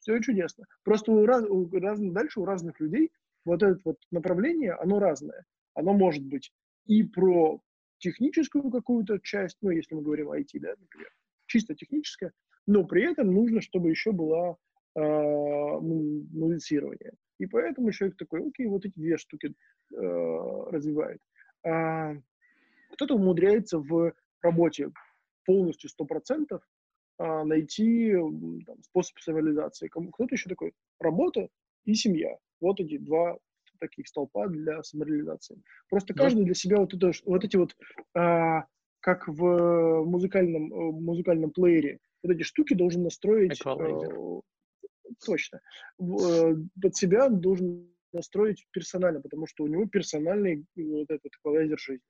все 0.00 0.18
чудесно. 0.20 0.66
Просто 0.82 1.12
у 1.12 1.24
раз, 1.24 1.44
у 1.48 1.68
раз, 1.78 2.00
дальше 2.00 2.40
у 2.40 2.44
разных 2.44 2.80
людей 2.80 3.12
вот 3.44 3.62
это 3.62 3.80
вот 3.84 3.98
направление, 4.10 4.72
оно 4.72 4.98
разное. 4.98 5.44
Оно 5.74 5.92
может 5.92 6.24
быть 6.24 6.52
и 6.86 7.02
про 7.04 7.60
техническую 7.98 8.70
какую-то 8.70 9.18
часть, 9.20 9.58
ну, 9.62 9.70
если 9.70 9.94
мы 9.94 10.02
говорим 10.02 10.30
о 10.30 10.38
IT, 10.38 10.58
да, 10.58 10.74
например, 10.78 11.10
чисто 11.46 11.74
техническая, 11.74 12.32
но 12.66 12.84
при 12.84 13.10
этом 13.10 13.32
нужно, 13.32 13.60
чтобы 13.60 13.90
еще 13.90 14.12
было 14.12 14.56
э, 14.94 15.00
музицирование. 15.00 17.12
И 17.38 17.46
поэтому 17.46 17.90
человек 17.92 18.16
такой, 18.16 18.46
окей, 18.46 18.66
вот 18.66 18.84
эти 18.84 18.98
две 18.98 19.16
штуки 19.16 19.54
э, 19.92 20.70
развивает. 20.70 21.20
А, 21.64 22.14
кто-то 22.92 23.16
умудряется 23.16 23.78
в 23.78 24.12
работе 24.42 24.90
полностью 25.44 25.90
100% 25.90 26.60
а, 27.18 27.44
найти 27.44 28.12
там, 28.12 28.82
способ 28.82 29.18
самореализации. 29.18 29.88
Кто-то 29.88 30.34
еще 30.34 30.48
такой, 30.48 30.72
работа 30.98 31.48
и 31.84 31.94
семья. 31.94 32.36
Вот 32.60 32.80
эти 32.80 32.98
два 32.98 33.38
таких 33.80 34.06
столпа 34.06 34.46
для 34.46 34.82
самореализации. 34.82 35.60
Просто 35.88 36.14
каждый 36.14 36.44
для 36.44 36.54
себя 36.54 36.78
вот, 36.78 36.94
это, 36.94 37.10
вот 37.24 37.44
эти 37.44 37.56
вот, 37.56 37.76
а, 38.14 38.64
как 39.00 39.26
в 39.26 40.04
музыкальном, 40.04 40.72
э, 40.72 40.92
музыкальном 40.92 41.50
плеере, 41.50 41.98
вот 42.22 42.32
эти 42.32 42.42
штуки 42.42 42.74
должен 42.74 43.02
настроить... 43.02 43.60
Э, 43.64 44.40
точно. 45.24 45.60
Э, 46.00 46.54
под 46.80 46.96
себя 46.96 47.28
должен 47.28 47.88
настроить 48.12 48.66
персонально, 48.72 49.20
потому 49.20 49.46
что 49.46 49.64
у 49.64 49.66
него 49.66 49.86
персональный 49.86 50.64
вот 50.76 51.10
этот 51.10 51.32
эквалайзер 51.38 51.78
жизни. 51.78 52.04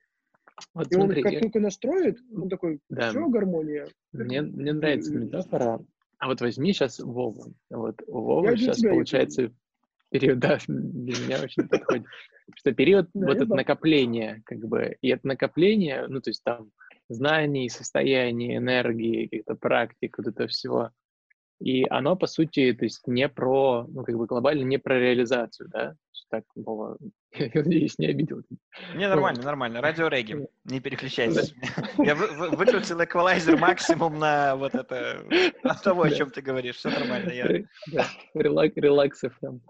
Вот 0.73 0.91
и 0.91 0.95
смотри, 0.95 1.19
он 1.19 1.23
как 1.23 1.33
я... 1.33 1.39
только 1.39 1.59
настроит, 1.59 2.19
он 2.35 2.49
такой, 2.49 2.79
да. 2.89 3.09
все, 3.09 3.27
гармония. 3.27 3.87
Мне, 4.11 4.41
мне 4.41 4.73
нравится 4.73 5.13
метафора. 5.13 5.83
А 6.19 6.27
вот 6.27 6.41
возьми 6.41 6.73
сейчас 6.73 6.99
Вову. 6.99 7.53
Вот 7.69 8.01
у 8.07 8.21
Вовы 8.21 8.57
сейчас 8.57 8.81
получается 8.81 9.51
период, 10.09 10.39
да, 10.39 10.59
для 10.67 11.25
меня 11.25 11.41
очень 11.41 11.67
подходит. 11.67 12.05
Что 12.55 12.73
период 12.73 13.09
вот 13.13 13.37
это 13.37 13.53
накопление, 13.53 14.41
как 14.45 14.59
бы, 14.59 14.95
и 15.01 15.09
это 15.09 15.25
накопление, 15.27 16.07
ну, 16.07 16.21
то 16.21 16.29
есть 16.29 16.43
там 16.43 16.71
знаний, 17.09 17.69
состояний, 17.69 18.57
энергии, 18.57 19.25
каких-то 19.25 19.55
практик, 19.55 20.17
вот 20.17 20.27
это 20.27 20.47
всего. 20.47 20.91
И 21.59 21.85
оно, 21.89 22.15
по 22.15 22.27
сути, 22.27 22.73
то 22.73 22.83
есть 22.83 23.07
не 23.07 23.29
про, 23.29 23.85
ну, 23.87 24.03
как 24.03 24.17
бы 24.17 24.25
глобально 24.25 24.63
не 24.63 24.77
про 24.77 24.99
реализацию, 24.99 25.69
да? 25.69 25.95
Так, 26.29 26.45
Вова, 26.55 26.97
я 27.33 27.49
надеюсь, 27.53 27.99
не 27.99 28.07
обидел. 28.07 28.41
Не, 28.95 29.07
нормально, 29.07 29.43
нормально. 29.43 29.81
Радио 29.81 30.07
Регги, 30.07 30.47
не 30.65 30.79
переключайтесь. 30.79 31.53
Я 31.99 32.15
выкрутил 32.15 33.03
эквалайзер 33.03 33.57
максимум 33.57 34.17
на 34.17 34.55
вот 34.55 34.73
это, 34.73 35.23
от 35.61 35.81
того, 35.83 36.01
о 36.01 36.09
чем 36.09 36.31
ты 36.31 36.41
говоришь. 36.41 36.77
Все 36.77 36.89
нормально. 36.89 37.29
Релаксов 38.75 39.37
там. 39.39 39.61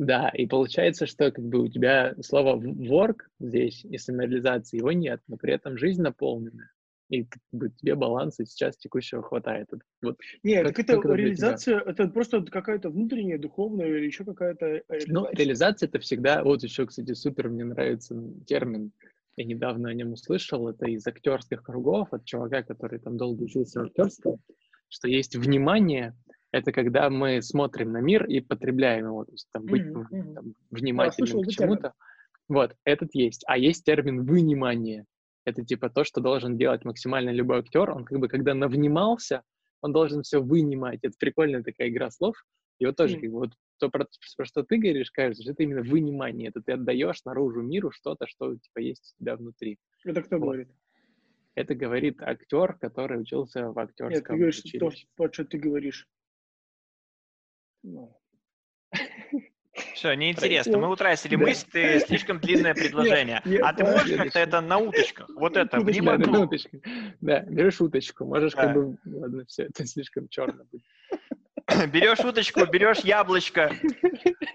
Да, 0.00 0.30
и 0.30 0.46
получается, 0.46 1.04
что 1.04 1.30
как 1.30 1.44
бы 1.44 1.60
у 1.60 1.68
тебя 1.68 2.14
слово 2.22 2.58
work 2.58 3.18
здесь 3.38 3.84
и 3.84 3.98
самореализации 3.98 4.78
его 4.78 4.92
нет, 4.92 5.20
но 5.28 5.36
при 5.36 5.52
этом 5.52 5.76
жизнь 5.76 6.00
наполнена. 6.00 6.70
И 7.10 7.24
как 7.24 7.42
бы, 7.52 7.68
тебе 7.68 7.96
баланса 7.96 8.46
сейчас 8.46 8.78
текущего 8.78 9.22
хватает. 9.22 9.68
Вот, 10.00 10.16
нет, 10.42 10.68
как, 10.68 10.78
это 10.78 10.96
как 10.96 11.14
реализация, 11.14 11.80
это 11.80 12.08
просто 12.08 12.40
какая-то 12.40 12.88
внутренняя, 12.88 13.36
духовная 13.36 13.88
или 13.88 14.06
еще 14.06 14.24
какая-то 14.24 14.82
Ну, 15.06 15.28
реализация 15.32 15.86
это 15.86 15.98
всегда, 15.98 16.44
вот 16.44 16.62
еще, 16.62 16.86
кстати, 16.86 17.12
супер, 17.12 17.50
мне 17.50 17.64
нравится 17.64 18.16
термин, 18.46 18.92
я 19.36 19.44
недавно 19.44 19.90
о 19.90 19.94
нем 19.94 20.14
услышал, 20.14 20.66
это 20.66 20.86
из 20.86 21.06
актерских 21.06 21.62
кругов, 21.62 22.10
от 22.14 22.24
чувака, 22.24 22.62
который 22.62 23.00
там 23.00 23.18
долго 23.18 23.42
учился 23.42 23.80
в 23.82 23.84
актерском, 23.88 24.38
что 24.88 25.08
есть 25.08 25.36
внимание, 25.36 26.16
это 26.52 26.72
когда 26.72 27.10
мы 27.10 27.42
смотрим 27.42 27.92
на 27.92 28.00
мир 28.00 28.24
и 28.26 28.40
потребляем 28.40 29.06
его, 29.06 29.24
то 29.24 29.32
есть 29.32 29.48
там 29.52 29.64
быть 29.66 29.82
mm-hmm. 29.82 30.34
там, 30.34 30.54
внимательным 30.70 31.42
да, 31.42 31.48
к 31.48 31.50
чему-то. 31.50 31.92
Вот, 32.48 32.74
этот 32.84 33.10
есть. 33.14 33.44
А 33.46 33.56
есть 33.56 33.84
термин 33.84 34.24
«вынимание». 34.24 35.04
Это 35.44 35.64
типа 35.64 35.88
то, 35.88 36.04
что 36.04 36.20
должен 36.20 36.58
делать 36.58 36.84
максимально 36.84 37.30
любой 37.30 37.60
актер. 37.60 37.90
Он 37.90 38.04
как 38.04 38.18
бы, 38.18 38.28
когда 38.28 38.54
навнимался, 38.54 39.42
он 39.80 39.92
должен 39.92 40.22
все 40.22 40.42
вынимать. 40.42 40.98
Это 41.02 41.14
прикольная 41.18 41.62
такая 41.62 41.88
игра 41.88 42.10
слов. 42.10 42.36
И 42.78 42.86
вот 42.86 42.96
тоже, 42.96 43.16
mm. 43.16 43.20
как 43.20 43.30
бы, 43.30 43.38
вот 43.38 43.50
то, 43.78 43.88
про, 43.88 44.06
про 44.36 44.44
что 44.44 44.62
ты 44.62 44.78
говоришь, 44.78 45.10
кажется, 45.10 45.50
это 45.50 45.62
именно 45.62 45.82
вынимание. 45.82 46.48
Это 46.48 46.60
ты 46.60 46.72
отдаешь 46.72 47.24
наружу 47.24 47.62
миру 47.62 47.90
что-то, 47.90 48.26
что 48.26 48.54
типа 48.54 48.80
есть 48.80 49.14
у 49.16 49.22
тебя 49.22 49.36
внутри. 49.36 49.78
Это 50.04 50.22
кто 50.22 50.36
вот. 50.36 50.44
говорит? 50.44 50.68
Это 51.54 51.74
говорит 51.74 52.22
актер, 52.22 52.74
который 52.74 53.20
учился 53.20 53.70
в 53.70 53.78
актерском 53.78 54.10
Нет, 54.12 54.24
ты 54.24 54.36
говоришь 54.36 54.62
то, 54.62 54.90
то, 55.16 55.32
что 55.32 55.44
ты 55.44 55.58
говоришь. 55.58 56.06
Ну. 57.82 58.16
Все, 59.94 60.14
неинтересно. 60.14 60.78
Мы 60.78 60.90
утратили 60.90 61.36
да. 61.36 61.42
мысль, 61.42 61.66
ты 61.70 62.00
слишком 62.00 62.40
длинное 62.40 62.74
предложение. 62.74 63.40
Нет, 63.44 63.62
а 63.64 63.72
ты 63.72 63.84
можешь 63.84 64.16
как-то 64.16 64.38
это 64.38 64.60
на 64.60 64.78
уточках? 64.78 65.28
Вот 65.36 65.56
это. 65.56 65.80
Да, 65.82 66.40
уточка. 66.40 66.78
да, 67.20 67.40
берешь 67.40 67.80
уточку, 67.80 68.24
можешь 68.24 68.52
да. 68.52 68.66
как 68.66 68.74
бы... 68.74 68.98
Ладно, 69.04 69.44
все, 69.46 69.64
это 69.64 69.86
слишком 69.86 70.28
черно 70.28 70.64
будет. 70.64 70.84
Берешь 71.92 72.20
уточку, 72.20 72.66
берешь 72.66 73.00
яблочко 73.00 73.72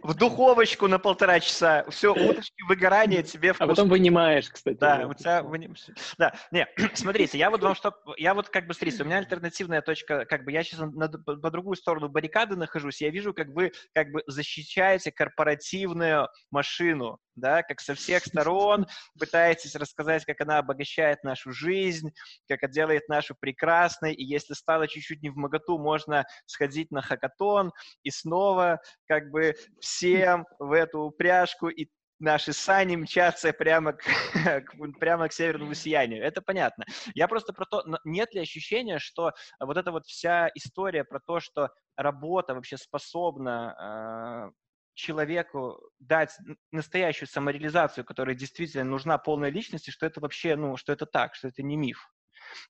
в 0.03 0.13
духовочку 0.13 0.88
на 0.88 0.99
полтора 0.99 1.39
часа. 1.39 1.86
Все, 1.89 2.13
уточки 2.13 2.61
выгорание 2.68 3.24
тебе 3.24 3.53
вкусно. 3.53 3.66
А 3.66 3.70
потом 3.70 3.89
вынимаешь, 3.89 4.49
кстати. 4.49 4.78
Да, 4.78 5.07
у 5.07 5.13
тебя 5.13 5.43
выним... 5.43 5.76
Да, 6.18 6.36
не, 6.51 6.68
смотрите, 6.93 7.38
я 7.38 7.49
вот 7.49 7.61
вам 7.61 7.76
что... 7.76 7.93
Я 8.18 8.34
вот 8.34 8.49
как 8.49 8.68
бы, 8.68 8.74
смотрите, 8.74 9.03
у 9.03 9.05
меня 9.05 9.18
альтернативная 9.18 9.82
точка, 9.82 10.26
как 10.26 10.43
бы 10.43 10.51
я 10.51 10.63
сейчас 10.63 10.80
на, 10.80 11.07
по 11.09 11.51
другую 11.51 11.76
сторону 11.76 12.09
баррикады 12.09 12.55
нахожусь, 12.55 13.01
я 13.01 13.09
вижу, 13.09 13.34
как 13.34 13.49
вы 13.49 13.72
как 13.93 14.11
бы 14.11 14.24
защищаете 14.28 15.11
корпоративную 15.11 16.30
машину, 16.51 17.20
да, 17.36 17.64
как 17.64 17.82
со 17.82 17.96
всех 17.96 18.26
сторон 18.26 18.88
пытаетесь 19.20 19.76
рассказать, 19.76 20.26
как 20.26 20.42
она 20.42 20.60
обогащает 20.60 21.24
нашу 21.24 21.52
жизнь, 21.52 22.12
как 22.48 22.64
это 22.64 22.74
делает 22.74 23.08
нашу 23.08 23.36
прекрасной, 23.40 24.14
и 24.14 24.24
если 24.24 24.54
стало 24.54 24.88
чуть-чуть 24.88 25.22
не 25.22 25.30
в 25.30 25.36
моготу, 25.36 25.78
можно 25.78 26.26
сходить 26.46 26.92
на 26.92 27.02
хакатон 27.02 27.72
и 28.04 28.12
снова 28.12 28.80
как 29.08 29.30
бы 29.30 29.56
всем 29.80 30.46
в 30.60 30.72
эту 30.72 31.02
упряжку 31.02 31.68
и 31.70 31.88
наши 32.20 32.54
сани 32.54 32.96
мчатся 32.96 33.54
прямо 33.54 33.94
к, 33.94 34.04
прямо 35.00 35.28
к 35.28 35.34
северному 35.34 35.74
сиянию. 35.74 36.24
Это 36.24 36.42
понятно. 36.42 36.86
Я 37.14 37.28
просто 37.28 37.54
про 37.54 37.66
то, 37.66 37.84
нет 38.04 38.34
ли 38.34 38.42
ощущения, 38.42 39.00
что 39.00 39.32
вот 39.60 39.78
эта 39.78 39.92
вот 39.92 40.06
вся 40.06 40.50
история 40.56 41.04
про 41.04 41.20
то, 41.20 41.40
что 41.40 41.70
работа 41.98 42.56
вообще 42.56 42.78
способна 42.78 43.76
а, 43.78 44.52
человеку 44.96 45.80
дать 46.00 46.36
настоящую 46.72 47.28
самореализацию, 47.28 48.04
которая 48.06 48.36
действительно 48.36 48.84
нужна 48.86 49.18
полной 49.18 49.52
личности, 49.52 49.91
что 49.91 50.06
это 50.06 50.20
вообще, 50.20 50.56
ну, 50.56 50.78
что 50.78 50.91
это 50.93 51.06
так, 51.06 51.36
что 51.36 51.50
это 51.50 51.62
не 51.62 51.76
миф. 51.76 52.12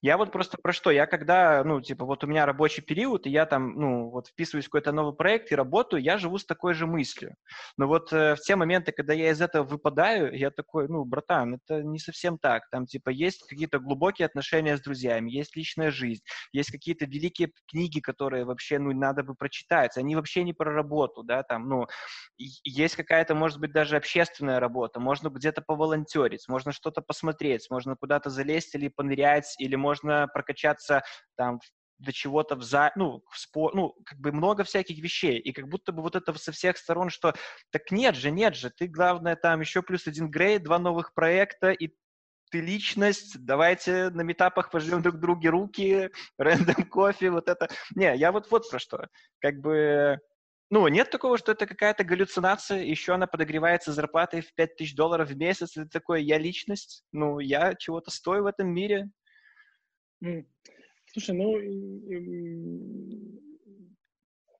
Я 0.02 0.16
вот 0.16 0.32
просто 0.32 0.58
про 0.62 0.72
что? 0.72 0.90
Я 0.90 1.06
когда, 1.06 1.62
ну, 1.64 1.80
типа, 1.80 2.04
вот 2.04 2.24
у 2.24 2.26
меня 2.26 2.46
рабочий 2.46 2.82
период, 2.82 3.26
и 3.26 3.30
я 3.30 3.46
там, 3.46 3.74
ну, 3.74 4.10
вот 4.10 4.28
вписываюсь 4.28 4.66
в 4.66 4.68
какой-то 4.68 4.92
новый 4.92 5.14
проект 5.14 5.50
и 5.50 5.54
работаю, 5.54 6.02
я 6.02 6.18
живу 6.18 6.38
с 6.38 6.44
такой 6.44 6.74
же 6.74 6.86
мыслью. 6.86 7.34
Но 7.76 7.86
вот 7.86 8.12
э, 8.12 8.34
в 8.34 8.40
те 8.40 8.56
моменты, 8.56 8.92
когда 8.92 9.12
я 9.12 9.30
из 9.30 9.40
этого 9.40 9.64
выпадаю, 9.64 10.36
я 10.36 10.50
такой, 10.50 10.88
ну, 10.88 11.04
братан, 11.04 11.54
это 11.54 11.82
не 11.82 11.98
совсем 11.98 12.38
так. 12.38 12.68
Там, 12.70 12.86
типа, 12.86 13.10
есть 13.10 13.46
какие-то 13.46 13.78
глубокие 13.78 14.26
отношения 14.26 14.76
с 14.76 14.80
друзьями, 14.80 15.30
есть 15.30 15.56
личная 15.56 15.90
жизнь, 15.90 16.22
есть 16.52 16.70
какие-то 16.70 17.06
великие 17.06 17.50
книги, 17.68 18.00
которые 18.00 18.44
вообще, 18.44 18.78
ну, 18.78 18.92
надо 18.92 19.22
бы 19.22 19.34
прочитать. 19.34 19.96
Они 19.96 20.16
вообще 20.16 20.42
не 20.42 20.52
про 20.52 20.72
работу, 20.72 21.22
да, 21.22 21.42
там, 21.42 21.68
ну, 21.68 21.86
есть 22.38 22.96
какая-то, 22.96 23.34
может 23.34 23.58
быть, 23.60 23.72
даже 23.72 23.96
общественная 23.96 24.60
работа, 24.60 25.00
можно 25.00 25.28
где-то 25.28 25.62
поволонтерить, 25.62 26.48
можно 26.48 26.72
что-то 26.72 27.00
посмотреть, 27.00 27.66
можно 27.70 27.96
куда-то 27.96 28.30
залезть 28.30 28.74
или 28.74 28.88
понырять, 28.88 29.54
или 29.66 29.76
можно 29.76 30.28
прокачаться 30.32 31.02
там 31.36 31.60
до 31.98 32.12
чего-то 32.12 32.56
в 32.56 32.62
за, 32.62 32.92
ну, 32.96 33.22
в 33.30 33.38
спор, 33.38 33.74
ну, 33.74 33.94
как 34.04 34.18
бы 34.18 34.32
много 34.32 34.64
всяких 34.64 35.02
вещей, 35.02 35.38
и 35.38 35.52
как 35.52 35.68
будто 35.68 35.92
бы 35.92 36.02
вот 36.02 36.16
это 36.16 36.32
со 36.34 36.52
всех 36.52 36.76
сторон, 36.76 37.10
что 37.10 37.34
так 37.70 37.90
нет 37.90 38.16
же, 38.16 38.30
нет 38.30 38.54
же, 38.54 38.70
ты, 38.70 38.86
главное, 38.86 39.36
там 39.36 39.60
еще 39.60 39.82
плюс 39.82 40.06
один 40.06 40.30
грейд, 40.30 40.62
два 40.62 40.78
новых 40.78 41.14
проекта, 41.14 41.70
и 41.70 41.94
ты 42.50 42.60
личность, 42.60 43.44
давайте 43.44 44.10
на 44.10 44.22
метапах 44.22 44.70
пожмем 44.70 45.02
друг 45.02 45.18
друге 45.18 45.48
руки, 45.48 46.10
рэндом 46.38 46.84
кофе, 46.88 47.30
вот 47.30 47.48
это. 47.48 47.68
Не, 47.94 48.16
я 48.16 48.30
вот 48.32 48.50
вот 48.50 48.70
про 48.70 48.78
что. 48.78 49.08
Как 49.40 49.56
бы, 49.60 50.18
ну, 50.70 50.86
нет 50.88 51.10
такого, 51.10 51.38
что 51.38 51.52
это 51.52 51.66
какая-то 51.66 52.04
галлюцинация, 52.04 52.82
еще 52.82 53.14
она 53.14 53.26
подогревается 53.26 53.92
зарплатой 53.92 54.42
в 54.42 54.54
5000 54.54 54.94
долларов 54.94 55.30
в 55.30 55.36
месяц, 55.36 55.76
это 55.76 55.88
такое, 55.88 56.20
я 56.20 56.38
личность, 56.38 57.04
ну, 57.12 57.40
я 57.40 57.74
чего-то 57.74 58.10
стою 58.10 58.44
в 58.44 58.46
этом 58.46 58.68
мире, 58.68 59.10
Слушай, 60.20 61.34
ну, 61.34 61.56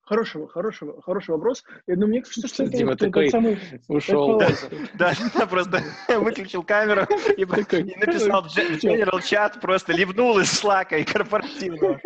хорошего, 0.06 0.48
хорошего, 0.48 1.02
хороший 1.02 1.30
вопрос. 1.30 1.64
Думаю, 1.86 2.08
мне 2.08 2.22
кажется, 2.22 2.48
что 2.48 2.64
это 2.64 2.76
Дима 2.76 2.90
вот, 2.90 2.98
такой 2.98 3.28
самый, 3.30 3.58
ушел. 3.88 4.38
Да, 4.94 5.12
да, 5.34 5.46
просто 5.46 5.82
выключил 6.08 6.62
камеру 6.62 7.02
и, 7.36 7.42
и 7.42 7.96
написал 7.96 8.42
в 8.42 8.56
General 8.56 9.20
чат, 9.22 9.60
просто 9.60 9.92
ливнул 9.92 10.38
из 10.38 10.50
слака 10.50 10.96
и 10.96 11.04
корпоративного. 11.04 12.00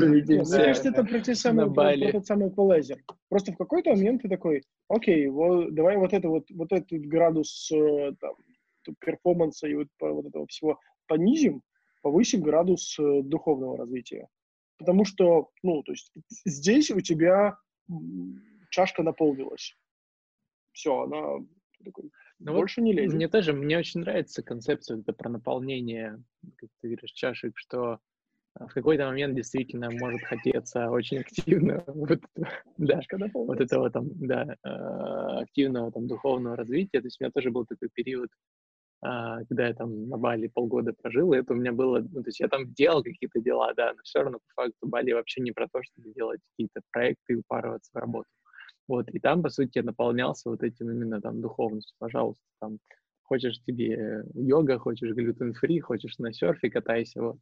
Мне 0.00 0.44
кажется, 0.44 0.88
это 0.90 1.04
про, 1.04 1.20
те 1.20 1.34
самые, 1.34 2.22
самый 2.22 2.48
эквалайзер. 2.48 2.98
Просто 3.28 3.52
в 3.52 3.56
какой-то 3.56 3.90
момент 3.90 4.22
ты 4.22 4.28
такой, 4.28 4.62
окей, 4.88 5.26
вот, 5.28 5.74
давай 5.74 5.96
вот 5.96 6.12
это 6.12 6.28
вот, 6.28 6.44
вот 6.50 6.72
этот 6.72 6.90
градус 6.90 7.70
э, 7.72 8.12
там, 8.20 8.34
перформанса 9.00 9.68
и 9.68 9.74
вот, 9.74 9.88
вот 10.00 10.26
этого 10.26 10.46
всего 10.46 10.78
понизим, 11.06 11.62
повысим 12.02 12.42
градус 12.42 12.98
э, 12.98 13.22
духовного 13.22 13.76
развития. 13.76 14.28
Потому 14.78 15.04
что, 15.04 15.50
ну, 15.62 15.82
то 15.82 15.92
есть 15.92 16.12
здесь 16.44 16.90
у 16.90 17.00
тебя 17.00 17.58
чашка 18.70 19.02
наполнилась. 19.02 19.76
Все, 20.72 21.02
она 21.02 21.44
такой, 21.82 22.10
ну 22.38 22.52
больше 22.52 22.80
вот 22.80 22.86
не 22.86 22.92
лезет. 22.92 23.14
Мне 23.14 23.28
тоже, 23.28 23.52
мне 23.52 23.78
очень 23.78 24.00
нравится 24.00 24.42
концепция 24.42 24.98
это 24.98 25.12
про 25.12 25.30
наполнение, 25.30 26.22
как 26.56 26.68
ты 26.80 26.88
говоришь, 26.88 27.12
чашек, 27.12 27.56
что 27.56 28.00
в 28.58 28.72
какой-то 28.72 29.06
момент 29.06 29.34
действительно 29.34 29.90
может 29.90 30.22
хотеться 30.22 30.90
очень 30.90 31.18
активно 31.18 31.84
вот, 31.86 32.20
да, 32.78 33.00
вот 33.34 33.60
этого 33.60 33.90
там, 33.90 34.08
да, 34.14 34.56
а, 34.62 35.40
активного 35.40 35.92
там 35.92 36.06
духовного 36.06 36.56
развития. 36.56 37.00
То 37.00 37.06
есть 37.06 37.20
у 37.20 37.24
меня 37.24 37.32
тоже 37.32 37.50
был 37.50 37.66
такой 37.66 37.88
период, 37.92 38.30
когда 39.00 39.68
я 39.68 39.74
там 39.74 40.08
на 40.08 40.16
Бали 40.16 40.48
полгода 40.48 40.92
прожил, 40.92 41.32
это 41.32 41.52
у 41.52 41.56
меня 41.56 41.72
было, 41.72 42.00
ну, 42.00 42.22
то 42.22 42.28
есть 42.28 42.40
я 42.40 42.48
там 42.48 42.72
делал 42.72 43.02
какие-то 43.02 43.40
дела, 43.40 43.72
да, 43.74 43.92
но 43.94 44.02
все 44.02 44.20
равно 44.22 44.38
по 44.38 44.62
факту 44.62 44.88
Бали 44.88 45.12
вообще 45.12 45.40
не 45.42 45.52
про 45.52 45.68
то, 45.68 45.82
чтобы 45.82 46.12
делать 46.12 46.40
какие-то 46.50 46.80
проекты 46.92 47.34
и 47.34 47.36
упарываться 47.36 47.90
в 47.92 47.96
работу. 47.98 48.28
Вот, 48.88 49.08
и 49.10 49.18
там, 49.20 49.42
по 49.42 49.50
сути, 49.50 49.78
я 49.78 49.82
наполнялся 49.82 50.48
вот 50.48 50.62
этим 50.62 50.90
именно 50.90 51.20
там 51.20 51.40
духовностью, 51.40 51.94
пожалуйста, 51.98 52.44
там, 52.60 52.78
хочешь 53.22 53.60
тебе 53.64 54.24
йога, 54.34 54.78
хочешь 54.78 55.10
глютен-фри, 55.10 55.80
хочешь 55.80 56.18
на 56.18 56.32
серфе 56.32 56.70
катайся, 56.70 57.20
вот. 57.22 57.36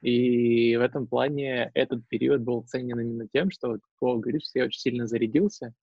И 0.00 0.76
в 0.76 0.80
этом 0.80 1.06
плане 1.06 1.70
этот 1.74 2.06
период 2.08 2.40
был 2.42 2.62
ценен 2.62 3.00
именно 3.00 3.26
тем, 3.32 3.50
что, 3.50 3.78
говорит, 4.00 4.42
что 4.44 4.60
я 4.60 4.66
очень 4.66 4.80
сильно 4.80 5.06
зарядился, 5.06 5.74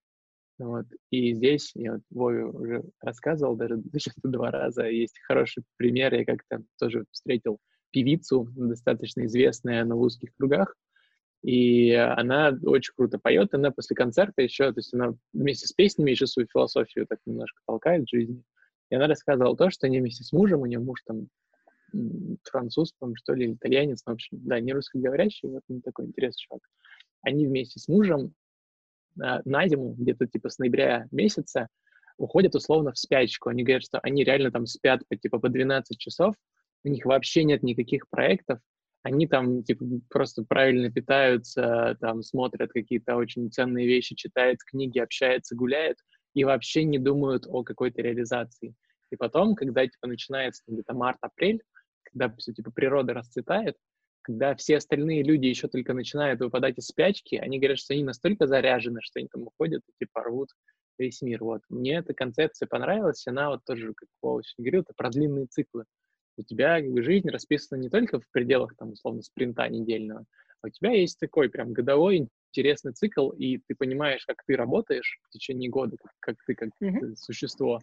вот. 0.58 0.86
И 1.12 1.34
здесь, 1.34 1.72
я 1.76 1.94
вот 1.94 2.02
Вове 2.10 2.46
уже 2.46 2.84
рассказывал 3.02 3.56
даже 3.56 3.82
сейчас 3.94 4.16
два 4.24 4.52
раза, 4.52 4.88
есть 4.88 5.20
хороший 5.28 5.64
пример, 5.78 6.14
я 6.14 6.26
как-то 6.26 6.64
тоже 6.80 7.06
встретил 7.12 7.60
певицу, 7.92 8.48
достаточно 8.56 9.26
известная 9.26 9.86
на 9.86 9.96
узких 9.96 10.30
кругах, 10.38 10.76
и 11.44 11.92
она 11.92 12.58
очень 12.64 12.94
круто 12.96 13.20
поет, 13.20 13.54
она 13.54 13.72
после 13.72 13.96
концерта 13.96 14.42
еще, 14.42 14.72
то 14.74 14.80
есть 14.80 14.94
она 14.94 15.14
вместе 15.32 15.68
с 15.68 15.74
песнями 15.74 16.12
еще 16.12 16.28
свою 16.28 16.48
философию 16.52 17.06
так 17.08 17.20
немножко 17.26 17.62
толкает 17.68 18.06
в 18.06 18.10
жизни. 18.10 18.42
И 18.90 18.96
она 18.96 19.08
рассказывала 19.08 19.56
то, 19.56 19.70
что 19.70 19.88
они 19.88 20.00
вместе 20.00 20.24
с 20.24 20.32
мужем, 20.32 20.62
у 20.62 20.66
нее 20.66 20.80
муж 20.80 21.02
там 21.06 21.28
француз, 22.44 22.94
по 22.98 23.10
что 23.16 23.34
ли, 23.34 23.54
итальянец, 23.54 24.04
в 24.04 24.10
общем, 24.10 24.40
да, 24.42 24.60
не 24.60 24.74
русскоговорящий, 24.74 25.50
вот 25.50 25.62
такой 25.84 26.08
интересный 26.08 26.46
чувак. 26.48 26.62
Они 27.22 27.48
вместе 27.48 27.80
с 27.80 27.88
мужем 27.88 28.34
на 29.16 29.68
зиму, 29.68 29.96
где-то 29.98 30.28
типа 30.28 30.50
с 30.50 30.58
ноября 30.58 31.08
месяца, 31.12 31.68
уходят 32.18 32.56
условно 32.56 32.92
в 32.92 32.98
спячку. 32.98 33.50
Они 33.50 33.64
говорят, 33.64 33.84
что 33.84 34.00
они 34.00 34.24
реально 34.24 34.52
там 34.52 34.66
спят 34.66 35.02
по, 35.08 35.16
типа 35.16 35.40
по 35.40 35.50
12 35.50 35.98
часов, 35.98 36.36
у 36.84 36.90
них 36.90 37.06
вообще 37.06 37.44
нет 37.44 37.64
никаких 37.64 38.10
проектов, 38.10 38.60
они 39.04 39.28
там 39.28 39.64
типа 39.64 39.86
просто 40.10 40.44
правильно 40.44 40.92
питаются, 40.92 41.98
там 42.02 42.24
смотрят 42.24 42.72
какие-то 42.72 43.16
очень 43.16 43.52
ценные 43.52 43.86
вещи, 43.86 44.16
читают 44.16 44.60
книги, 44.64 45.00
общаются, 45.00 45.56
гуляют, 45.56 46.00
и 46.34 46.44
вообще 46.44 46.84
не 46.84 46.98
думают 46.98 47.46
о 47.48 47.64
какой-то 47.64 48.02
реализации. 48.02 48.76
И 49.12 49.16
потом, 49.16 49.56
когда 49.56 49.86
типа 49.86 50.08
начинается 50.08 50.64
где-то 50.68 50.94
март-апрель, 50.94 51.62
когда 52.04 52.34
все 52.36 52.54
типа 52.54 52.72
природа 52.72 53.14
расцветает, 53.14 53.76
когда 54.26 54.56
все 54.56 54.78
остальные 54.78 55.22
люди 55.22 55.46
еще 55.46 55.68
только 55.68 55.94
начинают 55.94 56.40
выпадать 56.40 56.80
из 56.80 56.88
спячки, 56.88 57.36
они 57.36 57.60
говорят, 57.60 57.78
что 57.78 57.94
они 57.94 58.04
настолько 58.04 58.48
заряжены, 58.48 59.00
что 59.04 59.20
они 59.20 59.28
там 59.28 59.44
уходят 59.44 59.84
и 59.88 60.04
типа 60.04 60.24
рвут 60.24 60.50
весь 60.98 61.22
мир. 61.22 61.44
Вот. 61.44 61.62
Мне 61.70 61.98
эта 61.98 62.16
концепция 62.16 62.68
понравилась, 62.68 63.28
она 63.28 63.52
вот 63.52 63.64
тоже, 63.66 63.94
как 63.94 64.10
Вова 64.24 64.42
говорил, 64.58 64.82
это 64.82 64.94
про 64.98 65.12
длинные 65.12 65.46
циклы. 65.46 65.86
У 66.38 66.42
тебя 66.42 66.82
как 66.82 66.90
бы, 66.90 67.04
жизнь 67.04 67.30
расписана 67.30 67.80
не 67.80 67.90
только 67.90 68.20
в 68.20 68.28
пределах, 68.32 68.76
там, 68.78 68.94
условно, 68.94 69.22
спринта 69.22 69.70
недельного, 69.70 70.26
а 70.64 70.68
у 70.68 70.70
тебя 70.72 70.92
есть 70.92 71.20
такой 71.20 71.48
прям 71.50 71.72
годовой 71.72 72.28
интересный 72.52 72.94
цикл, 72.94 73.30
и 73.30 73.60
ты 73.60 73.76
понимаешь, 73.76 74.26
как 74.26 74.38
ты 74.48 74.56
работаешь 74.56 75.20
в 75.22 75.30
течение 75.30 75.70
года, 75.70 75.98
как, 75.98 76.14
как 76.20 76.36
ты 76.48 76.56
как 76.56 76.70
mm-hmm. 76.82 77.16
существо, 77.16 77.80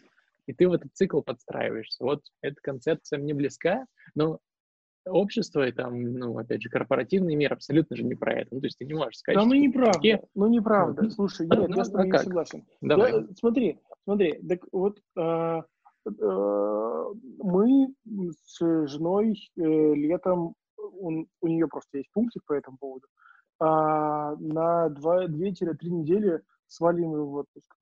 и 0.47 0.53
ты 0.53 0.69
в 0.69 0.73
этот 0.73 0.93
цикл 0.93 1.21
подстраиваешься. 1.21 2.03
Вот 2.03 2.23
эта 2.41 2.57
концепция 2.61 3.21
мне 3.21 3.33
близка, 3.33 3.87
но 4.17 4.41
общество 5.07 5.67
и 5.67 5.73
там, 5.73 6.13
ну, 6.13 6.39
опять 6.39 6.63
же, 6.63 6.69
корпоративный 6.69 7.35
мир 7.35 7.53
абсолютно 7.53 7.97
же 7.97 8.05
не 8.05 8.15
про 8.15 8.33
это. 8.33 8.55
Ну, 8.55 8.61
то 8.61 8.67
есть 8.67 8.79
ты 8.79 8.85
не 8.85 8.95
можешь 8.95 9.19
сказать, 9.19 9.41
Да, 9.41 9.47
ну, 9.47 9.55
неправда, 9.55 9.93
таки... 9.93 10.21
ну, 10.35 10.47
неправда. 10.49 11.11
Слушай, 11.11 11.49
нет, 11.49 11.69
ну, 11.69 11.77
я 11.77 11.85
с 11.85 11.91
тобой 11.91 12.07
а 12.07 12.11
не 12.11 12.19
согласен. 12.19 12.65
Давай. 12.81 13.13
Я, 13.13 13.27
смотри, 13.39 13.81
смотри, 14.05 14.41
так 14.49 14.61
вот, 14.73 14.99
э, 15.17 15.63
э, 16.07 17.05
мы 17.39 17.95
с 18.47 18.87
женой 18.87 19.37
э, 19.57 19.61
летом, 19.95 20.55
он, 21.01 21.27
у 21.41 21.49
нее 21.49 21.67
просто 21.69 21.99
есть 21.99 22.11
пунктик 22.13 22.43
по 22.47 22.53
этому 22.53 22.77
поводу, 22.79 23.07
э, 23.61 23.65
на 23.65 24.89
2-3 24.89 25.89
недели 25.89 26.41
сваливаем 26.67 27.25
в 27.25 27.35
отпуск. 27.35 27.75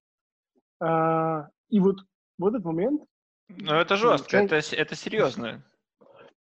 Э, 0.82 1.48
и 1.68 1.80
вот 1.80 1.96
в 2.38 2.46
этот 2.46 2.64
момент... 2.64 3.02
Ну, 3.48 3.74
это 3.74 3.96
жестко, 3.96 4.36
это, 4.36 4.56
это 4.56 4.94
серьезно 4.94 5.64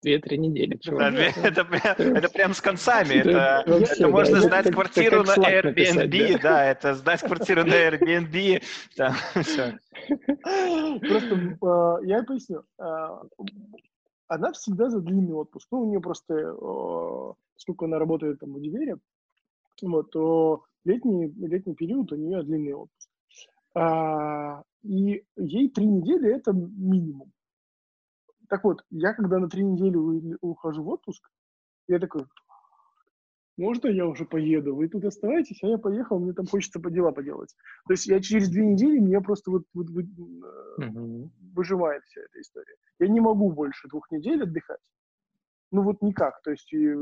две-три 0.03 0.39
недели. 0.39 0.79
Да, 0.87 1.11
это, 1.11 2.03
это 2.03 2.29
прям 2.29 2.55
с 2.55 2.61
концами. 2.61 3.15
Это, 3.15 3.65
Вообще, 3.67 3.93
это 3.95 4.09
можно 4.09 4.35
да, 4.37 4.41
сдать 4.43 4.67
это, 4.67 4.75
квартиру 4.75 5.23
это 5.23 5.41
на 5.41 5.45
Airbnb, 5.45 5.65
написать, 5.65 6.43
да. 6.43 6.51
да, 6.51 6.65
это 6.65 6.95
сдать 6.95 7.21
квартиру 7.21 7.65
на 7.65 7.75
Airbnb. 7.75 8.63
Да, 8.97 9.15
все. 9.43 9.79
Просто 11.01 11.57
э, 11.63 12.07
я 12.07 12.23
поясню. 12.23 12.63
Э, 12.79 13.09
она 14.29 14.53
всегда 14.53 14.91
за 14.91 15.01
длинный 15.01 15.35
отпуск. 15.35 15.69
Ну, 15.71 15.83
у 15.83 15.91
нее 15.91 16.01
просто, 16.01 16.35
э, 16.35 17.33
сколько 17.57 17.87
она 17.87 17.99
работает 17.99 18.41
там 18.41 18.53
в 18.53 18.57
универе, 18.57 18.97
вот, 19.83 20.11
то 20.11 20.65
летний, 20.85 21.33
летний 21.39 21.75
период 21.75 22.13
у 22.13 22.17
нее 22.17 22.43
длинный 22.43 22.75
отпуск. 22.75 23.11
А, 23.75 24.63
и 24.83 25.25
ей 25.37 25.69
три 25.69 25.87
недели 25.87 26.35
это 26.35 26.53
минимум. 26.53 27.33
Так 28.49 28.65
вот, 28.65 28.85
я 28.91 29.13
когда 29.13 29.39
на 29.39 29.49
три 29.49 29.63
недели 29.63 30.37
ухожу 30.41 30.83
в 30.83 30.89
отпуск, 30.89 31.29
я 31.87 31.99
такой, 31.99 32.25
можно 33.59 33.89
я 33.89 34.07
уже 34.07 34.25
поеду? 34.25 34.75
Вы 34.75 34.89
тут 34.89 35.05
оставайтесь, 35.05 35.63
а 35.63 35.67
я 35.67 35.79
поехал, 35.79 36.19
мне 36.19 36.33
там 36.33 36.47
хочется 36.47 36.81
по 36.81 36.91
дела 36.91 37.13
поделать. 37.13 37.55
То 37.87 37.93
есть 37.93 38.07
я 38.07 38.21
через 38.21 38.49
две 38.49 38.65
недели, 38.65 39.01
меня 39.01 39.21
просто 39.21 39.51
вот, 39.51 39.65
вот, 39.75 39.91
вот 39.91 40.05
uh-huh. 40.05 41.29
выживает 41.55 42.05
вся 42.05 42.23
эта 42.23 42.41
история. 42.41 42.77
Я 43.01 43.09
не 43.09 43.21
могу 43.21 43.53
больше 43.53 43.89
двух 43.89 44.11
недель 44.11 44.43
отдыхать. 44.43 44.81
Ну 45.71 45.83
вот 45.83 46.01
никак. 46.03 46.41
То 46.43 46.53
есть 46.53 46.73
э, 46.73 46.95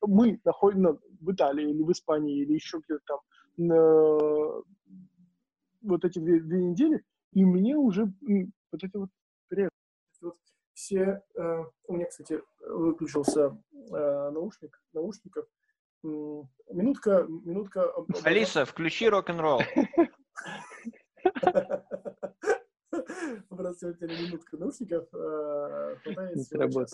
мы 0.00 0.40
находимся 0.44 0.98
в 1.20 1.32
Италии 1.32 1.70
или 1.70 1.82
в 1.82 1.92
Испании 1.92 2.42
или 2.42 2.54
еще 2.54 2.78
где-то 2.78 3.02
там 3.06 3.18
на 3.56 4.62
вот 5.82 6.04
эти 6.04 6.18
две, 6.18 6.40
две 6.40 6.64
недели, 6.64 7.04
и 7.32 7.44
мне 7.44 7.76
уже 7.76 8.12
вот 8.72 8.82
это 8.82 8.98
вот 9.00 9.10
все... 10.80 11.22
Э, 11.36 11.64
у 11.86 11.94
меня, 11.94 12.06
кстати, 12.06 12.40
выключился 12.60 13.56
э, 13.72 14.30
наушник, 14.30 14.82
наушников. 14.92 15.46
Минутка, 16.02 17.26
минутка... 17.28 17.92
Алиса, 18.24 18.64
включи 18.64 19.08
рок-н-ролл. 19.08 19.60
Теперь 23.78 24.10
минутка 24.10 24.56
наушников 24.56 25.04
э, 25.12 25.96
хватает 26.02 26.48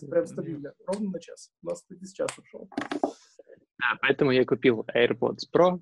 прям 0.08 0.26
стабильно. 0.26 0.74
Ровно 0.86 1.10
на 1.10 1.20
час. 1.20 1.52
У 1.62 1.66
нас 1.66 1.84
сейчас 1.88 2.12
час 2.12 2.38
ушел. 2.38 2.68
Да, 3.00 3.96
поэтому 4.00 4.32
я 4.32 4.44
купил 4.44 4.84
AirPods 4.94 5.46
Pro, 5.54 5.80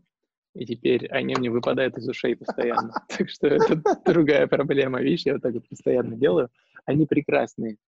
и 0.55 0.67
теперь 0.67 1.09
они 1.09 1.35
мне 1.37 1.51
выпадают 1.51 1.97
из 1.97 2.09
ушей 2.09 2.37
постоянно. 2.37 2.93
Так 3.09 3.29
что 3.31 3.47
это 3.47 3.83
другая 4.05 4.47
проблема. 4.47 5.01
Видишь, 5.01 5.25
я 5.25 5.35
вот 5.35 5.43
так 5.43 5.55
вот 5.55 5.69
постоянно 5.69 6.17
делаю. 6.17 6.51
Они 6.85 7.07
прекрасные. 7.07 7.79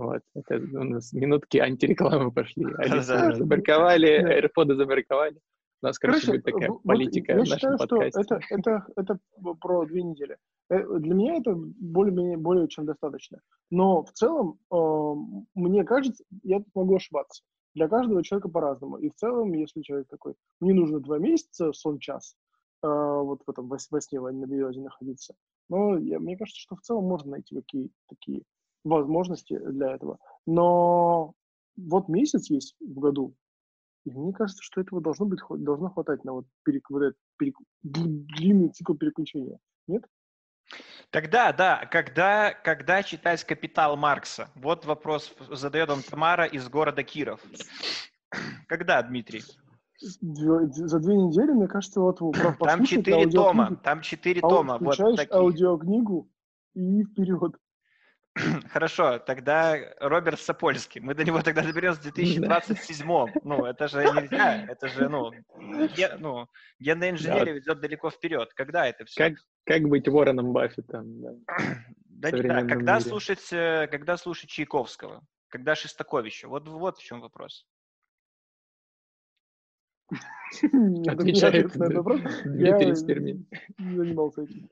Вот, 0.00 0.22
это 0.34 0.54
у 0.54 0.84
нас 0.84 1.12
минутки 1.12 1.58
антирекламы 1.58 2.32
пошли. 2.32 2.64
Они 2.78 3.00
забарковали, 3.00 4.40
AirPods 4.40 4.74
забарковали. 4.74 5.36
У 5.82 5.86
нас, 5.86 5.98
короче, 5.98 6.26
короче 6.26 6.42
будет 6.42 6.44
такая 6.44 6.70
вот 6.70 6.82
политика 6.84 7.32
я 7.32 7.36
в 7.36 7.40
нашем 7.40 7.56
считаю, 7.56 7.78
подкасте. 7.78 8.22
Что 8.22 8.34
это, 8.36 8.40
это, 8.56 8.86
это 8.96 9.18
про 9.60 9.84
две 9.84 10.02
недели. 10.02 10.38
Э, 10.70 10.82
для 10.98 11.14
меня 11.14 11.36
это 11.36 11.54
более-менее 11.54 12.38
более 12.38 12.66
чем 12.68 12.86
достаточно. 12.86 13.40
Но 13.70 14.02
в 14.02 14.12
целом, 14.12 14.58
э, 14.72 15.14
мне 15.54 15.84
кажется, 15.84 16.24
я 16.44 16.60
тут 16.60 16.74
могу 16.74 16.96
ошибаться. 16.96 17.42
Для 17.74 17.86
каждого 17.86 18.24
человека 18.24 18.48
по-разному. 18.48 18.96
И 18.96 19.10
в 19.10 19.14
целом, 19.16 19.52
если 19.52 19.82
человек 19.82 20.08
такой, 20.08 20.34
мне 20.60 20.72
нужно 20.72 21.00
два 21.00 21.18
месяца, 21.18 21.74
сон 21.74 21.98
час, 21.98 22.36
э, 22.82 22.88
вот 22.88 23.42
в 23.46 23.50
этом 23.50 23.68
во, 23.68 23.76
во 23.90 24.00
сне 24.00 24.18
на 24.18 24.46
березе 24.46 24.80
находиться. 24.80 25.34
Но 25.68 25.98
я, 25.98 26.18
мне 26.18 26.38
кажется, 26.38 26.58
что 26.58 26.76
в 26.76 26.80
целом 26.80 27.04
можно 27.04 27.32
найти 27.32 27.54
какие 27.54 27.90
такие 28.08 28.44
возможности 28.84 29.58
для 29.58 29.94
этого. 29.94 30.18
Но 30.46 31.34
вот 31.76 32.08
месяц 32.08 32.50
есть 32.50 32.76
в 32.80 32.98
году, 32.98 33.34
и 34.04 34.10
мне 34.10 34.32
кажется, 34.32 34.62
что 34.62 34.80
этого 34.80 35.00
должно 35.00 35.26
быть 35.26 35.40
должно 35.50 35.90
хватать 35.90 36.24
на 36.24 36.32
вот, 36.32 36.46
перек, 36.64 36.88
вот 36.90 37.02
этот 37.02 37.18
перек, 37.36 37.56
длинный 37.82 38.70
цикл 38.70 38.94
переключения. 38.94 39.58
Нет? 39.86 40.04
Тогда, 41.10 41.52
да, 41.52 41.86
когда, 41.90 42.52
когда 42.52 43.02
читать 43.02 43.42
«Капитал» 43.44 43.96
Маркса? 43.96 44.48
Вот 44.54 44.86
вопрос 44.86 45.34
задает 45.50 45.90
он 45.90 46.02
Тамара 46.02 46.44
из 46.44 46.68
города 46.68 47.02
Киров. 47.02 47.40
Когда, 48.68 49.02
Дмитрий? 49.02 49.42
За 49.98 50.98
две 50.98 51.16
недели, 51.16 51.50
мне 51.50 51.66
кажется, 51.68 52.00
вот 52.00 52.20
Там 52.60 52.84
четыре 52.84 53.28
тома, 53.28 53.76
там 53.76 54.00
четыре 54.00 54.40
тома. 54.40 54.78
Вот 54.80 54.96
такие. 54.96 55.28
аудиокнигу 55.36 56.30
и 56.74 57.04
вперед. 57.04 57.56
Хорошо, 58.72 59.18
тогда 59.18 59.76
Роберт 59.98 60.40
Сапольский. 60.40 61.00
Мы 61.00 61.14
до 61.14 61.24
него 61.24 61.42
тогда 61.42 61.62
доберемся 61.62 62.00
в 62.00 62.02
2027 62.04 63.06
Ну, 63.44 63.64
это 63.64 63.88
же 63.88 64.04
нельзя. 64.04 64.66
Это 64.66 64.88
же, 64.88 65.08
ну, 65.08 65.32
ге, 65.96 66.16
ну 66.18 66.46
генная 66.78 67.10
инженерия 67.10 67.46
да. 67.46 67.52
ведет 67.52 67.80
далеко 67.80 68.10
вперед. 68.10 68.52
Когда 68.54 68.86
это 68.86 69.04
все? 69.04 69.30
Как, 69.30 69.38
как 69.64 69.82
быть 69.88 70.06
Вороном 70.08 70.52
Баффетом? 70.52 71.20
Да, 71.20 71.30
да, 72.06 72.30
да 72.30 72.62
когда, 72.62 72.98
мире. 72.98 73.00
слушать, 73.00 73.52
э, 73.52 73.88
когда 73.90 74.16
слушать 74.16 74.50
Чайковского? 74.50 75.22
Когда 75.48 75.74
Шестаковича? 75.74 76.46
Вот, 76.46 76.68
вот 76.68 76.98
в 76.98 77.02
чем 77.02 77.20
вопрос. 77.20 77.66
Отвечает 80.62 81.72
Дмитрий 81.72 82.94
Спермин. 82.94 83.46
занимался 83.78 84.42
этим. 84.42 84.68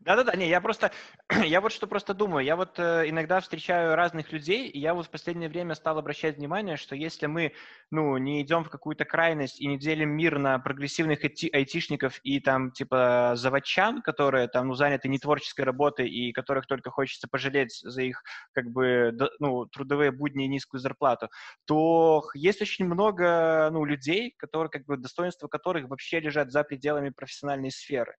Да-да-да, 0.00 0.34
не, 0.36 0.48
я 0.48 0.60
просто, 0.60 0.90
я 1.44 1.60
вот 1.60 1.72
что 1.72 1.86
просто 1.86 2.14
думаю, 2.14 2.44
я 2.44 2.56
вот 2.56 2.78
э, 2.78 3.08
иногда 3.08 3.40
встречаю 3.40 3.94
разных 3.94 4.32
людей, 4.32 4.68
и 4.68 4.78
я 4.78 4.94
вот 4.94 5.06
в 5.06 5.10
последнее 5.10 5.48
время 5.48 5.74
стал 5.74 5.98
обращать 5.98 6.36
внимание, 6.36 6.76
что 6.76 6.94
если 6.96 7.26
мы, 7.26 7.52
ну, 7.90 8.16
не 8.16 8.42
идем 8.42 8.64
в 8.64 8.70
какую-то 8.70 9.04
крайность 9.04 9.60
и 9.60 9.66
не 9.66 9.78
делим 9.78 10.10
мир 10.10 10.38
на 10.38 10.58
прогрессивных 10.58 11.24
айти- 11.24 11.50
айтишников 11.52 12.20
и 12.22 12.40
там, 12.40 12.70
типа, 12.72 13.32
заводчан, 13.36 14.02
которые 14.02 14.48
там, 14.48 14.68
ну, 14.68 14.74
заняты 14.74 15.08
не 15.08 15.18
творческой 15.18 15.62
работой 15.62 16.08
и 16.08 16.32
которых 16.32 16.66
только 16.66 16.90
хочется 16.90 17.28
пожалеть 17.28 17.78
за 17.82 18.02
их, 18.02 18.22
как 18.52 18.66
бы, 18.70 19.12
ну, 19.40 19.66
трудовые 19.66 20.10
будни 20.10 20.46
и 20.46 20.48
низкую 20.48 20.80
зарплату, 20.80 21.28
то 21.66 22.22
есть 22.34 22.62
очень 22.62 22.86
много, 22.86 23.68
ну, 23.72 23.84
людей, 23.84 24.34
которые, 24.38 24.70
как 24.70 24.84
бы, 24.86 24.96
достоинства 24.96 25.48
которых 25.48 25.88
вообще 25.88 26.20
лежат 26.20 26.50
за 26.50 26.64
пределами 26.64 27.10
профессиональной 27.10 27.70
сферы 27.70 28.14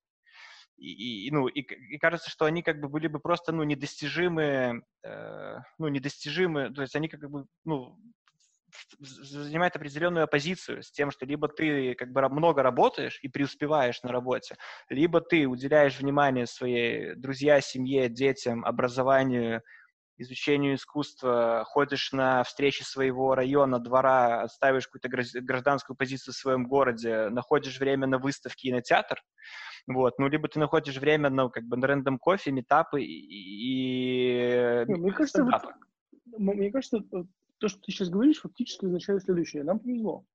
и, 0.78 1.28
и, 1.28 1.32
ну, 1.32 1.48
и, 1.48 1.62
и 1.62 1.98
кажется, 1.98 2.30
что 2.30 2.46
они 2.46 2.62
как 2.62 2.80
бы 2.80 2.88
были 2.88 3.08
бы 3.08 3.20
просто, 3.20 3.52
ну, 3.52 3.64
недостижимы, 3.64 4.84
э, 5.04 5.56
ну, 5.78 5.88
недостижимы, 5.88 6.72
то 6.74 6.82
есть 6.82 6.96
они 6.96 7.10
как 7.10 7.30
бы, 7.30 7.46
ну, 7.66 7.98
занимают 9.00 9.76
определенную 9.76 10.26
оппозицию 10.26 10.84
с 10.84 10.92
тем, 10.92 11.12
что 11.12 11.26
либо 11.26 11.48
ты 11.48 11.96
как 11.96 12.12
бы 12.12 12.28
много 12.30 12.64
работаешь 12.64 13.20
и 13.22 13.28
преуспеваешь 13.28 14.02
на 14.04 14.12
работе, 14.12 14.58
либо 14.90 15.22
ты 15.22 15.48
уделяешь 15.48 16.00
внимание 16.00 16.46
своей 16.46 17.16
друзья, 17.16 17.62
семье, 17.62 18.10
детям, 18.10 18.66
образованию 18.66 19.62
изучению 20.18 20.76
искусства, 20.76 21.64
ходишь 21.66 22.12
на 22.12 22.44
встречи 22.44 22.84
своего 22.84 23.36
района, 23.36 23.80
двора, 23.80 24.42
отставишь 24.44 24.88
какую-то 24.88 25.10
гражданскую 25.42 25.96
позицию 25.96 26.34
в 26.34 26.38
своем 26.38 26.68
городе, 26.68 27.30
находишь 27.30 27.80
время 27.80 28.08
на 28.08 28.18
выставки 28.18 28.68
и 28.68 28.74
на 28.74 28.82
театр, 28.82 29.22
вот, 29.88 30.20
ну, 30.20 30.28
либо 30.28 30.48
ты 30.50 30.60
находишь 30.60 30.98
время 30.98 31.30
на, 31.30 31.50
как 31.50 31.64
бы, 31.64 31.78
на 31.78 31.88
рандом 31.88 32.20
кофе, 32.20 32.52
метапы 32.52 33.02
и... 33.02 34.84
и 34.84 34.86
мне 34.88 35.14
кажется, 35.14 35.44
вот, 35.46 35.62
мне 36.38 36.72
кажется, 36.72 37.00
то, 37.58 37.68
что 37.68 37.80
ты 37.82 37.92
сейчас 37.92 38.10
говоришь, 38.10 38.42
фактически 38.42 38.86
означает 38.86 39.24
следующее. 39.24 39.64
Нам 39.64 39.80
повезло. 39.80 40.26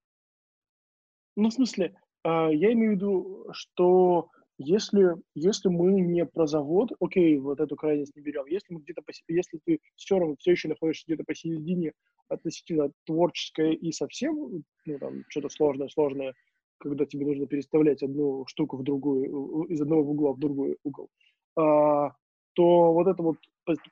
Ну, 1.36 1.48
в 1.50 1.52
смысле, 1.52 1.94
а, 2.24 2.48
я 2.50 2.72
имею 2.72 2.92
в 2.92 2.94
виду, 2.96 3.46
что 3.52 4.30
если, 4.58 5.14
если 5.34 5.68
мы 5.68 6.00
не 6.00 6.24
про 6.24 6.46
завод, 6.46 6.90
окей, 7.00 7.38
вот 7.38 7.60
эту 7.60 7.76
крайность 7.76 8.14
не 8.16 8.22
берем. 8.22 8.46
Если 8.46 8.72
мы 8.72 8.80
где-то, 8.80 9.02
если 9.28 9.60
ты 9.64 9.80
все 9.96 10.18
равно 10.18 10.36
все 10.38 10.52
еще 10.52 10.68
находишься 10.68 11.04
где-то 11.06 11.24
посередине 11.24 11.92
относительно 12.28 12.90
творческое 13.04 13.72
и 13.72 13.92
совсем, 13.92 14.64
ну, 14.86 14.98
там, 14.98 15.24
что-то 15.28 15.48
сложное, 15.48 15.88
сложное, 15.88 16.34
когда 16.78 17.06
тебе 17.06 17.26
нужно 17.26 17.46
переставлять 17.46 18.02
одну 18.02 18.44
штуку 18.46 18.76
в 18.76 18.82
другую, 18.82 19.64
из 19.64 19.80
одного 19.80 20.02
угла 20.02 20.32
в 20.32 20.38
другой 20.38 20.76
угол, 20.84 21.08
а, 21.56 22.12
то 22.54 22.92
вот 22.92 23.06
это 23.06 23.22
вот 23.22 23.36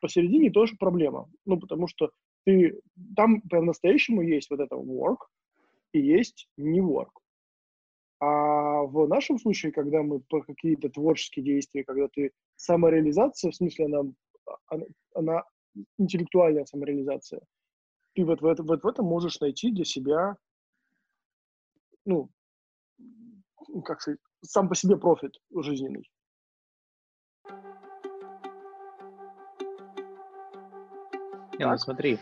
посередине 0.00 0.50
тоже 0.50 0.76
проблема. 0.78 1.28
Ну, 1.46 1.58
потому 1.58 1.86
что 1.86 2.10
ты, 2.44 2.80
там 3.16 3.40
по-настоящему 3.42 4.22
есть 4.22 4.50
вот 4.50 4.60
это 4.60 4.74
work 4.74 5.18
и 5.92 6.00
есть 6.00 6.48
не 6.56 6.80
work. 6.80 7.19
А 8.20 8.82
в 8.82 9.08
нашем 9.08 9.38
случае, 9.38 9.72
когда 9.72 10.02
мы 10.02 10.20
по 10.20 10.42
какие-то 10.42 10.90
творческие 10.90 11.42
действия, 11.42 11.84
когда 11.84 12.06
ты 12.08 12.32
самореализация, 12.56 13.50
в 13.50 13.56
смысле 13.56 13.86
она, 13.86 14.12
она, 14.66 14.84
она 15.14 15.44
интеллектуальная 15.96 16.66
самореализация, 16.66 17.40
ты 18.14 18.26
вот 18.26 18.42
в, 18.42 18.46
это, 18.46 18.62
вот 18.62 18.82
в 18.82 18.86
этом 18.86 19.06
можешь 19.06 19.40
найти 19.40 19.70
для 19.70 19.84
себя, 19.84 20.36
ну, 22.04 22.28
как 23.84 24.02
сказать, 24.02 24.20
сам 24.42 24.68
по 24.68 24.74
себе 24.74 24.98
профит 24.98 25.38
жизненный. 25.54 26.10
Не, 31.58 31.66
ну 31.66 31.76
смотри, 31.78 32.18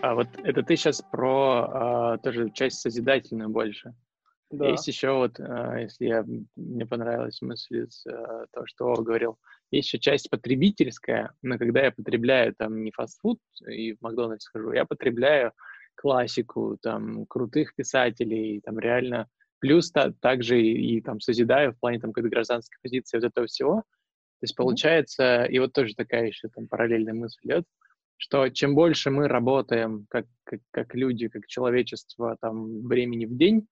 а 0.00 0.14
вот 0.14 0.28
это 0.44 0.62
ты 0.62 0.76
сейчас 0.76 1.00
про 1.00 2.12
а, 2.12 2.18
тоже 2.18 2.50
часть 2.50 2.80
созидательную 2.80 3.48
больше. 3.48 3.94
Да. 4.50 4.68
Есть 4.68 4.88
еще 4.88 5.12
вот, 5.12 5.38
а, 5.38 5.78
если 5.78 6.06
я, 6.06 6.24
мне 6.56 6.84
понравилась 6.84 7.40
мысль 7.40 7.86
а, 8.08 8.46
того, 8.52 8.66
что 8.66 8.92
О 8.92 9.02
говорил, 9.02 9.38
есть 9.70 9.88
еще 9.88 10.00
часть 10.00 10.28
потребительская, 10.28 11.32
но 11.42 11.56
когда 11.56 11.84
я 11.84 11.92
потребляю 11.92 12.54
там 12.56 12.82
не 12.82 12.90
фастфуд 12.90 13.38
и 13.68 13.92
в 13.94 14.00
Макдональдс 14.00 14.44
схожу, 14.44 14.72
я 14.72 14.84
потребляю 14.84 15.52
классику, 15.94 16.78
там, 16.82 17.26
крутых 17.26 17.74
писателей, 17.76 18.60
там, 18.62 18.78
реально, 18.80 19.28
плюс 19.60 19.92
та, 19.92 20.12
также 20.20 20.60
и, 20.60 20.96
и 20.96 21.00
там 21.00 21.20
созидаю 21.20 21.72
в 21.72 21.78
плане 21.78 22.00
там 22.00 22.12
какой-то 22.12 22.34
гражданской 22.34 22.78
позиции 22.82 23.18
вот 23.18 23.26
этого 23.26 23.46
всего. 23.46 23.76
То 23.76 24.44
есть 24.44 24.56
получается, 24.56 25.44
и 25.44 25.58
вот 25.58 25.74
тоже 25.74 25.94
такая 25.94 26.26
еще 26.26 26.48
там 26.48 26.66
параллельная 26.66 27.12
мысль 27.12 27.40
идет, 27.44 27.66
что 28.16 28.48
чем 28.48 28.74
больше 28.74 29.10
мы 29.10 29.28
работаем 29.28 30.06
как, 30.08 30.26
как, 30.44 30.60
как 30.70 30.94
люди, 30.94 31.28
как 31.28 31.46
человечество 31.46 32.36
там 32.40 32.86
времени 32.86 33.26
в 33.26 33.36
день, 33.36 33.66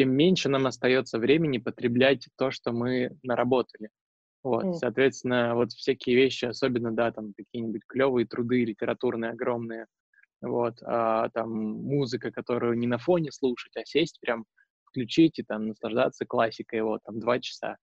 тем 0.00 0.14
меньше 0.14 0.48
нам 0.48 0.66
остается 0.66 1.18
времени 1.18 1.58
потреблять 1.58 2.26
то, 2.38 2.50
что 2.50 2.72
мы 2.72 3.18
наработали. 3.22 3.90
Вот, 4.42 4.64
mm. 4.64 4.72
соответственно, 4.72 5.54
вот 5.54 5.72
всякие 5.72 6.16
вещи, 6.16 6.46
особенно, 6.46 6.90
да, 6.90 7.12
там 7.12 7.34
какие-нибудь 7.36 7.82
клевые 7.86 8.26
труды 8.26 8.64
литературные 8.64 9.32
огромные, 9.32 9.84
вот, 10.40 10.78
а, 10.86 11.28
там 11.34 11.52
музыка, 11.52 12.32
которую 12.32 12.78
не 12.78 12.86
на 12.86 12.96
фоне 12.96 13.30
слушать, 13.30 13.76
а 13.76 13.84
сесть 13.84 14.18
прям, 14.22 14.46
включить 14.86 15.38
и 15.38 15.42
там 15.42 15.66
наслаждаться 15.66 16.24
классикой, 16.24 16.80
вот, 16.80 17.02
там, 17.04 17.20
два 17.20 17.38
часа. 17.38 17.76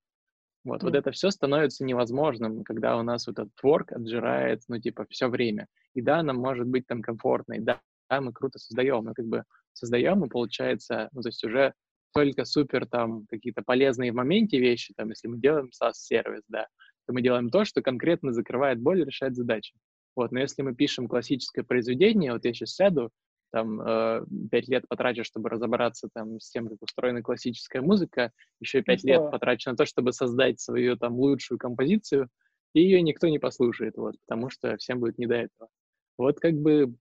Вот, 0.63 0.81
mm. 0.81 0.85
вот 0.85 0.95
это 0.95 1.11
все 1.11 1.29
становится 1.29 1.85
невозможным, 1.85 2.63
когда 2.63 2.97
у 2.97 3.03
нас 3.03 3.27
вот 3.27 3.37
этот 3.37 3.53
творк 3.61 3.91
отжирает, 3.91 4.63
ну, 4.67 4.79
типа, 4.79 5.05
все 5.11 5.27
время. 5.27 5.67
И 5.93 6.01
да, 6.01 6.23
нам 6.23 6.37
может 6.37 6.65
быть 6.65 6.87
там 6.87 7.03
комфортно, 7.03 7.53
и 7.53 7.59
да, 7.59 7.79
да 8.09 8.21
мы 8.21 8.33
круто 8.33 8.57
создаем, 8.57 9.03
но 9.03 9.13
как 9.13 9.27
бы 9.27 9.43
создаем, 9.73 10.25
и 10.25 10.29
получается, 10.29 11.09
ну, 11.11 11.21
то 11.21 11.29
есть 11.29 11.43
уже 11.43 11.75
только 12.13 12.45
супер 12.45 12.87
там 12.87 13.25
какие-то 13.27 13.61
полезные 13.61 14.11
в 14.11 14.15
моменте 14.15 14.59
вещи, 14.59 14.93
там, 14.95 15.09
если 15.09 15.27
мы 15.27 15.37
делаем 15.39 15.69
SaaS-сервис, 15.69 16.43
да, 16.47 16.67
то 17.05 17.13
мы 17.13 17.21
делаем 17.21 17.49
то, 17.49 17.65
что 17.65 17.81
конкретно 17.81 18.33
закрывает 18.33 18.79
боль, 18.79 19.03
решает 19.03 19.35
задачи. 19.35 19.75
Вот, 20.15 20.31
но 20.31 20.39
если 20.39 20.63
мы 20.63 20.75
пишем 20.75 21.07
классическое 21.07 21.63
произведение, 21.63 22.33
вот 22.33 22.43
я 22.43 22.53
сейчас 22.53 22.73
сяду, 22.73 23.11
там, 23.51 23.81
э, 23.81 24.25
пять 24.51 24.67
лет 24.67 24.87
потрачу, 24.87 25.23
чтобы 25.23 25.49
разобраться 25.49 26.09
там 26.13 26.39
с 26.39 26.49
тем, 26.49 26.67
как 26.67 26.81
устроена 26.81 27.21
классическая 27.21 27.81
музыка, 27.81 28.31
еще 28.59 28.81
пять 28.81 29.03
лет 29.03 29.31
потрачу 29.31 29.69
на 29.69 29.77
то, 29.77 29.85
чтобы 29.85 30.11
создать 30.11 30.59
свою 30.59 30.97
там 30.97 31.15
лучшую 31.15 31.57
композицию, 31.57 32.29
и 32.73 32.81
ее 32.81 33.01
никто 33.01 33.27
не 33.27 33.39
послушает, 33.39 33.95
вот, 33.95 34.15
потому 34.25 34.49
что 34.49 34.75
всем 34.77 34.99
будет 34.99 35.17
не 35.17 35.27
до 35.27 35.35
этого. 35.35 35.69
Вот 36.17 36.39
как 36.39 36.55
бы 36.55 36.95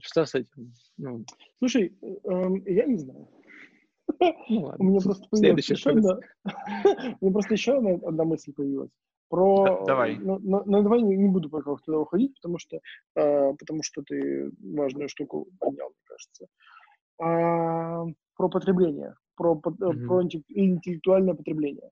что 0.00 0.24
с 0.24 0.34
этим? 0.34 0.74
Ну... 0.96 1.24
Слушай, 1.58 1.96
э, 2.00 2.06
э, 2.06 2.72
я 2.72 2.84
не 2.84 2.98
знаю. 2.98 3.28
Ну, 4.20 4.74
У 4.78 4.84
меня 4.84 5.00
просто 5.00 5.26
появилась 5.30 5.70
еще 5.70 5.90
одна... 5.90 6.18
У 7.20 7.24
меня 7.24 7.32
просто 7.32 7.54
еще 7.54 7.76
одна 7.76 8.24
мысль 8.24 8.52
появилась. 8.52 8.90
Про... 9.28 9.84
Давай. 9.86 10.16
Но, 10.16 10.38
но, 10.38 10.62
но 10.64 10.82
давай 10.82 11.02
не, 11.02 11.16
не 11.16 11.28
буду 11.28 11.50
пока 11.50 11.74
туда 11.76 11.98
уходить, 11.98 12.34
потому 12.36 12.58
что, 12.58 12.78
э, 13.14 13.54
потому 13.58 13.82
что 13.82 14.02
ты 14.02 14.50
важную 14.58 15.08
штуку 15.08 15.48
поднял, 15.60 15.88
мне 15.88 16.04
кажется. 16.04 16.46
А, 17.20 18.04
про 18.36 18.48
потребление, 18.48 19.14
про, 19.36 19.54
mm-hmm. 19.54 20.06
про 20.06 20.22
интеллектуальное 20.22 21.34
потребление. 21.34 21.90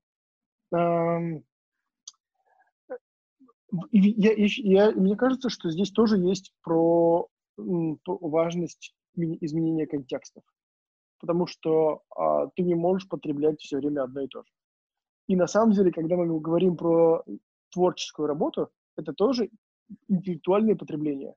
А, 0.73 1.19
я, 3.91 4.33
я, 4.33 4.45
я, 4.47 4.91
мне 4.91 5.15
кажется, 5.15 5.49
что 5.49 5.69
здесь 5.69 5.91
тоже 5.91 6.17
есть 6.17 6.53
про, 6.63 7.27
про 7.55 8.17
важность 8.21 8.95
изменения 9.15 9.85
контекстов 9.85 10.43
потому 11.19 11.47
что 11.47 12.01
а, 12.15 12.47
ты 12.55 12.63
не 12.63 12.75
можешь 12.75 13.07
потреблять 13.07 13.59
все 13.59 13.77
время 13.77 14.03
одно 14.03 14.21
и 14.21 14.27
то 14.27 14.43
же. 14.43 14.49
И 15.27 15.35
на 15.35 15.47
самом 15.47 15.73
деле, 15.73 15.91
когда 15.91 16.15
мы 16.15 16.39
говорим 16.39 16.77
про 16.77 17.23
творческую 17.71 18.27
работу, 18.27 18.69
это 18.95 19.13
тоже 19.13 19.49
интеллектуальное 20.07 20.75
потребление. 20.75 21.35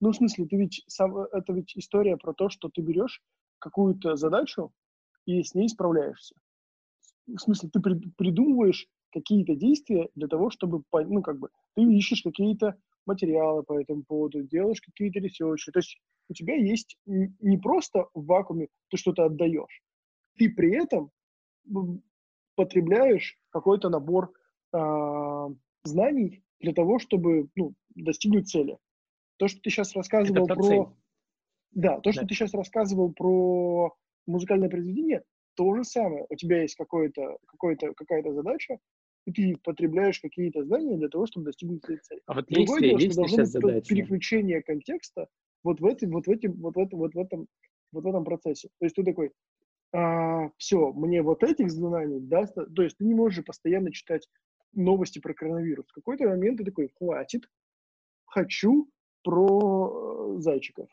Ну, 0.00 0.12
в 0.12 0.16
смысле, 0.16 0.46
ты 0.46 0.56
ведь 0.56 0.84
сам, 0.86 1.16
это 1.16 1.52
ведь 1.52 1.76
история 1.76 2.16
про 2.16 2.32
то, 2.32 2.48
что 2.48 2.68
ты 2.68 2.82
берешь 2.82 3.22
какую-то 3.58 4.16
задачу 4.16 4.72
и 5.26 5.42
с 5.42 5.54
ней 5.54 5.68
справляешься. 5.68 6.34
В 7.26 7.38
смысле, 7.38 7.70
ты 7.72 7.80
при, 7.80 7.94
придумываешь 8.16 8.86
какие-то 9.12 9.54
действия 9.54 10.08
для 10.14 10.28
того, 10.28 10.50
чтобы, 10.50 10.82
ну, 10.92 11.22
как 11.22 11.38
бы, 11.38 11.48
ты 11.74 11.82
ищешь 11.82 12.22
какие-то 12.22 12.76
материалы 13.06 13.62
по 13.62 13.80
этому 13.80 14.02
поводу, 14.02 14.42
делаешь 14.42 14.80
какие-то 14.80 15.20
ресерчи. 15.20 15.72
То 15.72 15.78
есть 15.78 16.00
у 16.28 16.34
тебя 16.34 16.54
есть 16.54 16.96
не 17.04 17.58
просто 17.58 18.08
в 18.14 18.26
вакууме 18.26 18.68
ты 18.90 18.96
что-то 18.96 19.24
отдаешь, 19.26 19.82
ты 20.38 20.50
при 20.50 20.74
этом 20.74 21.10
потребляешь 22.56 23.38
какой-то 23.50 23.88
набор 23.88 24.32
э, 24.72 25.48
знаний 25.84 26.42
для 26.60 26.72
того, 26.72 26.98
чтобы 26.98 27.48
ну, 27.56 27.74
достигнуть 27.94 28.48
цели. 28.48 28.78
То, 29.36 29.48
что 29.48 29.60
ты 29.60 29.70
сейчас 29.70 29.94
рассказывал 29.94 30.46
про... 30.46 30.62
Цель. 30.62 30.84
Да, 31.72 31.98
то, 32.00 32.12
что 32.12 32.22
да. 32.22 32.28
ты 32.28 32.34
сейчас 32.34 32.54
рассказывал 32.54 33.12
про 33.12 33.92
музыкальное 34.26 34.68
произведение, 34.68 35.24
то 35.54 35.74
же 35.74 35.84
самое. 35.84 36.26
У 36.28 36.36
тебя 36.36 36.62
есть 36.62 36.76
какое-то, 36.76 37.38
какое-то, 37.46 37.92
какая-то 37.94 38.32
задача, 38.32 38.78
и 39.26 39.32
ты 39.32 39.56
потребляешь 39.62 40.20
какие-то 40.20 40.64
знания 40.64 40.96
для 40.96 41.08
того, 41.08 41.26
чтобы 41.26 41.46
достигнуть 41.46 41.82
этой 41.84 41.98
цели. 41.98 42.20
А 42.26 42.34
вот 42.34 42.46
Другое 42.48 42.80
дело, 42.80 43.00
что 43.00 43.14
должно 43.14 43.36
быть 43.38 43.46
задача. 43.46 43.88
переключение 43.88 44.62
контекста 44.62 45.28
вот 45.64 45.80
в 45.80 45.86
этом, 45.86 46.10
вот 46.10 46.26
в 46.26 46.30
этим, 46.30 46.52
вот 46.60 46.76
в 46.76 46.78
этом, 46.78 46.98
вот 47.00 47.14
в 47.14 47.18
этом, 47.18 47.48
вот 47.92 48.04
в 48.04 48.06
этом 48.06 48.24
процессе. 48.24 48.68
То 48.78 48.86
есть 48.86 48.94
ты 48.94 49.02
такой, 49.02 49.32
а, 49.92 50.50
все, 50.58 50.92
мне 50.92 51.22
вот 51.22 51.42
этих 51.42 51.70
знаний 51.70 52.20
даст, 52.20 52.54
то 52.54 52.82
есть 52.82 52.98
ты 52.98 53.04
не 53.04 53.14
можешь 53.14 53.44
постоянно 53.44 53.90
читать 53.92 54.28
новости 54.72 55.18
про 55.18 55.34
коронавирус. 55.34 55.86
В 55.88 55.94
какой-то 55.94 56.28
момент 56.28 56.58
ты 56.58 56.64
такой, 56.64 56.90
хватит, 56.98 57.48
хочу 58.26 58.88
про 59.22 60.36
э, 60.36 60.40
зайчиков. 60.40 60.88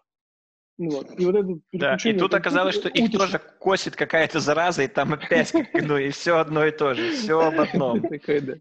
Вот. 0.81 1.19
И 1.19 1.25
вот 1.25 1.35
это 1.35 1.59
да, 1.73 1.97
и 2.03 2.13
тут 2.13 2.33
оказалось, 2.33 2.73
что 2.73 2.89
их 2.89 3.11
тоже 3.11 3.39
косит 3.59 3.95
какая-то 3.95 4.39
зараза, 4.39 4.81
и 4.81 4.87
там 4.87 5.13
опять, 5.13 5.53
ну, 5.73 5.97
и 5.97 6.09
все 6.09 6.37
одно 6.37 6.65
и 6.65 6.71
то 6.71 6.95
же, 6.95 7.11
все 7.11 7.39
об 7.39 7.59
одном. 7.59 8.01
Такой, 8.09 8.41
да. 8.41 8.53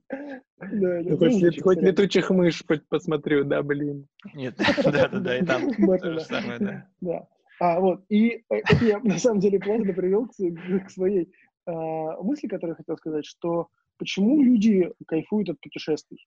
Ну, 0.70 1.16
хоть 1.62 1.78
летучих 1.78 2.28
мышь 2.28 2.62
посмотрю, 2.90 3.44
да, 3.44 3.62
блин. 3.62 4.06
Нет, 4.34 4.54
да-да-да, 4.84 5.38
и 5.38 5.44
там 5.46 5.72
то 5.72 6.12
же 6.12 6.20
самое, 6.20 6.58
да. 6.58 6.86
Да. 7.00 7.28
А, 7.58 7.80
вот, 7.80 8.04
и 8.10 8.44
э, 8.50 8.56
это 8.56 8.84
я, 8.84 8.98
на 8.98 9.18
самом 9.18 9.40
деле, 9.40 9.58
плавно 9.58 9.94
привел 9.94 10.28
к 10.28 10.90
своей 10.90 11.32
а, 11.66 12.22
мысли, 12.22 12.48
которую 12.48 12.72
я 12.72 12.76
хотел 12.76 12.98
сказать, 12.98 13.24
что 13.24 13.68
почему 13.96 14.42
люди 14.42 14.92
кайфуют 15.06 15.48
от 15.48 15.60
путешествий. 15.60 16.26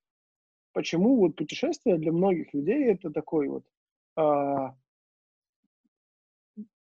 почему 0.73 1.17
вот 1.17 1.35
путешествие 1.35 1.97
для 1.97 2.11
многих 2.11 2.51
людей 2.53 2.85
это 2.85 3.11
такой 3.11 3.47
вот, 3.47 3.63
а, 4.15 4.75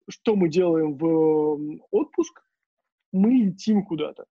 что 0.10 0.36
мы 0.36 0.50
делаем 0.50 0.96
в 0.96 1.82
отпуск, 1.92 2.42
мы 3.12 3.34
летим 3.34 3.84
куда-то. 3.86 4.26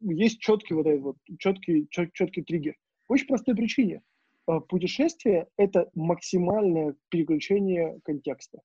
Есть 0.00 0.40
четкий 0.40 0.74
вот 0.74 0.86
этот 0.86 1.02
вот, 1.02 1.16
четкий, 1.38 1.86
чет, 1.90 2.12
четкий 2.12 2.42
триггер. 2.42 2.76
По 3.06 3.14
очень 3.14 3.26
простой 3.26 3.54
причине. 3.54 4.02
А, 4.46 4.60
путешествие— 4.60 5.48
это 5.56 5.90
максимальное 5.94 6.94
переключение 7.08 8.00
контекста. 8.04 8.60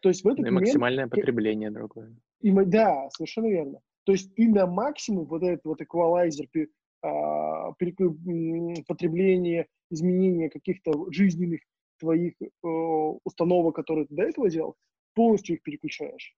То 0.00 0.08
есть 0.10 0.22
в 0.22 0.28
этот 0.28 0.40
и 0.40 0.42
момент... 0.44 0.66
максимальное 0.66 1.08
потребление 1.08 1.70
другое. 1.70 2.14
И, 2.40 2.52
да, 2.52 3.08
совершенно 3.10 3.48
верно. 3.48 3.80
То 4.04 4.12
есть 4.12 4.34
ты 4.34 4.48
на 4.48 4.66
максимум 4.66 5.24
вот 5.24 5.42
этот 5.42 5.64
вот 5.64 5.80
эквалайзер, 5.80 6.46
а, 7.02 7.72
потребление, 7.72 9.66
изменение 9.90 10.50
каких-то 10.50 11.10
жизненных 11.10 11.60
твоих 11.98 12.34
э, 12.40 12.46
установок, 13.24 13.76
которые 13.76 14.06
ты 14.06 14.14
до 14.14 14.22
этого 14.22 14.50
делал, 14.50 14.76
полностью 15.14 15.56
их 15.56 15.62
переключаешь. 15.62 16.34